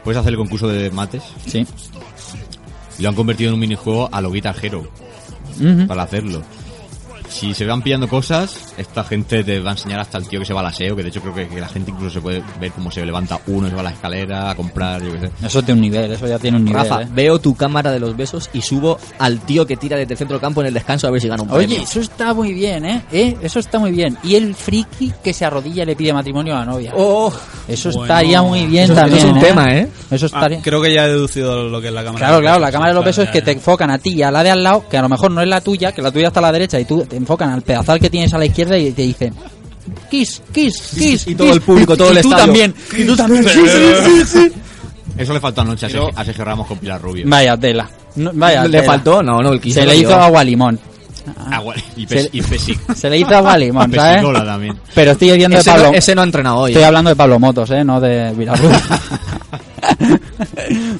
Puedes 0.05 0.17
hacer 0.19 0.31
el 0.31 0.37
concurso 0.37 0.67
de 0.69 0.89
mates 0.89 1.21
Sí. 1.45 1.67
y 2.97 3.01
lo 3.03 3.09
han 3.09 3.15
convertido 3.15 3.49
en 3.49 3.55
un 3.55 3.59
minijuego 3.59 4.09
a 4.11 4.21
lo 4.21 4.31
Guitar 4.31 4.55
Hero 4.59 4.89
para 5.87 6.03
hacerlo. 6.03 6.41
Si 7.31 7.53
se 7.53 7.65
van 7.65 7.81
pillando 7.81 8.07
cosas, 8.09 8.73
esta 8.77 9.03
gente 9.05 9.43
te 9.43 9.59
va 9.61 9.69
a 9.69 9.73
enseñar 9.73 9.99
hasta 10.01 10.17
el 10.17 10.27
tío 10.27 10.39
que 10.41 10.45
se 10.45 10.53
va 10.53 10.59
al 10.59 10.65
aseo, 10.67 10.95
que 10.95 11.01
de 11.03 11.09
hecho 11.09 11.21
creo 11.21 11.33
que, 11.33 11.47
que 11.47 11.59
la 11.61 11.69
gente 11.69 11.89
incluso 11.91 12.11
se 12.15 12.21
puede 12.21 12.43
ver 12.59 12.71
cómo 12.73 12.91
se 12.91 13.05
levanta 13.05 13.39
uno, 13.47 13.69
se 13.69 13.73
va 13.73 13.79
a 13.81 13.83
la 13.85 13.91
escalera 13.91 14.49
a 14.51 14.55
comprar, 14.55 15.01
yo 15.01 15.13
qué 15.13 15.19
sé. 15.21 15.31
Eso 15.47 15.63
tiene 15.63 15.79
un 15.79 15.81
nivel, 15.81 16.11
eso 16.11 16.27
ya 16.27 16.37
tiene 16.37 16.57
un 16.57 16.65
nivel. 16.65 16.81
Rafa, 16.83 17.03
¿eh? 17.03 17.07
veo 17.11 17.39
tu 17.39 17.55
cámara 17.55 17.89
de 17.91 17.99
los 17.99 18.15
besos 18.17 18.49
y 18.53 18.61
subo 18.61 18.99
al 19.17 19.39
tío 19.39 19.65
que 19.65 19.77
tira 19.77 19.97
desde 19.97 20.13
el 20.13 20.17
centro 20.17 20.35
del 20.35 20.41
campo 20.41 20.61
en 20.61 20.67
el 20.67 20.73
descanso 20.73 21.07
a 21.07 21.11
ver 21.11 21.21
si 21.21 21.29
gana 21.29 21.43
un 21.43 21.49
premio. 21.49 21.75
Oye, 21.77 21.83
eso 21.83 22.01
está 22.01 22.33
muy 22.33 22.53
bien, 22.53 22.83
¿eh? 22.85 23.01
¿eh? 23.11 23.37
Eso 23.41 23.59
está 23.59 23.79
muy 23.79 23.91
bien. 23.91 24.17
Y 24.23 24.35
el 24.35 24.53
friki 24.53 25.13
que 25.23 25.33
se 25.33 25.45
arrodilla 25.45 25.83
y 25.83 25.85
le 25.85 25.95
pide 25.95 26.11
matrimonio 26.13 26.53
a 26.55 26.59
la 26.59 26.65
novia. 26.65 26.91
Oh, 26.95 27.31
Eso 27.67 27.89
Bueno. 27.91 28.03
estaría 28.03 28.41
muy 28.41 28.65
bien 28.65 28.83
eso, 28.85 28.93
también. 28.95 29.17
eso 29.19 29.27
es 29.27 29.31
un 29.33 29.37
¿eh? 29.37 29.41
tema, 29.41 29.73
¿eh? 29.73 29.87
Eso 30.11 30.25
Ah, 30.25 30.37
estaría. 30.39 30.61
creo 30.61 30.81
que 30.81 30.93
ya 30.93 31.05
he 31.05 31.09
deducido 31.09 31.63
lo 31.69 31.79
que 31.79 31.87
es 31.87 31.93
la 31.93 32.03
cámara. 32.03 32.25
Claro, 32.27 32.41
claro, 32.41 32.59
la 32.59 32.71
cámara 32.71 32.91
de 32.91 32.95
los 32.95 33.05
besos 33.05 33.23
es 33.25 33.29
que 33.31 33.41
te 33.41 33.51
enfocan 33.51 33.89
a 33.89 33.97
ti 33.97 34.15
y 34.15 34.21
a 34.23 34.31
la 34.31 34.43
de 34.43 34.51
al 34.51 34.61
lado, 34.63 34.83
que 34.89 34.97
a 34.97 35.01
lo 35.01 35.07
mejor 35.09 35.31
no 35.31 35.41
es 35.41 35.47
la 35.47 35.61
tuya, 35.61 35.93
que 35.93 36.01
la 36.01 36.11
tuya 36.11 36.27
está 36.27 36.39
a 36.39 36.43
la 36.43 36.51
derecha 36.51 36.79
y 36.79 36.85
tú 36.85 37.05
te 37.05 37.15
enfocan 37.21 37.49
al 37.51 37.61
pedazal 37.61 37.99
que 37.99 38.09
tienes 38.09 38.33
a 38.33 38.37
la 38.37 38.45
izquierda 38.45 38.77
y 38.77 38.91
te 38.91 39.01
dicen 39.03 39.33
kiss, 40.09 40.41
kiss, 40.53 40.73
kiss. 40.97 41.27
Y 41.27 41.35
todo 41.35 41.47
kiss". 41.47 41.55
el 41.55 41.61
público, 41.61 41.97
todo 41.97 42.13
y 42.13 42.17
el 42.17 42.21
tú 42.21 42.29
estadio. 42.29 42.45
también, 42.45 42.73
y 42.97 43.03
tú 43.05 43.15
también. 43.15 43.43
sí, 43.47 43.59
sí, 43.65 43.93
sí, 44.05 44.25
sí. 44.25 44.51
Eso 45.17 45.33
le 45.33 45.39
faltó 45.39 45.61
anoche 45.61 45.85
a 45.85 45.89
Sergio, 45.89 46.09
a 46.15 46.25
Sergio 46.25 46.45
Ramos 46.45 46.67
con 46.67 46.77
Pilar 46.77 47.01
Rubio. 47.01 47.25
Vaya 47.27 47.57
tela. 47.57 47.89
No, 48.15 48.31
vaya 48.33 48.63
¿Le 48.65 48.79
tela. 48.79 48.83
faltó? 48.91 49.21
No, 49.23 49.41
no, 49.41 49.53
el 49.53 49.61
quiso 49.61 49.79
Se 49.81 49.85
le 49.85 49.95
hizo 49.97 50.15
agua 50.15 50.43
limón. 50.43 50.79
Agua- 51.51 51.75
y, 51.95 52.07
pes, 52.07 52.23
Se- 52.23 52.29
y 52.33 52.41
pesic- 52.41 52.95
Se 52.95 53.09
le 53.09 53.19
hizo 53.19 53.35
agua 53.35 53.57
limón, 53.57 53.91
¿sabes? 53.93 54.23
también. 54.23 54.75
Pero 54.95 55.11
estoy 55.11 55.31
diciendo 55.31 55.57
de 55.57 55.63
no, 55.63 55.71
Pablo. 55.73 55.91
ese 55.93 56.15
no 56.15 56.21
ha 56.21 56.23
entrenado 56.23 56.57
hoy. 56.59 56.71
Estoy 56.71 56.83
hablando 56.83 57.09
de 57.09 57.15
Pablo 57.15 57.39
Motos, 57.39 57.69
¿eh? 57.71 57.83
No 57.83 57.99
de 58.01 58.33
Villarrubia. 58.33 58.81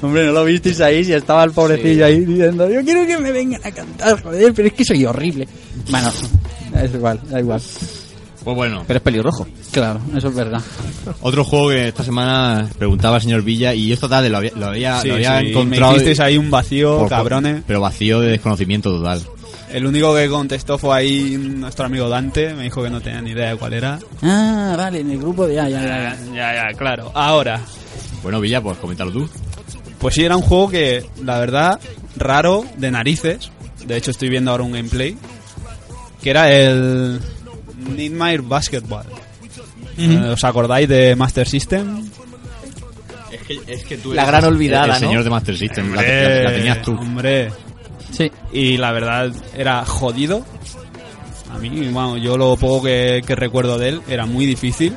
Hombre, 0.02 0.26
¿no 0.26 0.32
lo 0.34 0.46
visteis 0.46 0.82
ahí? 0.82 1.04
Si 1.06 1.14
estaba 1.14 1.44
el 1.44 1.52
pobrecillo 1.52 2.06
ahí 2.06 2.20
diciendo, 2.26 2.70
yo 2.70 2.84
quiero 2.84 3.06
que 3.08 3.18
me 3.18 3.32
vengan 3.32 3.62
a 3.64 3.72
cantar, 3.72 4.22
joder, 4.22 4.54
pero 4.54 4.68
es 4.68 4.74
que 4.74 4.86
soy 4.86 5.06
horrible. 5.06 5.48
Bueno, 5.90 6.12
es 6.76 6.94
igual, 6.94 7.20
da 7.30 7.40
igual. 7.40 7.62
Pues 8.44 8.56
bueno, 8.58 8.84
Pero 8.88 8.98
es 8.98 9.04
pelirrojo. 9.04 9.48
Claro, 9.72 10.00
eso 10.16 10.30
es 10.30 10.36
verdad. 10.36 10.62
otro 11.22 11.44
juego 11.44 11.70
que 11.70 11.90
esta 11.90 12.04
semana 12.04 12.68
preguntaba 12.78 13.18
el 13.18 13.22
señor 13.22 13.44
Villa 13.44 13.74
y 13.76 13.92
esta 13.92 14.10
tarde 14.10 14.30
lo 14.30 14.38
había, 14.38 14.52
lo 14.56 14.66
había, 14.68 15.00
Sí, 15.02 15.10
lo 15.10 15.14
había 15.16 15.40
sí, 15.42 15.48
encontrado. 15.50 15.92
Me 15.92 15.98
hicisteis 15.98 16.20
ahí 16.22 16.38
un 16.38 16.50
vacío, 16.50 16.98
por- 17.00 17.10
cabrones. 17.10 17.64
Pero 17.68 17.82
vacío 17.82 18.20
de 18.20 18.32
desconocimiento 18.32 18.90
total. 18.92 19.22
El 19.72 19.86
único 19.86 20.14
que 20.16 20.28
contestó 20.28 20.78
fue 20.80 20.98
ahí 20.98 21.38
nuestro 21.38 21.86
amigo 21.86 22.10
Dante. 22.10 22.54
Me 22.56 22.64
dijo 22.64 22.82
que 22.84 22.90
no 22.90 23.00
tenía 23.00 23.22
ni 23.22 23.30
idea 23.32 23.52
de 23.52 23.56
cuál 23.58 23.74
era. 23.74 24.00
Ah, 24.24 24.74
vale, 24.76 25.02
en 25.02 25.12
el 25.12 25.20
grupo 25.20 25.46
de... 25.48 25.56
Ya, 25.56 25.70
ya, 25.70 25.82
ya. 25.84 25.88
ya. 25.88 26.18
Ya, 26.34 26.54
ya, 26.72 26.78
claro. 26.78 27.12
Ahora, 27.14 27.62
Bueno, 28.24 28.42
Villa, 28.42 28.60
pues 28.60 28.78
coméntalo 28.80 29.12
tú. 29.12 29.30
pues 30.00 30.16
sí, 30.16 30.24
era 30.26 30.36
un 30.36 30.42
juego 30.42 30.70
que, 30.70 31.06
la 31.24 31.38
verdad, 31.40 31.80
raro, 32.18 32.66
de 32.78 32.90
narices. 32.92 33.52
De 33.86 33.98
hecho, 33.98 34.12
estoy 34.12 34.30
viendo 34.30 34.50
ahora 34.52 34.64
un 34.64 34.72
gameplay. 34.74 35.16
Que 36.22 36.30
era 36.30 36.52
el 36.52 37.20
Nightmare 37.96 38.40
Basketball. 38.42 39.06
Eh, 39.98 40.18
¿Os 40.34 40.44
acordáis 40.44 40.88
de 40.88 41.16
Master 41.16 41.48
System? 41.48 42.04
Es 43.32 43.42
que, 43.44 43.60
es 43.68 43.84
que 43.86 43.98
tú 43.98 44.14
La 44.14 44.26
gran 44.26 44.44
olvidada, 44.46 44.86
el, 44.98 45.02
¿no? 45.02 45.08
señor 45.08 45.24
de 45.24 45.30
Master 45.30 45.58
System, 45.58 45.94
la, 45.94 46.02
Hombre, 46.02 46.44
la- 46.44 46.50
la 46.50 46.56
tenías 46.56 46.82
tú. 46.82 46.92
Hombre. 46.94 47.52
Sí. 48.12 48.32
Y 48.52 48.78
la 48.78 48.92
verdad, 48.92 49.32
era 49.56 49.86
jodido. 49.86 50.46
A 51.54 51.58
mí, 51.60 51.70
bueno, 51.92 52.18
yo 52.18 52.38
lo 52.38 52.56
poco 52.58 52.84
que, 52.84 53.22
que 53.26 53.36
recuerdo 53.36 53.78
de 53.78 53.90
él 53.90 54.02
era 54.10 54.26
muy 54.26 54.46
difícil. 54.46 54.96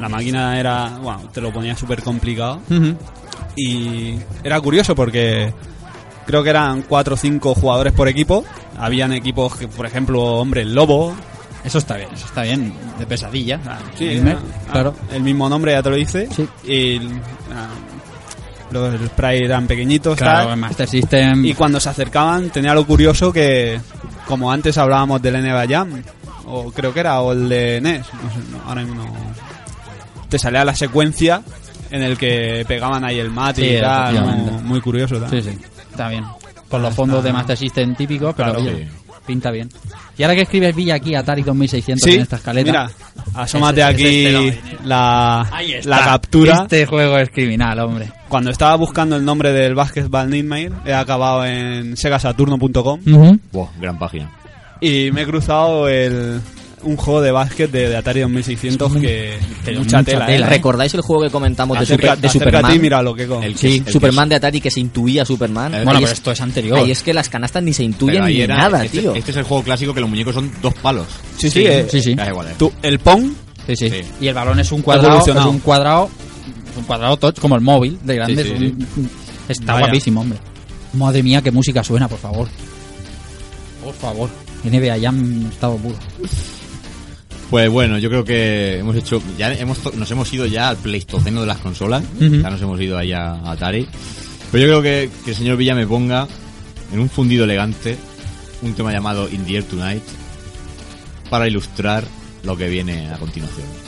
La 0.00 0.08
máquina 0.08 0.58
era, 0.58 0.98
bueno, 1.00 1.28
te 1.32 1.40
lo 1.40 1.52
ponía 1.52 1.76
súper 1.76 2.02
complicado. 2.02 2.60
Y 3.56 4.14
era 4.42 4.60
curioso 4.60 4.94
porque 4.94 5.52
creo 6.26 6.42
que 6.42 6.50
eran 6.50 6.82
cuatro 6.82 7.14
o 7.14 7.16
cinco 7.16 7.54
jugadores 7.54 7.92
por 7.92 8.08
equipo. 8.08 8.44
Habían 8.78 9.12
equipos 9.12 9.56
que, 9.56 9.68
por 9.68 9.86
ejemplo, 9.86 10.22
hombre, 10.22 10.62
el 10.62 10.74
Lobo. 10.74 11.14
Eso 11.64 11.78
está 11.78 11.96
bien, 11.96 12.08
eso 12.12 12.26
está 12.26 12.42
bien. 12.42 12.74
De 12.98 13.06
pesadilla. 13.06 13.58
Sí, 13.96 14.06
Dime, 14.06 14.32
ah, 14.32 14.72
claro. 14.72 14.94
El 15.10 15.22
mismo 15.22 15.48
nombre 15.48 15.72
ya 15.72 15.82
te 15.82 15.90
lo 15.90 15.96
dice. 15.96 16.28
Sí. 16.34 16.46
Y 16.70 16.98
ah, 17.54 17.68
los 18.70 18.94
sprites 19.06 19.42
eran 19.42 19.66
pequeños, 19.66 20.16
Claro, 20.16 20.48
tal. 20.50 20.56
Master 20.58 20.88
System... 20.88 21.44
Y 21.44 21.54
cuando 21.54 21.80
se 21.80 21.88
acercaban 21.88 22.50
tenía 22.50 22.74
lo 22.74 22.84
curioso 22.86 23.32
que, 23.32 23.80
como 24.26 24.50
antes 24.52 24.76
hablábamos 24.76 25.22
del 25.22 25.40
NBA 25.42 25.66
Jam, 25.68 26.02
o 26.46 26.70
creo 26.70 26.92
que 26.92 27.00
era, 27.00 27.20
o 27.20 27.32
el 27.32 27.48
de 27.48 27.80
NES, 27.80 28.06
no 28.22 28.30
sé, 28.30 28.38
no, 28.50 28.68
ahora 28.68 28.82
mismo 28.82 29.04
no. 29.04 29.12
Te 30.28 30.38
salía 30.38 30.64
la 30.64 30.74
secuencia 30.74 31.42
en 31.90 32.02
el 32.02 32.18
que 32.18 32.64
pegaban 32.66 33.04
ahí 33.04 33.18
el 33.20 33.30
mate 33.30 33.62
Sí, 33.62 33.76
y 33.76 33.80
tal, 33.80 34.62
muy 34.64 34.80
curioso. 34.80 35.18
tal. 35.20 35.30
Sí, 35.30 35.42
sí, 35.42 35.56
está 35.94 36.08
bien. 36.08 36.24
Con 36.68 36.82
los 36.82 36.94
fondos 36.94 37.22
de 37.22 37.32
Master 37.32 37.56
System 37.56 37.94
típicos, 37.94 38.34
pero 38.36 38.54
Claro. 38.54 38.68
oye, 38.68 38.88
pinta 39.26 39.50
bien. 39.50 39.68
Y 40.18 40.22
ahora 40.22 40.34
que 40.34 40.42
escribes 40.42 40.74
Villa 40.74 40.94
aquí, 40.96 41.14
Atari 41.14 41.42
2600 41.42 42.02
Sí, 42.08 42.16
en 42.16 42.22
esta 42.22 42.36
escaleta. 42.36 42.66
mira, 42.70 42.90
asómate 43.34 43.80
Ese- 43.80 43.88
aquí 44.36 44.58
la, 44.84 45.48
la 45.84 45.98
captura. 46.04 46.62
Este 46.62 46.86
juego 46.86 47.16
es 47.18 47.30
criminal, 47.30 47.78
hombre. 47.80 48.10
Cuando 48.28 48.50
estaba 48.50 48.74
buscando 48.76 49.16
el 49.16 49.24
nombre 49.24 49.52
del 49.52 49.74
Basketball 49.74 50.28
Nightmare, 50.30 50.72
he 50.84 50.92
acabado 50.94 51.44
en 51.46 51.96
segasaturno.com 51.96 53.00
Buah, 53.52 53.68
gran 53.80 53.98
página. 53.98 54.30
y 54.80 55.10
me 55.12 55.22
he 55.22 55.26
cruzado 55.26 55.88
el, 55.88 56.40
un 56.84 56.96
juego 56.96 57.20
de 57.22 57.30
básquet 57.32 57.70
de, 57.70 57.88
de 57.88 57.96
Atari 57.96 58.20
2600 58.20 58.96
que, 58.96 59.38
mucha, 59.66 59.78
mucha 59.80 60.02
tela, 60.02 60.26
tela, 60.26 60.46
¿eh? 60.46 60.50
¿Recordáis 60.50 60.94
el 60.94 61.00
juego 61.00 61.22
que 61.24 61.30
comentamos 61.30 61.78
de, 61.80 61.86
Super- 61.86 62.18
de 62.18 62.28
Superman? 62.28 62.74
y 62.74 62.78
mira 62.78 63.02
lo 63.02 63.14
que 63.14 63.26
con. 63.26 63.42
El- 63.42 63.56
Sí, 63.56 63.82
el 63.86 63.92
Superman 63.92 64.28
de 64.28 64.36
Atari 64.36 64.60
que 64.60 64.70
se 64.70 64.80
intuía 64.80 65.24
Superman. 65.24 65.74
Eh, 65.74 65.76
Bueno, 65.84 65.90
Ahí 65.92 65.96
pero 66.04 66.06
es- 66.12 66.12
esto 66.18 66.30
es 66.32 66.40
anterior. 66.40 66.78
Ahí 66.78 66.90
es 66.90 67.02
que 67.02 67.12
las 67.14 67.28
canastas 67.28 67.62
ni 67.62 67.72
se 67.72 67.82
intuyen 67.84 68.24
ni 68.26 68.40
era- 68.40 68.56
nada, 68.56 68.84
este, 68.84 69.00
tío. 69.00 69.14
Este 69.14 69.30
es 69.30 69.36
el 69.38 69.44
juego 69.44 69.62
clásico 69.64 69.92
que 69.94 70.00
los 70.00 70.08
muñecos 70.10 70.34
son 70.34 70.50
dos 70.62 70.74
palos. 70.74 71.06
Sí, 71.36 71.50
sí, 71.50 71.60
Sí, 71.60 71.66
eh, 71.66 71.86
sí, 71.90 72.00
sí. 72.02 72.14
Da 72.14 72.28
igual, 72.28 72.48
eh. 72.48 72.54
tú- 72.58 72.72
el 72.82 72.98
Pong, 72.98 73.32
Sí, 73.66 73.76
sí, 73.76 73.88
Sí. 73.88 74.02
Y 74.20 74.26
el 74.28 74.34
balón 74.34 74.60
es 74.60 74.70
un 74.72 74.82
cuadrado, 74.82 75.20
es 75.26 75.46
un 75.46 75.58
cuadrado, 75.60 76.10
es 76.70 76.76
un 76.76 76.84
cuadrado 76.84 77.16
touch 77.16 77.38
como 77.40 77.54
el 77.54 77.62
móvil 77.62 77.98
de 78.04 78.14
grande. 78.16 78.44
Sí, 78.44 78.50
es 78.52 78.58
sí, 78.58 78.64
un- 78.98 79.10
Está 79.48 79.72
Vaya. 79.72 79.86
guapísimo, 79.86 80.20
hombre. 80.20 80.38
Madre 80.92 81.22
mía, 81.22 81.40
qué 81.40 81.50
música 81.50 81.82
suena, 81.82 82.06
por 82.06 82.18
favor. 82.18 82.46
Por 83.82 83.94
favor. 83.94 84.28
NBA 84.64 84.96
ya 84.98 85.08
en 85.10 85.48
estado 85.50 85.76
puro. 85.76 85.96
Pues 87.54 87.70
bueno, 87.70 87.98
yo 87.98 88.08
creo 88.08 88.24
que 88.24 88.78
hemos 88.80 88.96
hecho, 88.96 89.22
ya 89.38 89.54
hemos, 89.54 89.94
nos 89.94 90.10
hemos 90.10 90.32
ido 90.32 90.44
ya 90.44 90.70
al 90.70 90.76
pleistoceno 90.76 91.42
de 91.42 91.46
las 91.46 91.58
consolas, 91.58 92.02
ya 92.18 92.50
nos 92.50 92.60
hemos 92.60 92.80
ido 92.80 92.98
ahí 92.98 93.12
a, 93.12 93.30
a 93.30 93.52
Atari. 93.52 93.86
Pero 94.50 94.66
yo 94.66 94.80
creo 94.80 94.82
que, 94.82 95.10
que 95.24 95.30
el 95.30 95.36
señor 95.36 95.56
Villa 95.56 95.76
me 95.76 95.86
ponga 95.86 96.26
en 96.92 96.98
un 96.98 97.08
fundido 97.08 97.44
elegante 97.44 97.96
un 98.62 98.74
tema 98.74 98.90
llamado 98.90 99.28
In 99.30 99.44
the 99.44 99.54
Air 99.54 99.62
Tonight 99.62 100.02
para 101.30 101.46
ilustrar 101.46 102.02
lo 102.42 102.56
que 102.56 102.68
viene 102.68 103.08
a 103.12 103.18
continuación. 103.18 103.83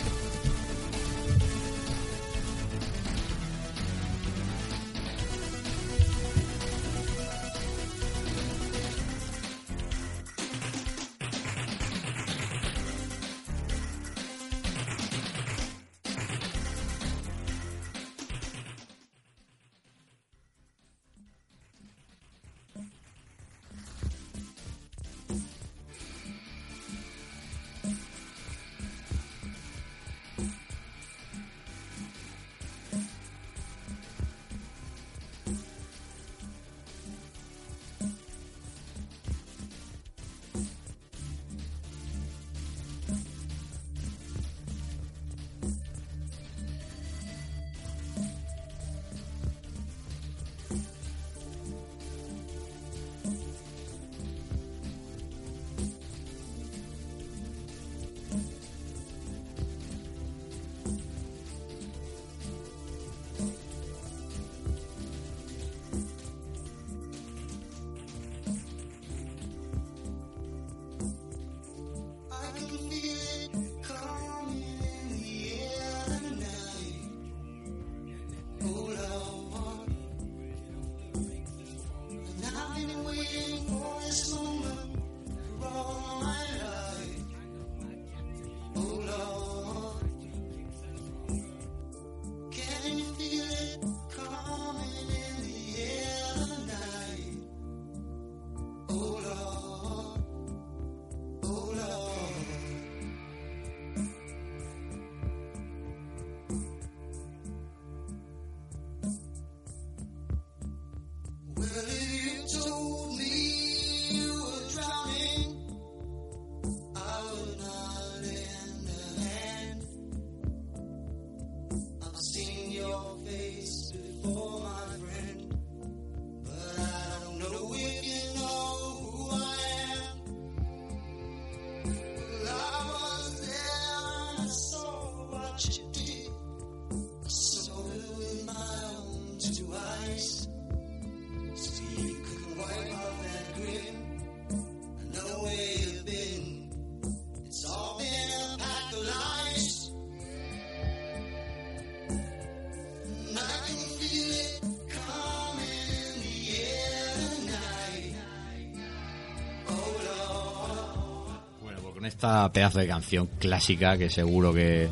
Esta 162.16 162.50
pedazo 162.50 162.78
de 162.78 162.88
canción 162.88 163.28
clásica 163.38 163.98
que 163.98 164.08
seguro 164.08 164.54
que, 164.54 164.88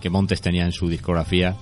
que 0.00 0.08
Montes 0.08 0.40
tenía 0.40 0.64
en 0.64 0.70
su 0.70 0.88
discografía, 0.88 1.56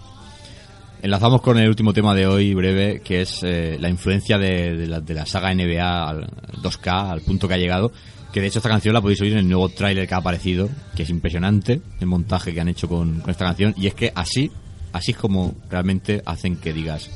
enlazamos 1.01 1.41
con 1.41 1.59
el 1.59 1.67
último 1.67 1.95
tema 1.95 2.15
de 2.15 2.27
hoy, 2.27 2.53
breve, 2.53 3.01
que 3.01 3.23
es 3.23 3.43
eh, 3.43 3.79
la 3.81 3.89
influencia 3.89 4.37
de, 4.37 4.77
de 4.77 4.87
la, 4.87 5.01
de 5.01 5.15
la 5.15 5.25
saga 5.25 5.55
NBA 5.55 6.09
al 6.09 6.27
2K, 6.63 7.11
al 7.11 7.23
punto 7.23 7.49
que 7.49 7.55
ha 7.55 7.59
llegado. 7.59 7.91
Que 8.35 8.43
de 8.43 8.49
hecho 8.49 8.59
esta 8.59 8.69
canción 8.69 8.93
la 8.93 9.01
podéis 9.01 9.23
oír 9.23 9.33
en 9.33 9.39
el 9.39 9.49
nuevo 9.49 9.71
tráiler 9.71 10.07
que 10.07 10.13
ha 10.13 10.19
aparecido, 10.19 10.69
que 10.95 11.05
es 11.05 11.09
impresionante 11.09 11.81
el 11.99 12.07
montaje 12.07 12.53
que 12.53 12.61
han 12.61 12.69
hecho 12.69 12.87
con, 12.87 13.21
con 13.21 13.31
esta 13.31 13.47
canción. 13.47 13.73
Y 13.79 13.87
es 13.87 13.95
que 13.95 14.13
así, 14.15 14.53
así 14.93 15.13
es 15.13 15.17
como 15.17 15.55
realmente 15.71 16.21
hacen 16.27 16.57
que 16.57 16.75
digas, 16.75 17.11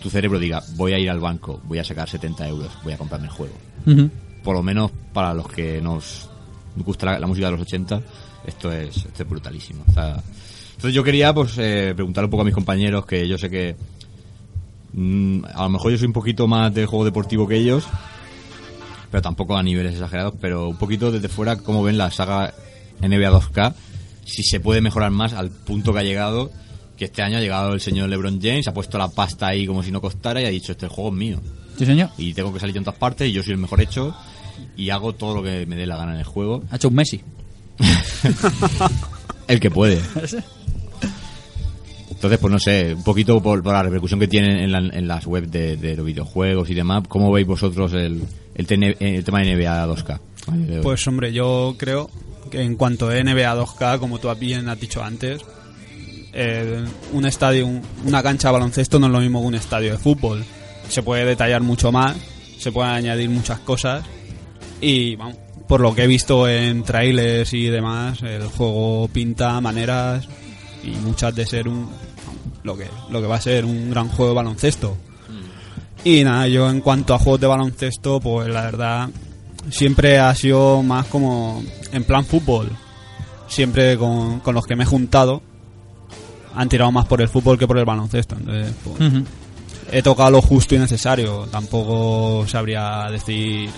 tu 0.00 0.08
cerebro 0.08 0.38
diga, 0.38 0.62
voy 0.76 0.92
a 0.92 1.00
ir 1.00 1.10
al 1.10 1.18
banco, 1.18 1.60
voy 1.64 1.80
a 1.80 1.84
sacar 1.84 2.08
70 2.08 2.46
euros, 2.46 2.70
voy 2.84 2.92
a 2.92 2.98
comprarme 2.98 3.26
el 3.26 3.32
juego 3.32 3.54
por 4.44 4.54
lo 4.54 4.62
menos 4.62 4.92
para 5.12 5.34
los 5.34 5.48
que 5.48 5.80
nos 5.80 6.28
gusta 6.82 7.06
la, 7.06 7.18
la 7.18 7.26
música 7.26 7.46
de 7.46 7.52
los 7.52 7.60
80, 7.60 8.02
esto 8.46 8.72
es, 8.72 8.96
esto 8.96 9.22
es 9.22 9.28
brutalísimo. 9.28 9.84
O 9.88 9.92
sea, 9.92 10.22
entonces 10.70 10.92
yo 10.94 11.04
quería 11.04 11.32
pues 11.32 11.56
eh, 11.58 11.92
preguntar 11.94 12.24
un 12.24 12.30
poco 12.30 12.42
a 12.42 12.44
mis 12.44 12.54
compañeros, 12.54 13.06
que 13.06 13.26
yo 13.28 13.38
sé 13.38 13.48
que 13.48 13.76
mm, 14.92 15.44
a 15.54 15.62
lo 15.64 15.68
mejor 15.70 15.92
yo 15.92 15.98
soy 15.98 16.06
un 16.06 16.12
poquito 16.12 16.46
más 16.46 16.74
de 16.74 16.86
juego 16.86 17.04
deportivo 17.04 17.46
que 17.46 17.56
ellos, 17.56 17.84
pero 19.10 19.22
tampoco 19.22 19.56
a 19.56 19.62
niveles 19.62 19.92
exagerados, 19.94 20.34
pero 20.40 20.68
un 20.68 20.76
poquito 20.76 21.12
desde 21.12 21.28
fuera, 21.28 21.56
cómo 21.56 21.82
ven 21.82 21.96
la 21.98 22.10
saga 22.10 22.52
NBA 23.00 23.30
2K, 23.30 23.74
si 24.24 24.42
se 24.42 24.60
puede 24.60 24.80
mejorar 24.80 25.10
más 25.10 25.32
al 25.32 25.50
punto 25.50 25.92
que 25.92 26.00
ha 26.00 26.02
llegado, 26.02 26.50
que 26.96 27.06
este 27.06 27.22
año 27.22 27.38
ha 27.38 27.40
llegado 27.40 27.72
el 27.74 27.80
señor 27.80 28.08
LeBron 28.08 28.40
James, 28.40 28.66
ha 28.68 28.74
puesto 28.74 28.98
la 28.98 29.08
pasta 29.08 29.48
ahí 29.48 29.66
como 29.66 29.82
si 29.82 29.90
no 29.90 30.00
costara 30.00 30.40
y 30.40 30.44
ha 30.44 30.48
dicho, 30.50 30.72
este 30.72 30.88
juego 30.88 31.10
es 31.10 31.16
mío 31.16 31.40
Sí, 31.76 31.86
señor. 31.86 32.10
y 32.18 32.32
tengo 32.34 32.52
que 32.52 32.60
salir 32.60 32.76
en 32.76 32.84
todas 32.84 32.98
partes 32.98 33.28
y 33.28 33.32
yo 33.32 33.42
soy 33.42 33.52
el 33.52 33.58
mejor 33.58 33.80
hecho 33.80 34.14
y 34.76 34.90
hago 34.90 35.12
todo 35.14 35.34
lo 35.36 35.42
que 35.42 35.66
me 35.66 35.76
dé 35.76 35.86
la 35.86 35.96
gana 35.96 36.12
en 36.14 36.18
el 36.18 36.24
juego. 36.24 36.62
Ha 36.70 36.76
hecho 36.76 36.88
un 36.88 36.94
Messi. 36.94 37.20
El 39.48 39.60
que 39.60 39.70
puede. 39.70 40.00
Entonces, 42.10 42.38
pues 42.38 42.52
no 42.52 42.58
sé, 42.58 42.94
un 42.94 43.02
poquito 43.04 43.42
por, 43.42 43.62
por 43.62 43.72
la 43.74 43.82
repercusión 43.82 44.18
que 44.20 44.28
tienen 44.28 44.56
en, 44.58 44.72
la- 44.72 44.78
en 44.78 45.06
las 45.08 45.26
webs 45.26 45.50
de, 45.50 45.76
de 45.76 45.96
los 45.96 46.06
videojuegos 46.06 46.70
y 46.70 46.74
demás, 46.74 47.02
¿cómo 47.08 47.30
veis 47.30 47.46
vosotros 47.46 47.92
el, 47.92 48.22
el, 48.54 48.66
tema 48.66 49.40
de 49.40 49.54
NBA 49.54 49.86
2K? 49.86 50.20
Vale, 50.46 50.80
Pues 50.80 51.06
hombre, 51.06 51.32
yo 51.32 51.74
creo 51.78 52.08
que 52.50 52.62
en 52.62 52.76
cuanto 52.76 53.08
a 53.10 53.14
NBA 53.14 53.56
2K, 53.56 53.98
como 53.98 54.18
tú 54.18 54.28
bien 54.38 54.68
has 54.68 54.80
dicho 54.80 55.02
antes, 55.02 55.42
eh, 56.32 56.84
un 57.12 57.26
estadio, 57.26 57.66
un- 57.66 57.82
una 58.06 58.22
cancha 58.22 58.48
de 58.48 58.52
baloncesto 58.52 58.98
no 58.98 59.06
es 59.06 59.12
lo 59.12 59.20
mismo 59.20 59.40
que 59.42 59.46
un 59.48 59.54
estadio 59.56 59.92
de 59.92 59.98
fútbol. 59.98 60.44
Se 60.88 61.02
puede 61.02 61.24
detallar 61.26 61.62
mucho 61.62 61.92
más, 61.92 62.16
se 62.58 62.72
pueden 62.72 62.92
añadir 62.92 63.28
muchas 63.28 63.58
cosas 63.60 64.02
y 64.80 65.16
vamos, 65.16 65.36
por 65.68 65.80
lo 65.80 65.94
que 65.94 66.04
he 66.04 66.06
visto 66.06 66.48
en 66.48 66.82
trailers 66.82 67.52
y 67.54 67.66
demás, 67.66 68.22
el 68.22 68.44
juego 68.48 69.08
pinta 69.08 69.60
maneras 69.60 70.28
y 70.82 70.90
muchas 70.90 71.34
de 71.34 71.46
ser 71.46 71.68
un 71.68 71.88
lo 72.62 72.76
que 72.76 72.88
lo 73.10 73.20
que 73.20 73.26
va 73.26 73.36
a 73.36 73.40
ser 73.40 73.64
un 73.64 73.90
gran 73.90 74.08
juego 74.08 74.30
de 74.32 74.36
baloncesto. 74.36 74.96
Y 76.04 76.22
nada, 76.22 76.46
yo 76.48 76.68
en 76.68 76.80
cuanto 76.82 77.14
a 77.14 77.18
juegos 77.18 77.40
de 77.40 77.46
baloncesto, 77.46 78.20
pues 78.20 78.48
la 78.48 78.62
verdad 78.62 79.08
siempre 79.70 80.18
ha 80.18 80.34
sido 80.34 80.82
más 80.82 81.06
como 81.06 81.62
en 81.92 82.04
plan 82.04 82.24
fútbol. 82.26 82.70
Siempre 83.48 83.96
con, 83.96 84.40
con 84.40 84.54
los 84.54 84.66
que 84.66 84.76
me 84.76 84.84
he 84.84 84.86
juntado 84.86 85.40
han 86.54 86.68
tirado 86.68 86.92
más 86.92 87.06
por 87.06 87.20
el 87.22 87.28
fútbol 87.28 87.58
que 87.58 87.66
por 87.66 87.78
el 87.78 87.84
baloncesto. 87.84 88.36
Entonces, 88.36 88.74
pues, 88.84 89.00
Ujú. 89.12 89.24
he 89.90 90.02
tocado 90.02 90.30
lo 90.32 90.42
justo 90.42 90.74
y 90.74 90.78
necesario. 90.78 91.46
Tampoco 91.50 92.46
sabría 92.48 93.06
decir. 93.10 93.70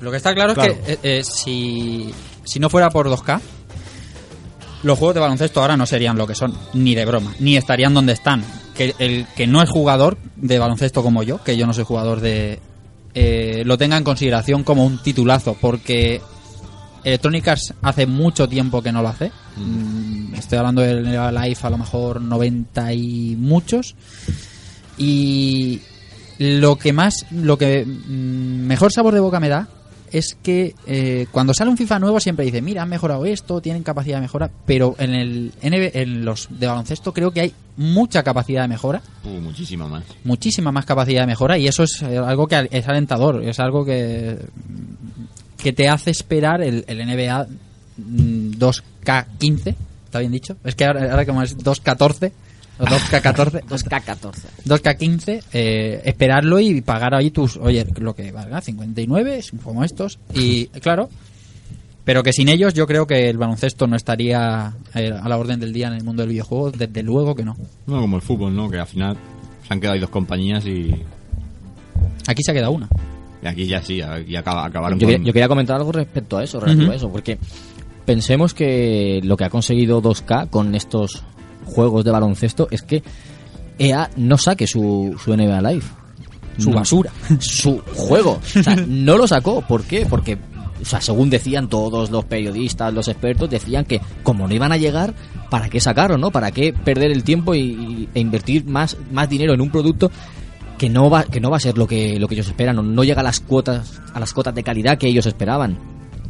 Lo 0.00 0.10
que 0.10 0.16
está 0.16 0.34
claro, 0.34 0.54
Claro. 0.54 0.72
es 0.72 0.78
que 0.78 0.92
eh, 0.92 0.98
eh, 1.18 1.22
si, 1.24 2.10
si 2.44 2.58
no 2.60 2.70
fuera 2.70 2.90
por 2.90 3.08
2K, 3.08 3.40
los 4.84 4.98
juegos 4.98 5.14
de 5.14 5.20
baloncesto 5.20 5.60
ahora 5.60 5.76
no 5.76 5.86
serían 5.86 6.16
lo 6.16 6.26
que 6.26 6.34
son, 6.36 6.54
ni 6.74 6.94
de 6.94 7.04
broma, 7.04 7.34
ni 7.40 7.56
estarían 7.56 7.94
donde 7.94 8.12
están. 8.12 8.44
Que 8.76 8.94
el 9.00 9.26
que 9.36 9.46
no 9.48 9.60
es 9.62 9.68
jugador 9.70 10.18
de 10.36 10.58
baloncesto 10.58 11.02
como 11.02 11.22
yo, 11.24 11.42
que 11.42 11.56
yo 11.56 11.66
no 11.66 11.72
soy 11.74 11.82
jugador 11.84 12.20
de... 12.20 12.60
eh, 13.14 13.62
lo 13.64 13.76
tenga 13.76 13.96
en 13.96 14.04
consideración 14.04 14.62
como 14.62 14.84
un 14.86 14.98
titulazo, 15.02 15.56
porque 15.60 16.20
Electronic 17.02 17.48
Arts 17.48 17.74
hace 17.82 18.06
mucho 18.06 18.48
tiempo 18.48 18.80
que 18.80 18.92
no 18.92 19.02
lo 19.02 19.08
hace. 19.08 19.32
Mm, 19.56 20.34
Estoy 20.36 20.58
hablando 20.58 20.82
del 20.82 21.02
Life 21.34 21.66
a 21.66 21.70
lo 21.70 21.78
mejor 21.78 22.20
90 22.20 22.92
y 22.92 23.34
muchos. 23.36 23.96
Y 24.96 25.80
lo 26.38 26.76
que 26.76 26.92
más, 26.92 27.26
lo 27.32 27.58
que 27.58 27.84
mm, 27.84 28.66
mejor 28.66 28.92
sabor 28.92 29.12
de 29.14 29.20
boca 29.20 29.40
me 29.40 29.48
da 29.48 29.68
es 30.12 30.36
que 30.42 30.74
eh, 30.86 31.26
cuando 31.30 31.54
sale 31.54 31.70
un 31.70 31.76
FIFA 31.76 31.98
nuevo 31.98 32.20
siempre 32.20 32.44
dice, 32.44 32.62
mira, 32.62 32.82
han 32.82 32.88
mejorado 32.88 33.24
esto, 33.26 33.60
tienen 33.60 33.82
capacidad 33.82 34.16
de 34.16 34.22
mejora, 34.22 34.50
pero 34.66 34.94
en 34.98 35.14
el 35.14 35.52
NB 35.62 35.96
en 35.96 36.24
los 36.24 36.48
de 36.50 36.66
baloncesto 36.66 37.12
creo 37.12 37.30
que 37.30 37.40
hay 37.40 37.54
mucha 37.76 38.22
capacidad 38.22 38.62
de 38.62 38.68
mejora, 38.68 39.02
Uh, 39.24 39.40
muchísima 39.40 39.88
más. 39.88 40.04
muchísima 40.24 40.72
más 40.72 40.84
capacidad 40.84 41.22
de 41.22 41.26
mejora 41.26 41.58
y 41.58 41.68
eso 41.68 41.82
es 41.82 42.02
eh, 42.02 42.18
algo 42.18 42.46
que 42.46 42.68
es 42.70 42.88
alentador, 42.88 43.42
es 43.44 43.60
algo 43.60 43.84
que 43.84 44.38
que 45.58 45.72
te 45.72 45.88
hace 45.88 46.10
esperar 46.10 46.62
el, 46.62 46.84
el 46.86 46.98
NBA 46.98 47.46
mm, 47.96 48.50
2K15, 48.58 49.74
¿está 50.04 50.20
bien 50.20 50.32
dicho? 50.32 50.56
Es 50.64 50.74
que 50.74 50.84
ahora, 50.84 51.10
ahora 51.10 51.26
como 51.26 51.42
es 51.42 51.56
2K14 51.58 52.28
o 52.28 52.32
2K14, 52.78 53.64
2K14. 53.64 54.32
2K15, 54.66 55.42
eh, 55.52 56.00
esperarlo 56.04 56.60
y 56.60 56.80
pagar 56.80 57.14
ahí 57.14 57.30
tus, 57.30 57.56
oye, 57.56 57.86
lo 57.98 58.14
que 58.14 58.30
valga, 58.30 58.60
59, 58.60 59.40
como 59.62 59.84
estos. 59.84 60.18
Y 60.34 60.66
claro, 60.66 61.08
pero 62.04 62.22
que 62.22 62.32
sin 62.32 62.48
ellos 62.48 62.74
yo 62.74 62.86
creo 62.86 63.06
que 63.06 63.28
el 63.28 63.36
baloncesto 63.36 63.86
no 63.86 63.96
estaría 63.96 64.72
eh, 64.94 65.12
a 65.12 65.28
la 65.28 65.36
orden 65.36 65.60
del 65.60 65.72
día 65.72 65.88
en 65.88 65.94
el 65.94 66.04
mundo 66.04 66.22
del 66.22 66.30
videojuego, 66.30 66.70
desde 66.70 67.02
luego 67.02 67.34
que 67.34 67.44
no. 67.44 67.56
No 67.86 68.00
como 68.00 68.16
el 68.16 68.22
fútbol, 68.22 68.54
¿no? 68.54 68.70
Que 68.70 68.78
al 68.78 68.86
final 68.86 69.16
se 69.66 69.74
han 69.74 69.80
quedado 69.80 69.94
ahí 69.94 70.00
dos 70.00 70.10
compañías 70.10 70.64
y, 70.64 70.94
Aquí 72.26 72.42
se 72.42 72.52
ha 72.52 72.54
quedado 72.54 72.72
una. 72.72 72.88
y 73.42 73.46
aquí 73.46 73.66
ya 73.66 73.82
sí, 73.82 74.00
y 74.26 74.36
acaba, 74.36 74.66
acabaron 74.66 74.98
Yo, 74.98 75.08
con... 75.08 75.24
yo 75.24 75.32
quería 75.32 75.48
comentar 75.48 75.76
algo 75.76 75.92
respecto 75.92 76.36
a 76.36 76.44
eso, 76.44 76.60
relativo 76.60 76.92
a 76.92 76.94
eso, 76.94 77.10
porque 77.10 77.38
pensemos 78.04 78.54
que 78.54 79.20
lo 79.22 79.36
que 79.36 79.44
ha 79.44 79.50
conseguido 79.50 80.02
2K 80.02 80.48
con 80.48 80.74
estos 80.74 81.22
juegos 81.68 82.04
de 82.04 82.10
baloncesto 82.10 82.68
es 82.70 82.82
que 82.82 83.02
EA 83.78 84.10
no 84.16 84.36
saque 84.38 84.66
su, 84.66 85.16
su 85.22 85.34
NBA 85.36 85.60
Live. 85.62 85.84
Su 86.58 86.70
No. 86.70 86.76
basura. 86.76 87.12
Su 87.38 87.78
juego. 87.94 88.40
O 88.58 88.62
sea, 88.62 88.74
no 88.76 89.16
lo 89.16 89.28
sacó. 89.28 89.62
¿Por 89.62 89.84
qué? 89.84 90.04
Porque, 90.06 90.36
o 90.82 90.84
sea, 90.84 91.00
según 91.00 91.30
decían 91.30 91.68
todos 91.68 92.10
los 92.10 92.24
periodistas, 92.24 92.92
los 92.92 93.06
expertos, 93.06 93.48
decían 93.48 93.84
que 93.84 94.00
como 94.24 94.48
no 94.48 94.54
iban 94.54 94.72
a 94.72 94.76
llegar, 94.76 95.14
¿para 95.50 95.68
qué 95.68 95.78
sacarlo, 95.80 96.18
no? 96.18 96.32
¿Para 96.32 96.50
qué 96.50 96.72
perder 96.72 97.12
el 97.12 97.22
tiempo 97.22 97.54
y, 97.54 97.60
y- 97.60 98.08
e 98.14 98.18
invertir 98.20 98.64
más, 98.64 98.96
más 99.12 99.28
dinero 99.30 99.54
en 99.54 99.60
un 99.60 99.70
producto 99.70 100.10
que 100.78 100.88
no 100.88 101.08
va 101.10 101.24
que 101.24 101.40
no 101.40 101.50
va 101.50 101.56
a 101.56 101.60
ser 101.60 101.76
lo 101.78 101.86
que 101.88 102.18
lo 102.20 102.28
que 102.28 102.34
ellos 102.36 102.46
esperan 102.48 102.78
o 102.78 102.82
no 102.82 103.02
llega 103.02 103.20
a 103.20 103.24
las 103.24 103.40
cuotas 103.40 104.00
a 104.14 104.20
las 104.20 104.32
cuotas 104.32 104.54
de 104.54 104.62
calidad 104.62 104.96
que 104.96 105.08
ellos 105.08 105.26
esperaban 105.26 105.76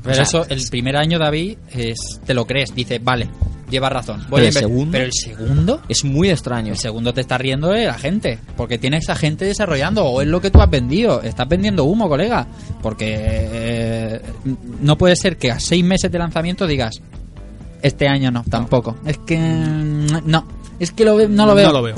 Pero 0.03 0.13
O 0.13 0.15
sea, 0.15 0.23
eso, 0.23 0.47
el 0.49 0.63
primer 0.71 0.97
año, 0.97 1.19
David, 1.19 1.59
es, 1.71 1.99
te 2.25 2.33
lo 2.33 2.47
crees, 2.47 2.75
dice, 2.75 2.99
vale, 2.99 3.29
lleva 3.71 3.89
razón. 3.89 4.21
Pero 4.21 4.31
voy 4.31 4.43
a 4.43 4.47
el 4.47 4.53
segundo- 4.53 4.93
Pero 4.93 5.05
el 5.05 5.13
segundo, 5.13 5.83
es 5.89 6.05
muy 6.05 6.31
extraño 6.31 6.73
el 6.73 6.79
segundo 6.79 7.13
te 7.13 7.21
está 7.21 7.39
riendo 7.39 7.69
de 7.69 7.87
la 7.87 7.95
gente, 7.95 8.39
porque 8.57 8.79
tienes 8.79 9.09
a 9.09 9.15
gente 9.17 9.45
desarrollando, 9.45 10.05
o 10.05 10.21
es 10.23 10.29
lo 10.29 10.41
que 10.41 10.51
tú 10.51 10.61
has 10.61 10.71
vendido, 10.71 11.23
estás 11.23 11.49
vendiendo 11.49 11.85
humo, 11.85 12.09
colega, 12.09 12.47
porque 12.83 13.15
eh, 13.19 14.23
no 14.81 14.97
puede 14.99 15.17
ser 15.17 15.37
que 15.37 15.51
a 15.51 15.61
seis 15.61 15.85
meses 15.85 16.11
de 16.11 16.19
lanzamiento 16.19 16.67
digas, 16.67 17.01
este 17.83 18.09
año 18.09 18.31
no, 18.31 18.43
tampoco. 18.49 18.97
Es 19.07 19.19
que 19.19 19.39
mm, 19.39 20.07
no, 20.25 20.47
es 20.79 20.91
que 20.93 21.05
lo 21.05 21.17
ve- 21.17 21.29
no 21.29 21.47
lo 21.47 21.55
veo. 21.55 21.67
No 21.69 21.73
lo 21.75 21.83
veo. 21.83 21.95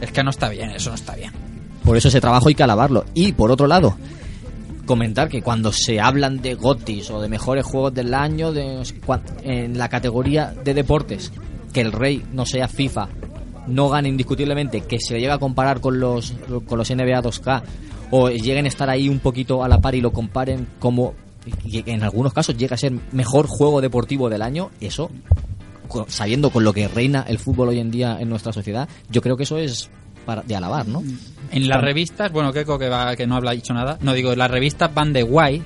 Es 0.00 0.12
que 0.12 0.22
no 0.22 0.30
está 0.30 0.48
bien, 0.48 0.70
eso 0.70 0.90
no 0.90 0.96
está 0.96 1.14
bien. 1.16 1.32
por 1.84 1.96
eso 1.96 2.08
ese 2.08 2.20
trabajo 2.20 2.48
hay 2.48 2.54
que 2.54 2.62
alabarlo 2.64 3.04
y 3.14 3.32
por 3.32 3.50
otro 3.52 3.66
lado 3.68 3.96
comentar 4.86 5.28
que 5.28 5.42
cuando 5.42 5.72
se 5.72 6.00
hablan 6.00 6.40
de 6.40 6.54
GOTIS 6.54 7.10
o 7.10 7.20
de 7.20 7.28
mejores 7.28 7.64
juegos 7.64 7.92
del 7.92 8.14
año 8.14 8.52
de 8.52 8.82
en 9.42 9.76
la 9.76 9.88
categoría 9.88 10.54
de 10.64 10.72
deportes 10.72 11.32
que 11.72 11.80
el 11.82 11.92
rey 11.92 12.24
no 12.32 12.46
sea 12.46 12.68
FIFA 12.68 13.08
no 13.66 13.88
gane 13.88 14.08
indiscutiblemente 14.08 14.82
que 14.82 14.98
se 15.00 15.14
llegue 15.14 15.32
a 15.32 15.38
comparar 15.38 15.80
con 15.80 16.00
los 16.00 16.32
con 16.66 16.78
los 16.78 16.90
NBA 16.90 17.22
2K 17.22 17.62
o 18.10 18.30
lleguen 18.30 18.64
a 18.64 18.68
estar 18.68 18.88
ahí 18.88 19.08
un 19.08 19.18
poquito 19.18 19.62
a 19.62 19.68
la 19.68 19.80
par 19.80 19.94
y 19.94 20.00
lo 20.00 20.12
comparen 20.12 20.66
como 20.78 21.14
en 21.74 22.02
algunos 22.02 22.32
casos 22.32 22.56
llega 22.56 22.74
a 22.74 22.78
ser 22.78 22.92
mejor 23.12 23.46
juego 23.46 23.80
deportivo 23.80 24.30
del 24.30 24.42
año 24.42 24.70
eso 24.80 25.10
sabiendo 26.08 26.50
con 26.50 26.64
lo 26.64 26.72
que 26.72 26.88
reina 26.88 27.24
el 27.28 27.38
fútbol 27.38 27.68
hoy 27.70 27.80
en 27.80 27.90
día 27.90 28.18
en 28.20 28.28
nuestra 28.28 28.52
sociedad 28.52 28.88
yo 29.10 29.20
creo 29.20 29.36
que 29.36 29.44
eso 29.44 29.58
es 29.58 29.90
para, 30.26 30.42
de 30.42 30.56
alabar, 30.56 30.86
¿no? 30.86 31.02
En 31.52 31.68
las 31.68 31.80
revistas, 31.80 32.30
bueno, 32.32 32.52
Keiko 32.52 32.78
que, 32.78 32.88
va, 32.88 33.14
que 33.16 33.26
no 33.26 33.36
habla 33.36 33.52
dicho 33.52 33.72
nada, 33.72 33.98
no 34.00 34.12
digo, 34.12 34.34
las 34.34 34.50
revistas 34.50 34.92
van 34.92 35.12
de 35.12 35.22
guay 35.22 35.62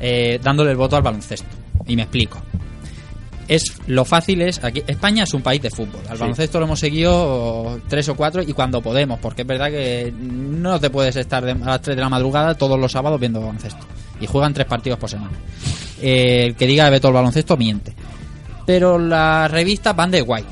eh, 0.00 0.38
dándole 0.42 0.70
el 0.70 0.76
voto 0.76 0.96
al 0.96 1.02
baloncesto. 1.02 1.48
Y 1.86 1.96
me 1.96 2.02
explico. 2.02 2.40
Es 3.48 3.64
lo 3.88 4.04
fácil 4.04 4.42
es 4.42 4.62
aquí 4.62 4.80
España 4.86 5.24
es 5.24 5.34
un 5.34 5.42
país 5.42 5.60
de 5.60 5.70
fútbol. 5.70 6.02
Al 6.08 6.16
baloncesto 6.18 6.60
lo 6.60 6.66
hemos 6.66 6.78
seguido 6.78 7.80
tres 7.88 8.08
o 8.08 8.14
cuatro 8.14 8.42
y 8.42 8.52
cuando 8.52 8.80
podemos, 8.80 9.18
porque 9.18 9.42
es 9.42 9.48
verdad 9.48 9.70
que 9.70 10.12
no 10.16 10.78
te 10.78 10.88
puedes 10.90 11.16
estar 11.16 11.44
de- 11.44 11.50
a 11.52 11.66
las 11.66 11.80
3 11.80 11.96
de 11.96 12.02
la 12.02 12.08
madrugada 12.08 12.54
todos 12.54 12.78
los 12.78 12.92
sábados 12.92 13.18
viendo 13.18 13.40
baloncesto. 13.40 13.84
Y 14.20 14.26
juegan 14.26 14.54
tres 14.54 14.66
partidos 14.68 15.00
por 15.00 15.10
semana. 15.10 15.32
Eh, 16.00 16.44
el 16.46 16.54
que 16.54 16.66
diga 16.66 16.84
que 16.84 16.90
ve 16.92 17.00
todo 17.00 17.08
el 17.08 17.14
baloncesto 17.16 17.56
miente. 17.56 17.92
Pero 18.66 18.98
las 18.98 19.50
revistas 19.50 19.96
van 19.96 20.12
de 20.12 20.20
guay. 20.20 20.44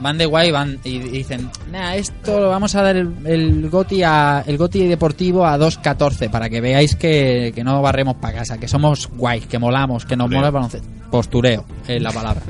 Van 0.00 0.18
de 0.18 0.26
guay 0.26 0.50
van 0.50 0.78
y 0.84 0.98
dicen, 0.98 1.50
nah, 1.72 1.94
esto 1.94 2.38
lo 2.38 2.48
vamos 2.50 2.74
a 2.74 2.82
dar 2.82 2.96
el, 2.96 3.14
el 3.24 3.70
Goti 3.70 4.02
a, 4.02 4.44
el 4.46 4.58
Goti 4.58 4.86
deportivo 4.86 5.46
a 5.46 5.56
2.14 5.58 6.28
para 6.30 6.50
que 6.50 6.60
veáis 6.60 6.94
que, 6.96 7.50
que 7.54 7.64
no 7.64 7.80
barremos 7.80 8.16
para 8.16 8.38
casa, 8.38 8.58
que 8.58 8.68
somos 8.68 9.08
guays, 9.16 9.46
que 9.46 9.58
molamos, 9.58 10.04
que 10.04 10.14
nos 10.16 10.26
Postureo. 10.26 10.38
mola 10.38 10.48
el 10.48 10.52
baloncesto. 10.54 10.88
Postureo, 11.10 11.64
es 11.88 12.02
la 12.02 12.10
palabra. 12.12 12.42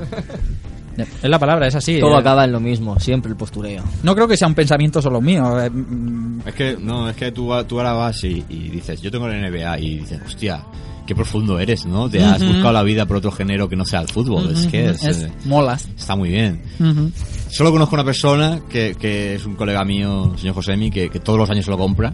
es 0.96 1.30
la 1.30 1.38
palabra, 1.38 1.66
es 1.68 1.74
así. 1.74 2.00
Todo 2.00 2.16
eh. 2.16 2.20
acaba 2.20 2.44
en 2.44 2.52
lo 2.52 2.58
mismo, 2.60 2.98
siempre 2.98 3.30
el 3.30 3.36
postureo. 3.36 3.84
No 4.02 4.14
creo 4.14 4.26
que 4.26 4.36
sea 4.36 4.48
un 4.48 4.54
pensamiento 4.54 5.00
solo 5.00 5.20
mío. 5.20 5.60
eh, 5.60 5.70
mm, 5.70 6.40
Es 6.46 6.54
que, 6.54 6.76
no, 6.80 7.08
es 7.08 7.16
que 7.16 7.30
tú, 7.32 7.50
tú 7.68 7.78
ahora 7.78 7.92
vas 7.92 8.24
y, 8.24 8.44
y 8.48 8.70
dices, 8.70 9.00
yo 9.02 9.10
tengo 9.10 9.28
el 9.28 9.40
NBA 9.40 9.78
y 9.78 9.98
dices, 9.98 10.20
hostia, 10.26 10.62
qué 11.06 11.14
profundo 11.14 11.60
eres, 11.60 11.86
¿no? 11.86 12.08
Te 12.10 12.24
has 12.24 12.42
buscado 12.44 12.72
la 12.72 12.82
vida 12.82 13.06
por 13.06 13.18
otro 13.18 13.30
género 13.30 13.68
que 13.68 13.76
no 13.76 13.84
sea 13.84 14.00
el 14.00 14.08
fútbol. 14.08 14.50
es 14.52 14.66
que 14.66 14.86
es, 14.90 15.04
es- 15.04 15.22
eh, 15.22 15.32
molas. 15.44 15.86
está 15.96 16.16
muy 16.16 16.30
bien. 16.30 16.60
Ujú. 16.80 17.12
Solo 17.56 17.72
conozco 17.72 17.94
una 17.94 18.04
persona 18.04 18.60
que, 18.68 19.34
es 19.34 19.46
un 19.46 19.54
colega 19.54 19.82
mío, 19.82 20.34
señor 20.36 20.54
Josemi, 20.56 20.90
que, 20.90 21.08
todos 21.08 21.38
los 21.38 21.48
años 21.48 21.64
se 21.64 21.70
lo 21.70 21.78
compra. 21.78 22.12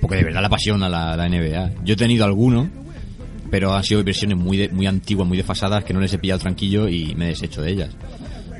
Porque 0.00 0.16
de 0.16 0.24
verdad 0.24 0.40
le 0.40 0.46
apasiona 0.48 0.88
la, 0.88 1.16
la 1.16 1.28
NBA. 1.28 1.84
Yo 1.84 1.94
he 1.94 1.96
tenido 1.96 2.24
alguno, 2.24 2.68
pero 3.52 3.72
han 3.72 3.84
sido 3.84 4.02
versiones 4.02 4.36
muy, 4.36 4.56
de- 4.56 4.68
muy 4.70 4.88
antiguas, 4.88 5.28
muy 5.28 5.36
desfasadas, 5.36 5.84
que 5.84 5.94
no 5.94 6.00
les 6.00 6.12
he 6.12 6.18
pillado 6.18 6.40
tranquillo 6.40 6.88
y 6.88 7.14
me 7.14 7.26
he 7.26 7.28
deshecho 7.28 7.62
de 7.62 7.70
ellas. 7.70 7.90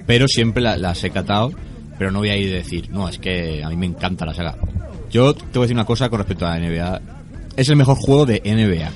Pero 0.07 0.29
siempre 0.29 0.63
la- 0.63 0.77
las 0.77 1.03
he 1.03 1.11
catado, 1.11 1.51
pero 1.99 2.13
no 2.13 2.21
voy 2.21 2.29
a 2.29 2.37
ir 2.37 2.53
a 2.55 2.59
decir, 2.59 2.89
no, 2.91 3.09
es 3.09 3.19
que 3.19 3.65
a 3.65 3.69
mí 3.71 3.77
me 3.77 3.87
encanta 3.87 4.25
la 4.25 4.35
saga. 4.35 4.57
Yo 5.11 5.35
te 5.35 5.43
voy 5.59 5.63
a 5.63 5.63
decir 5.63 5.75
una 5.75 5.85
cosa 5.85 6.09
con 6.11 6.19
respecto 6.19 6.47
a 6.47 6.51
la 6.51 6.61
NBA. 6.65 7.01
Es 7.57 7.69
el 7.69 7.75
mejor 7.75 7.97
juego 7.97 8.25
de 8.25 8.41
NBA. 8.45 8.89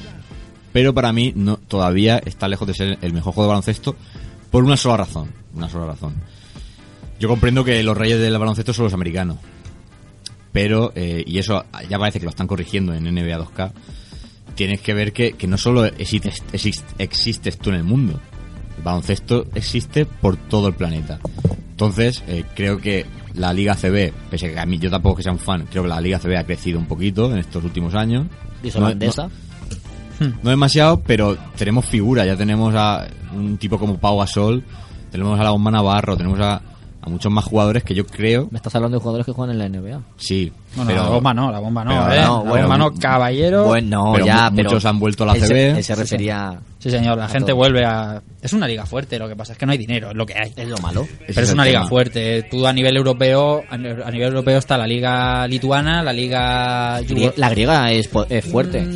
Pero 0.72 0.94
para 0.94 1.12
mí 1.12 1.32
no, 1.34 1.56
todavía 1.56 2.22
está 2.24 2.46
lejos 2.46 2.68
de 2.68 2.74
ser 2.74 2.98
el 3.02 3.12
mejor 3.12 3.34
juego 3.34 3.48
de 3.48 3.54
baloncesto 3.54 3.96
por 4.50 4.64
una 4.64 4.76
sola 4.76 4.98
razón. 4.98 5.30
Una 5.54 5.68
sola 5.68 5.86
razón. 5.86 6.14
Yo 7.20 7.28
comprendo 7.28 7.64
que 7.64 7.82
los 7.82 7.96
reyes 7.96 8.20
del 8.20 8.36
baloncesto 8.38 8.72
son 8.72 8.84
los 8.84 8.94
americanos. 8.94 9.38
Pero, 10.52 10.92
eh, 10.94 11.22
y 11.26 11.38
eso 11.38 11.64
ya 11.88 11.98
parece 11.98 12.18
que 12.18 12.24
lo 12.24 12.30
están 12.30 12.46
corrigiendo 12.46 12.94
en 12.94 13.04
NBA 13.04 13.38
2K, 13.38 13.72
tienes 14.54 14.80
que 14.80 14.94
ver 14.94 15.12
que, 15.12 15.32
que 15.32 15.46
no 15.46 15.58
solo 15.58 15.84
existes, 15.84 16.42
exist- 16.52 16.84
existes 16.98 17.58
tú 17.58 17.70
en 17.70 17.76
el 17.76 17.84
mundo, 17.84 18.18
el 18.76 18.82
baloncesto 18.82 19.46
existe 19.54 20.06
por 20.06 20.36
todo 20.36 20.68
el 20.68 20.74
planeta. 20.74 21.20
Entonces, 21.70 22.24
eh, 22.26 22.44
creo 22.56 22.78
que 22.78 23.06
la 23.34 23.52
Liga 23.52 23.74
CB, 23.76 24.12
pese 24.30 24.46
a 24.46 24.52
que 24.54 24.58
a 24.58 24.66
mí 24.66 24.78
yo 24.78 24.90
tampoco 24.90 25.16
que 25.16 25.22
sea 25.22 25.32
un 25.32 25.38
fan, 25.38 25.66
creo 25.70 25.82
que 25.84 25.88
la 25.90 26.00
Liga 26.00 26.18
CB 26.18 26.36
ha 26.38 26.44
crecido 26.44 26.78
un 26.78 26.86
poquito 26.86 27.30
en 27.30 27.38
estos 27.38 27.62
últimos 27.62 27.94
años. 27.94 28.26
¿Y 28.62 28.68
No- 28.70 28.78
holandesa? 28.86 29.24
no, 29.24 29.28
no 29.28 29.34
demasiado, 30.42 31.00
pero 31.06 31.36
tenemos 31.56 31.84
figura, 31.84 32.24
ya 32.26 32.36
tenemos 32.36 32.74
a 32.76 33.06
un 33.34 33.56
tipo 33.58 33.78
como 33.78 33.98
Pau 33.98 34.18
Gasol, 34.18 34.64
tenemos 35.10 35.38
a 35.38 35.42
la 35.44 35.50
Bomba 35.50 35.70
Navarro, 35.70 36.16
tenemos 36.16 36.40
a, 36.40 36.60
a 37.00 37.08
muchos 37.08 37.30
más 37.32 37.44
jugadores 37.44 37.84
que 37.84 37.94
yo 37.94 38.04
creo, 38.06 38.48
Me 38.50 38.56
estás 38.58 38.74
hablando 38.74 38.96
de 38.98 39.00
jugadores 39.02 39.26
que 39.26 39.32
juegan 39.32 39.58
en 39.60 39.72
la 39.72 39.78
NBA. 39.80 40.00
sí, 40.16 40.52
Bueno, 40.74 40.90
pero 40.90 41.02
la 41.04 41.08
bomba 41.10 41.34
no, 41.34 41.50
la 41.52 41.58
bomba 41.60 41.84
no, 41.84 41.90
pero 42.08 42.20
eh. 42.20 42.24
no, 42.24 42.44
la 42.44 42.50
bueno, 42.50 42.68
bomba 42.68 42.78
no, 42.78 42.94
caballero. 42.94 43.64
Bueno, 43.66 44.10
pero 44.14 44.26
ya, 44.26 44.50
pero 44.54 44.68
muchos 44.70 44.84
han 44.84 44.98
vuelto 44.98 45.22
a 45.24 45.26
la 45.28 45.32
él 45.34 45.40
se- 45.40 45.46
CB. 45.46 45.76
él 45.78 45.84
se 45.84 45.94
refería... 45.94 46.60
Sí, 46.78 46.90
señor, 46.92 47.18
la 47.18 47.26
gente 47.26 47.48
todo. 47.48 47.56
vuelve 47.56 47.84
a... 47.84 48.22
Es 48.40 48.52
una 48.52 48.68
liga 48.68 48.86
fuerte, 48.86 49.18
lo 49.18 49.26
que 49.28 49.34
pasa 49.34 49.52
es 49.52 49.58
que 49.58 49.66
no 49.66 49.72
hay 49.72 49.78
dinero, 49.78 50.10
es 50.10 50.14
lo 50.16 50.24
que 50.24 50.34
hay. 50.38 50.52
Es 50.54 50.68
lo 50.68 50.78
malo. 50.78 51.02
Ese 51.02 51.34
Pero 51.34 51.40
es 51.42 51.52
una 51.52 51.64
liga 51.64 51.80
tema. 51.80 51.88
fuerte. 51.88 52.42
Tú 52.48 52.64
a 52.68 52.72
nivel 52.72 52.96
europeo, 52.96 53.62
a 53.68 53.76
nivel 53.76 54.28
europeo 54.28 54.58
está 54.58 54.78
la 54.78 54.86
liga 54.86 55.44
lituana, 55.48 56.04
la 56.04 56.12
liga 56.12 57.00
La 57.36 57.50
griega 57.50 57.90
es, 57.90 58.06
po- 58.06 58.26
es 58.28 58.44
fuerte. 58.44 58.86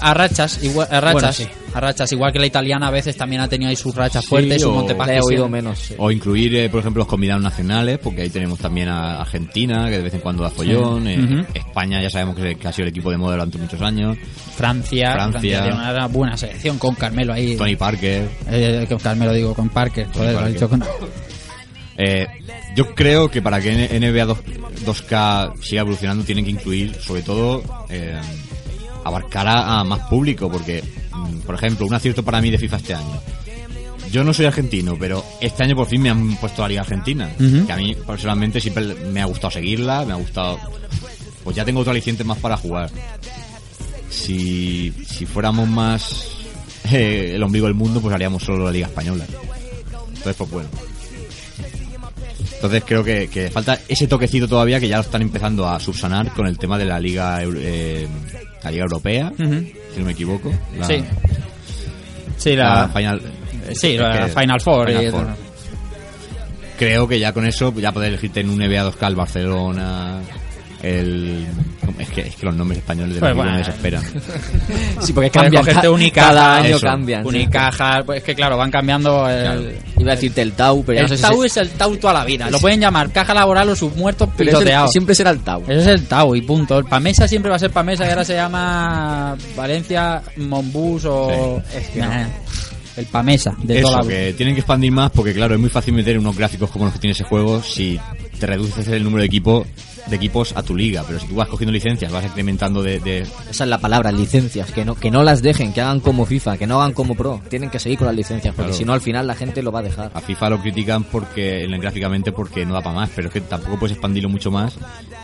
A 0.00 0.14
rachas, 0.14 0.62
igual, 0.62 0.88
a 0.90 1.00
rachas, 1.00 1.38
Bueno, 1.38 1.52
sí. 1.52 1.70
a 1.74 1.80
rachas, 1.80 2.12
igual 2.12 2.32
que 2.32 2.38
la 2.38 2.46
italiana 2.46 2.88
a 2.88 2.90
veces 2.90 3.16
también 3.16 3.42
ha 3.42 3.48
tenido 3.48 3.68
ahí 3.70 3.76
sus 3.76 3.94
rachas 3.94 4.22
Sí, 4.24 4.28
fuertes, 4.28 4.62
su 4.62 4.70
o- 4.70 4.74
Montepaschi 4.74 5.10
La 5.12 5.16
he 5.18 5.20
oído 5.20 5.48
menos. 5.48 5.78
sí. 5.78 5.94
O 5.98 6.10
incluir, 6.10 6.54
eh, 6.56 6.68
por 6.70 6.80
ejemplo, 6.80 7.00
los 7.00 7.08
combinados 7.08 7.42
nacionales, 7.42 7.98
porque 7.98 8.22
ahí 8.22 8.30
tenemos 8.30 8.58
también 8.58 8.88
a 8.88 9.20
Argentina, 9.20 9.86
que 9.86 9.96
de 9.98 10.02
vez 10.02 10.14
en 10.14 10.20
cuando 10.20 10.42
da 10.42 10.50
follón. 10.50 11.06
eh. 11.08 11.44
España 11.54 12.00
ya 12.02 12.10
sabemos 12.10 12.36
que, 12.36 12.56
que 12.56 12.68
ha 12.68 12.72
sido 12.72 12.84
el 12.84 12.90
equipo 12.90 13.10
de 13.10 13.16
moda 13.18 13.32
durante 13.32 13.58
muchos 13.58 13.80
años. 13.82 14.16
Francia, 14.56 15.12
Francia. 15.12 15.40
Francia, 15.40 15.62
tiene 15.62 15.76
una 15.76 16.06
buena 16.06 16.36
selección 16.36 16.78
con 16.78 16.94
Carmelo 16.94 17.32
ahí. 17.32 17.56
Tony 17.56 17.76
Parker. 17.76 18.28
Eh, 18.50 18.86
con 18.88 18.98
Carmelo 18.98 19.32
digo, 19.32 19.54
con 19.54 19.68
Parker, 19.68 20.06
joder, 20.12 20.24
lo 20.24 20.30
he 20.30 20.34
Parker. 20.34 20.52
dicho 20.54 20.68
con- 20.68 20.84
Eh, 22.00 22.26
yo 22.76 22.94
creo 22.94 23.28
que 23.28 23.42
para 23.42 23.60
que 23.60 23.72
NBA 23.98 24.24
2, 24.24 24.38
2K 24.86 25.52
siga 25.60 25.80
evolucionando 25.80 26.22
tienen 26.24 26.44
que 26.44 26.52
incluir, 26.52 26.94
sobre 26.94 27.22
todo, 27.22 27.60
eh, 27.88 28.14
abarcar 29.08 29.46
a, 29.48 29.84
más 29.84 30.00
público, 30.08 30.50
porque, 30.50 30.82
mm, 31.12 31.38
por 31.40 31.54
ejemplo, 31.54 31.86
un 31.86 31.94
acierto 31.94 32.22
para 32.22 32.40
mí 32.40 32.50
de 32.50 32.58
FIFA 32.58 32.76
este 32.76 32.94
año. 32.94 33.20
Yo 34.10 34.24
no 34.24 34.32
soy 34.32 34.46
argentino, 34.46 34.96
pero 34.98 35.22
este 35.40 35.64
año 35.64 35.76
por 35.76 35.86
fin 35.86 36.00
me 36.00 36.10
han 36.10 36.36
puesto 36.36 36.62
la 36.62 36.68
Liga 36.68 36.80
Argentina, 36.80 37.30
que 37.38 37.72
a 37.72 37.76
mí 37.76 37.94
personalmente 38.06 38.60
siempre 38.60 38.94
me 39.12 39.20
ha 39.20 39.26
gustado 39.26 39.50
seguirla, 39.50 40.04
me 40.04 40.12
ha 40.12 40.16
gustado... 40.16 40.58
Pues 41.44 41.56
ya 41.56 41.64
tengo 41.64 41.80
otro 41.80 41.92
aliciente 41.92 42.24
más 42.24 42.38
para 42.38 42.56
jugar. 42.56 42.90
Si, 44.10 44.92
si 45.06 45.26
fuéramos 45.26 45.68
más 45.68 46.26
eh, 46.92 47.32
el 47.34 47.42
ombligo 47.42 47.66
del 47.66 47.74
mundo, 47.74 48.00
pues 48.00 48.14
haríamos 48.14 48.42
solo 48.42 48.64
la 48.64 48.70
Liga 48.70 48.86
Española. 48.86 49.26
Entonces, 50.08 50.36
pues 50.36 50.50
bueno. 50.50 50.68
Entonces 52.58 52.82
creo 52.84 53.04
que, 53.04 53.28
que 53.28 53.50
falta 53.50 53.78
ese 53.86 54.08
toquecito 54.08 54.48
todavía 54.48 54.80
que 54.80 54.88
ya 54.88 54.96
lo 54.96 55.02
están 55.02 55.22
empezando 55.22 55.68
a 55.68 55.78
subsanar 55.78 56.32
con 56.32 56.46
el 56.48 56.58
tema 56.58 56.76
de 56.76 56.84
la 56.86 56.98
Liga 56.98 57.40
eh, 57.44 58.08
la 58.64 58.70
Liga 58.72 58.82
Europea, 58.82 59.32
si 59.36 60.00
no 60.00 60.04
me 60.06 60.10
equivoco. 60.12 60.52
La, 60.76 60.84
Sí. 60.86 61.04
Sí, 62.36 62.56
la 62.56 62.82
la, 62.82 62.88
Final, 62.88 63.22
sí, 63.74 63.96
la 63.96 64.26
que- 64.26 64.40
Final 64.40 64.60
Four. 64.60 64.88
Final 64.88 65.04
y- 65.04 65.10
Four. 65.10 65.26
Creo 66.78 67.08
que 67.08 67.18
ya 67.18 67.32
con 67.32 67.46
eso 67.46 67.72
ya 67.76 67.92
poder 67.92 68.08
elegirte 68.10 68.40
en 68.40 68.50
un 68.50 68.58
NBA 68.60 68.84
2K 68.92 69.06
el 69.08 69.16
Barcelona, 69.16 70.20
el... 70.82 71.46
Es 71.98 72.08
que, 72.10 72.20
es 72.20 72.36
que 72.36 72.46
los 72.46 72.54
nombres 72.54 72.78
españoles 72.78 73.14
de 73.16 73.20
los 73.20 73.20
Pues 73.20 73.30
equipos 73.32 73.44
me 73.46 73.50
bueno. 73.50 73.66
desesperan. 73.66 74.02
Sí, 75.04 75.12
porque 75.12 75.30
cambian. 75.30 75.64
ca- 75.64 75.90
Unicaja, 75.90 76.28
Cada 76.28 76.56
año 76.56 76.76
eso. 76.76 76.86
cambian. 76.86 77.22
sí. 77.22 77.28
Unicaja, 77.28 78.02
pues 78.04 78.18
es 78.18 78.24
que 78.24 78.34
claro, 78.34 78.56
van 78.56 78.70
cambiando 78.70 79.28
el... 79.28 79.42
Claro. 79.42 79.62
Iba 79.98 80.12
a 80.12 80.14
decirte 80.14 80.42
el 80.42 80.52
Tau, 80.52 80.84
pero 80.84 80.96
ya 80.96 81.02
no 81.02 81.06
El 81.06 81.10
sé 81.10 81.16
si 81.16 81.22
Tau 81.22 81.40
se- 81.40 81.46
es 81.46 81.56
el 81.56 81.70
Tau 81.70 81.96
toda 81.96 82.12
la 82.12 82.24
vida. 82.24 82.50
Lo 82.50 82.58
pueden 82.60 82.80
llamar 82.80 83.10
caja 83.10 83.32
laboral 83.34 83.68
o 83.70 83.76
sus 83.76 83.94
muertos 83.96 84.28
pero 84.36 84.50
es 84.50 84.54
el- 84.54 84.58
pisoteados. 84.60 84.92
siempre 84.92 85.14
será 85.14 85.30
el 85.30 85.40
Tau. 85.40 85.62
Ese 85.62 85.80
es 85.80 85.86
el 85.86 86.06
Tau 86.06 86.36
y 86.36 86.42
punto. 86.42 86.78
El 86.78 86.84
Pamesa 86.84 87.26
siempre 87.26 87.50
va 87.50 87.56
a 87.56 87.60
ser 87.60 87.70
Pamesa 87.70 88.06
y 88.06 88.10
ahora 88.10 88.24
se 88.24 88.34
llama 88.34 89.36
Valencia, 89.56 90.22
Monbus 90.36 91.04
o... 91.06 91.62
Nah, 91.96 92.26
el 92.96 93.06
Pamesa 93.06 93.54
de 93.62 93.80
toda 93.80 93.92
Eso, 93.94 94.02
la 94.02 94.02
vida. 94.08 94.18
que 94.26 94.32
tienen 94.34 94.54
que 94.54 94.60
expandir 94.60 94.90
más 94.92 95.10
porque 95.12 95.32
claro, 95.32 95.54
es 95.54 95.60
muy 95.60 95.70
fácil 95.70 95.94
meter 95.94 96.18
unos 96.18 96.36
gráficos 96.36 96.70
como 96.70 96.84
los 96.84 96.94
que 96.94 97.00
tiene 97.00 97.12
ese 97.12 97.24
juego 97.24 97.62
si 97.62 97.98
te 98.40 98.46
reduces 98.46 98.86
el 98.88 99.02
número 99.04 99.20
de 99.22 99.26
equipo 99.26 99.64
de 100.08 100.16
equipos 100.16 100.52
a 100.56 100.62
tu 100.62 100.74
liga, 100.76 101.04
pero 101.06 101.18
si 101.20 101.26
tú 101.26 101.34
vas 101.36 101.48
cogiendo 101.48 101.72
licencias, 101.72 102.10
vas 102.12 102.24
incrementando 102.24 102.82
de, 102.82 103.00
de- 103.00 103.20
Esa 103.50 103.64
es 103.64 103.70
la 103.70 103.78
palabra, 103.78 104.10
licencias. 104.12 104.70
Que 104.72 104.84
no, 104.84 104.94
que 104.94 105.10
no 105.10 105.22
las 105.22 105.42
dejen, 105.42 105.72
que 105.72 105.80
hagan 105.80 106.00
como 106.00 106.24
FIFA, 106.26 106.56
que 106.56 106.66
no 106.66 106.80
hagan 106.80 106.92
como 106.92 107.14
Pro. 107.14 107.40
Tienen 107.48 107.70
que 107.70 107.78
seguir 107.78 107.98
con 107.98 108.06
las 108.06 108.16
licencias, 108.16 108.54
porque 108.54 108.68
Claro. 108.70 108.78
si 108.78 108.84
no, 108.84 108.92
al 108.92 109.00
final 109.00 109.26
la 109.26 109.34
gente 109.34 109.62
lo 109.62 109.70
va 109.72 109.80
a 109.80 109.82
dejar. 109.82 110.10
a 110.14 110.20
FIFA 110.20 110.50
lo 110.50 110.60
critican 110.62 111.04
porque 111.04 111.66
gráficamente 111.80 112.32
porque 112.32 112.64
no 112.66 112.74
da 112.74 112.80
para 112.80 112.96
más, 112.96 113.10
pero 113.14 113.28
es 113.28 113.34
que 113.34 113.40
tampoco 113.42 113.78
puedes 113.78 113.92
expandirlo 113.96 114.28
mucho 114.28 114.50
más 114.50 114.74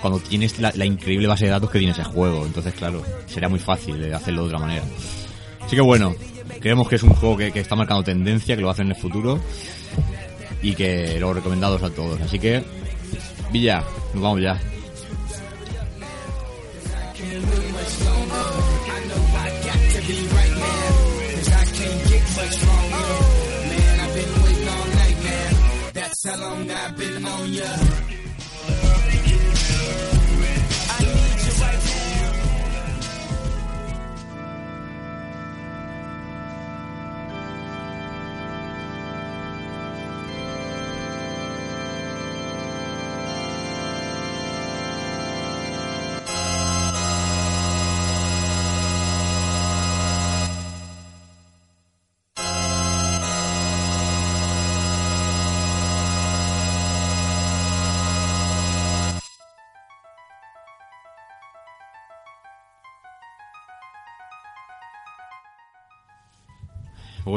cuando 0.00 0.18
tienes 0.20 0.58
la, 0.60 0.72
la 0.76 0.84
increíble 0.84 1.26
base 1.26 1.46
de 1.46 1.50
datos 1.50 1.70
que 1.70 1.78
tiene 1.78 1.92
ese 1.92 2.04
juego. 2.04 2.44
Entonces, 2.46 2.74
claro, 2.74 3.02
sería 3.26 3.48
muy 3.48 3.58
fácil 3.58 4.12
hacerlo 4.12 4.42
de 4.42 4.46
otra 4.48 4.58
manera. 4.58 4.82
Así 5.64 5.76
que 5.76 5.82
bueno, 5.82 6.14
creemos 6.60 6.88
que 6.88 6.96
es 6.96 7.02
un 7.02 7.14
juego 7.14 7.36
que, 7.38 7.50
que 7.52 7.60
está 7.60 7.74
marcando 7.74 8.02
tendencia, 8.02 8.54
que 8.54 8.60
lo 8.60 8.66
va 8.66 8.72
a 8.72 8.74
hacer 8.74 8.84
en 8.84 8.92
el 8.92 8.98
futuro 8.98 9.40
y 10.62 10.74
que 10.74 11.18
lo 11.20 11.32
recomendados 11.32 11.82
a 11.82 11.90
todos. 11.90 12.20
Así 12.20 12.38
que, 12.38 12.62
Villa, 13.52 13.82
nos 14.12 14.22
vamos 14.22 14.40
ya. 14.42 14.60
Tell 26.24 26.42
'em 26.42 26.70
I've 26.70 26.96
been 26.96 27.26
on 27.26 27.52
ya? 27.52 27.93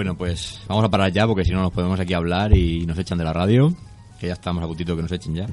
Bueno, 0.08 0.20
pues 0.20 0.62
vamos 0.70 0.86
a 0.86 0.90
parar 0.90 1.12
ya 1.12 1.28
porque 1.28 1.44
si 1.44 1.52
no 1.52 1.62
nos 1.62 1.74
podemos 1.74 2.00
aquí 2.00 2.14
hablar 2.14 2.56
y 2.56 2.86
nos 2.86 2.98
echan 2.98 3.18
de 3.18 3.26
la 3.26 3.34
radio, 3.34 3.76
que 4.18 4.28
ya 4.28 4.34
estamos 4.34 4.64
a 4.64 4.68
puntito 4.68 4.96
que 4.96 5.02
nos 5.02 5.12
echen 5.12 5.36
ya. 5.36 5.48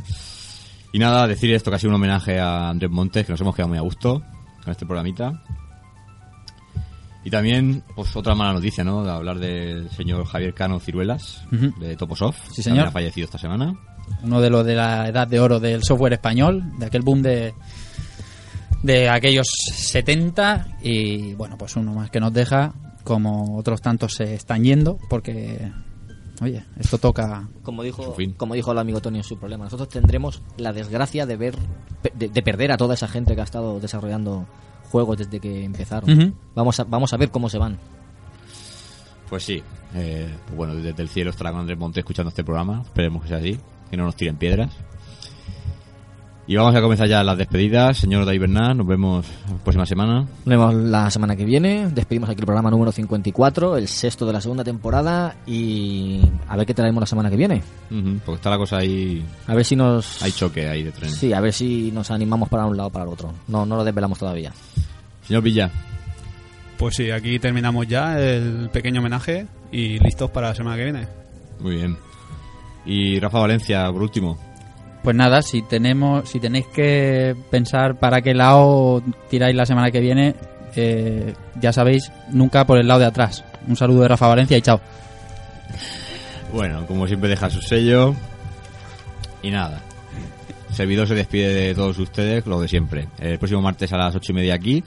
Y 0.93 1.01
nada, 1.01 1.27
decir 1.27 1.53
esto 1.53 1.77
sido 1.77 1.89
un 1.91 1.97
homenaje 1.97 2.39
a 2.39 2.69
Andrés 2.69 2.89
Montes, 2.89 3.27
que 3.27 3.33
nos 3.33 3.41
hemos 3.41 3.53
quedado 3.57 3.71
muy 3.71 3.79
a 3.79 3.81
gusto 3.81 4.23
con 4.63 4.71
este 4.71 4.87
programita. 4.87 5.43
Y 7.25 7.31
también, 7.31 7.83
pues 7.97 8.15
otra 8.15 8.37
mala 8.37 8.53
noticia, 8.53 8.85
¿no? 8.85 9.03
De 9.03 9.11
hablar 9.11 9.41
del 9.41 9.91
señor 9.91 10.25
Javier 10.25 10.55
Cano 10.55 10.79
Ciruelas, 10.79 11.43
de 11.51 11.97
Toposoft. 11.97 12.39
Sí, 12.53 12.63
También 12.63 12.63
señor. 12.63 12.87
ha 12.87 12.93
fallecido 12.93 13.25
esta 13.25 13.39
semana. 13.39 13.75
Uno 14.23 14.41
de 14.41 14.51
los 14.51 14.65
de 14.65 14.77
la 14.77 15.09
edad 15.09 15.27
de 15.27 15.41
oro 15.41 15.59
del 15.59 15.83
software 15.83 16.13
español, 16.13 16.63
de 16.79 16.87
aquel 16.87 17.03
boom 17.03 17.23
de, 17.23 17.55
de 18.85 19.09
aquellos 19.09 19.49
70. 19.73 20.77
Y 20.81 21.35
bueno, 21.35 21.59
pues 21.59 21.75
uno 21.75 21.93
más 21.93 22.09
que 22.09 22.21
nos 22.21 22.33
deja, 22.33 22.73
como 23.05 23.57
otros 23.57 23.81
tantos 23.81 24.15
se 24.15 24.35
están 24.35 24.65
yendo, 24.65 24.99
porque, 25.09 25.71
oye, 26.41 26.65
esto 26.79 26.99
toca. 26.99 27.49
Como 27.63 27.83
dijo, 27.83 28.17
como 28.37 28.55
dijo 28.55 28.73
el 28.73 28.79
amigo 28.79 29.01
Tony 29.01 29.19
en 29.19 29.25
su 29.25 29.39
problema, 29.39 29.65
nosotros 29.65 29.89
tendremos 29.89 30.43
la 30.57 30.73
desgracia 30.73 31.27
de 31.27 31.37
ver 31.37 31.55
de, 32.15 32.29
de 32.29 32.43
perder 32.43 32.73
a 32.73 32.77
toda 32.77 32.95
esa 32.95 33.09
gente 33.09 33.35
que 33.35 33.41
ha 33.41 33.45
estado 33.45 33.79
desarrollando 33.79 34.47
juegos 34.91 35.19
desde 35.19 35.41
que 35.41 35.65
empezaron. 35.65 36.35
Vamos 36.55 36.81
a 36.81 36.85
vamos 36.85 37.13
a 37.13 37.17
ver 37.17 37.31
cómo 37.31 37.49
se 37.49 37.59
van. 37.59 37.79
Pues 39.29 39.43
sí, 39.43 39.63
eh, 39.95 40.33
pues 40.47 40.57
bueno, 40.57 40.75
desde 40.77 41.03
el 41.03 41.09
cielo 41.09 41.31
estará 41.31 41.51
con 41.51 41.61
Andrés 41.61 41.79
Montes 41.79 42.03
escuchando 42.03 42.29
este 42.29 42.45
programa. 42.45 42.83
Esperemos 42.83 43.23
que 43.23 43.29
sea 43.29 43.39
así, 43.39 43.59
que 43.91 43.97
no 43.97 44.05
nos 44.05 44.17
tiren 44.17 44.37
piedras. 44.37 44.73
Y 46.47 46.57
vamos 46.57 46.75
a 46.75 46.83
comenzar 46.83 47.09
ya 47.09 47.25
las 47.25 47.39
despedidas. 47.39 47.97
Señor 47.97 48.27
David 48.27 48.41
Bernard, 48.43 48.77
nos 48.77 48.87
vemos 48.87 49.25
la 49.51 49.57
próxima 49.63 49.87
semana. 49.87 50.21
Nos 50.21 50.45
vemos 50.45 50.75
la 50.75 51.11
semana 51.11 51.37
que 51.37 51.45
viene. 51.47 51.89
Despedimos 51.89 52.29
aquí 52.29 52.41
el 52.41 52.45
programa 52.45 52.71
número 52.71 52.93
54, 52.93 53.79
el 53.79 53.89
sexto 53.89 54.27
de 54.27 54.35
la 54.35 54.43
segunda 54.43 54.63
temporada. 54.63 55.37
Y 55.47 56.21
a 56.47 56.57
ver 56.59 56.67
qué 56.67 56.75
traemos 56.75 57.01
la 57.01 57.07
semana 57.07 57.31
que 57.31 57.37
viene. 57.37 57.63
Porque 58.27 58.37
está 58.37 58.51
la 58.51 58.59
cosa 58.59 58.77
ahí. 58.77 59.25
A 59.47 59.55
ver 59.55 59.65
si 59.65 59.75
nos. 59.75 60.23
Hay 60.23 60.33
choque 60.33 60.69
ahí 60.69 60.83
de 60.83 60.93
tren. 60.93 61.11
Sí, 61.11 61.33
a 61.33 61.41
ver 61.41 61.55
si 61.55 61.91
nos 61.93 62.11
animamos 62.11 62.51
para 62.51 62.67
un 62.67 62.77
lado 62.77 62.89
o 62.91 62.93
para 62.93 63.07
el 63.07 63.11
otro. 63.11 63.33
No, 63.49 63.65
no 63.65 63.77
lo 63.77 63.85
desvelamos 63.85 64.19
todavía. 64.19 64.53
Señor 65.27 65.43
Villa, 65.43 65.71
Pues 66.77 66.97
sí, 66.97 67.11
aquí 67.11 67.39
terminamos 67.39 67.87
ya 67.89 68.21
el 68.21 68.69
pequeño 68.71 69.01
homenaje 69.01 69.47
y 69.73 69.99
listos 69.99 70.31
para 70.31 70.49
la 70.49 70.55
semana 70.55 70.77
que 70.77 70.85
viene. 70.85 71.09
muy 71.61 71.77
bien. 71.77 71.97
Y 72.85 73.19
Rafa 73.19 73.39
Valencia, 73.39 73.91
por 73.91 74.03
último. 74.03 74.39
Pues 75.05 75.15
nada, 75.15 75.43
si 75.43 75.61
tenemos, 75.61 76.31
si 76.31 76.41
tenéis 76.41 76.67
que 76.69 77.37
pensar 77.51 77.99
para 78.01 78.23
qué 78.23 78.33
lado 78.33 79.03
tiráis 79.29 79.55
la 79.55 79.67
semana 79.67 79.91
que 79.91 80.01
viene, 80.01 80.35
eh, 80.77 81.35
ya 81.61 81.75
sabéis, 81.75 82.11
nunca 82.31 82.65
por 82.65 82.79
el 82.79 82.89
lado 82.89 83.01
de 83.01 83.07
atrás. 83.07 83.45
Un 83.69 83.77
saludo 83.77 84.01
de 84.01 84.09
Rafa 84.09 84.29
Valencia 84.29 84.57
y 84.57 84.63
chao. 84.63 84.81
Bueno, 86.55 86.87
como 86.87 87.07
siempre 87.07 87.29
deja 87.29 87.51
su 87.51 87.61
sello. 87.61 88.15
Y 89.43 89.51
nada. 89.51 89.83
El 90.71 90.75
servidor 90.75 91.07
se 91.07 91.15
despide 91.15 91.53
de 91.53 91.75
todos 91.75 91.99
ustedes, 91.99 92.47
lo 92.47 92.59
de 92.59 92.69
siempre. 92.69 93.09
El 93.19 93.39
próximo 93.39 93.61
martes 93.61 93.93
a 93.93 93.99
las 93.99 94.15
ocho 94.17 94.33
y 94.33 94.37
media 94.37 94.55
aquí, 94.55 94.83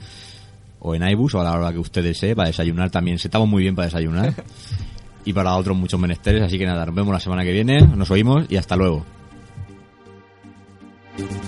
o 0.80 0.96
en 0.96 1.08
iBus, 1.10 1.36
o 1.36 1.40
a 1.40 1.44
la 1.44 1.52
hora 1.52 1.72
que 1.72 1.78
ustedes 1.78 2.20
desee, 2.20 2.34
para 2.34 2.48
desayunar 2.48 2.90
también. 2.90 3.18
Estamos 3.22 3.48
muy 3.48 3.62
bien 3.62 3.76
para 3.76 3.86
desayunar. 3.86 4.34
y 5.24 5.32
para 5.32 5.54
otros 5.54 5.76
muchos 5.76 6.00
menesteres, 6.00 6.42
así 6.42 6.58
que 6.58 6.66
nada, 6.66 6.86
nos 6.86 6.94
vemos 6.94 7.12
la 7.12 7.20
semana 7.20 7.44
que 7.44 7.52
viene, 7.52 7.82
nos 7.82 8.10
oímos 8.10 8.46
y 8.48 8.56
hasta 8.56 8.74
luego. 8.74 9.04
Thank 11.18 11.32
you. 11.32 11.47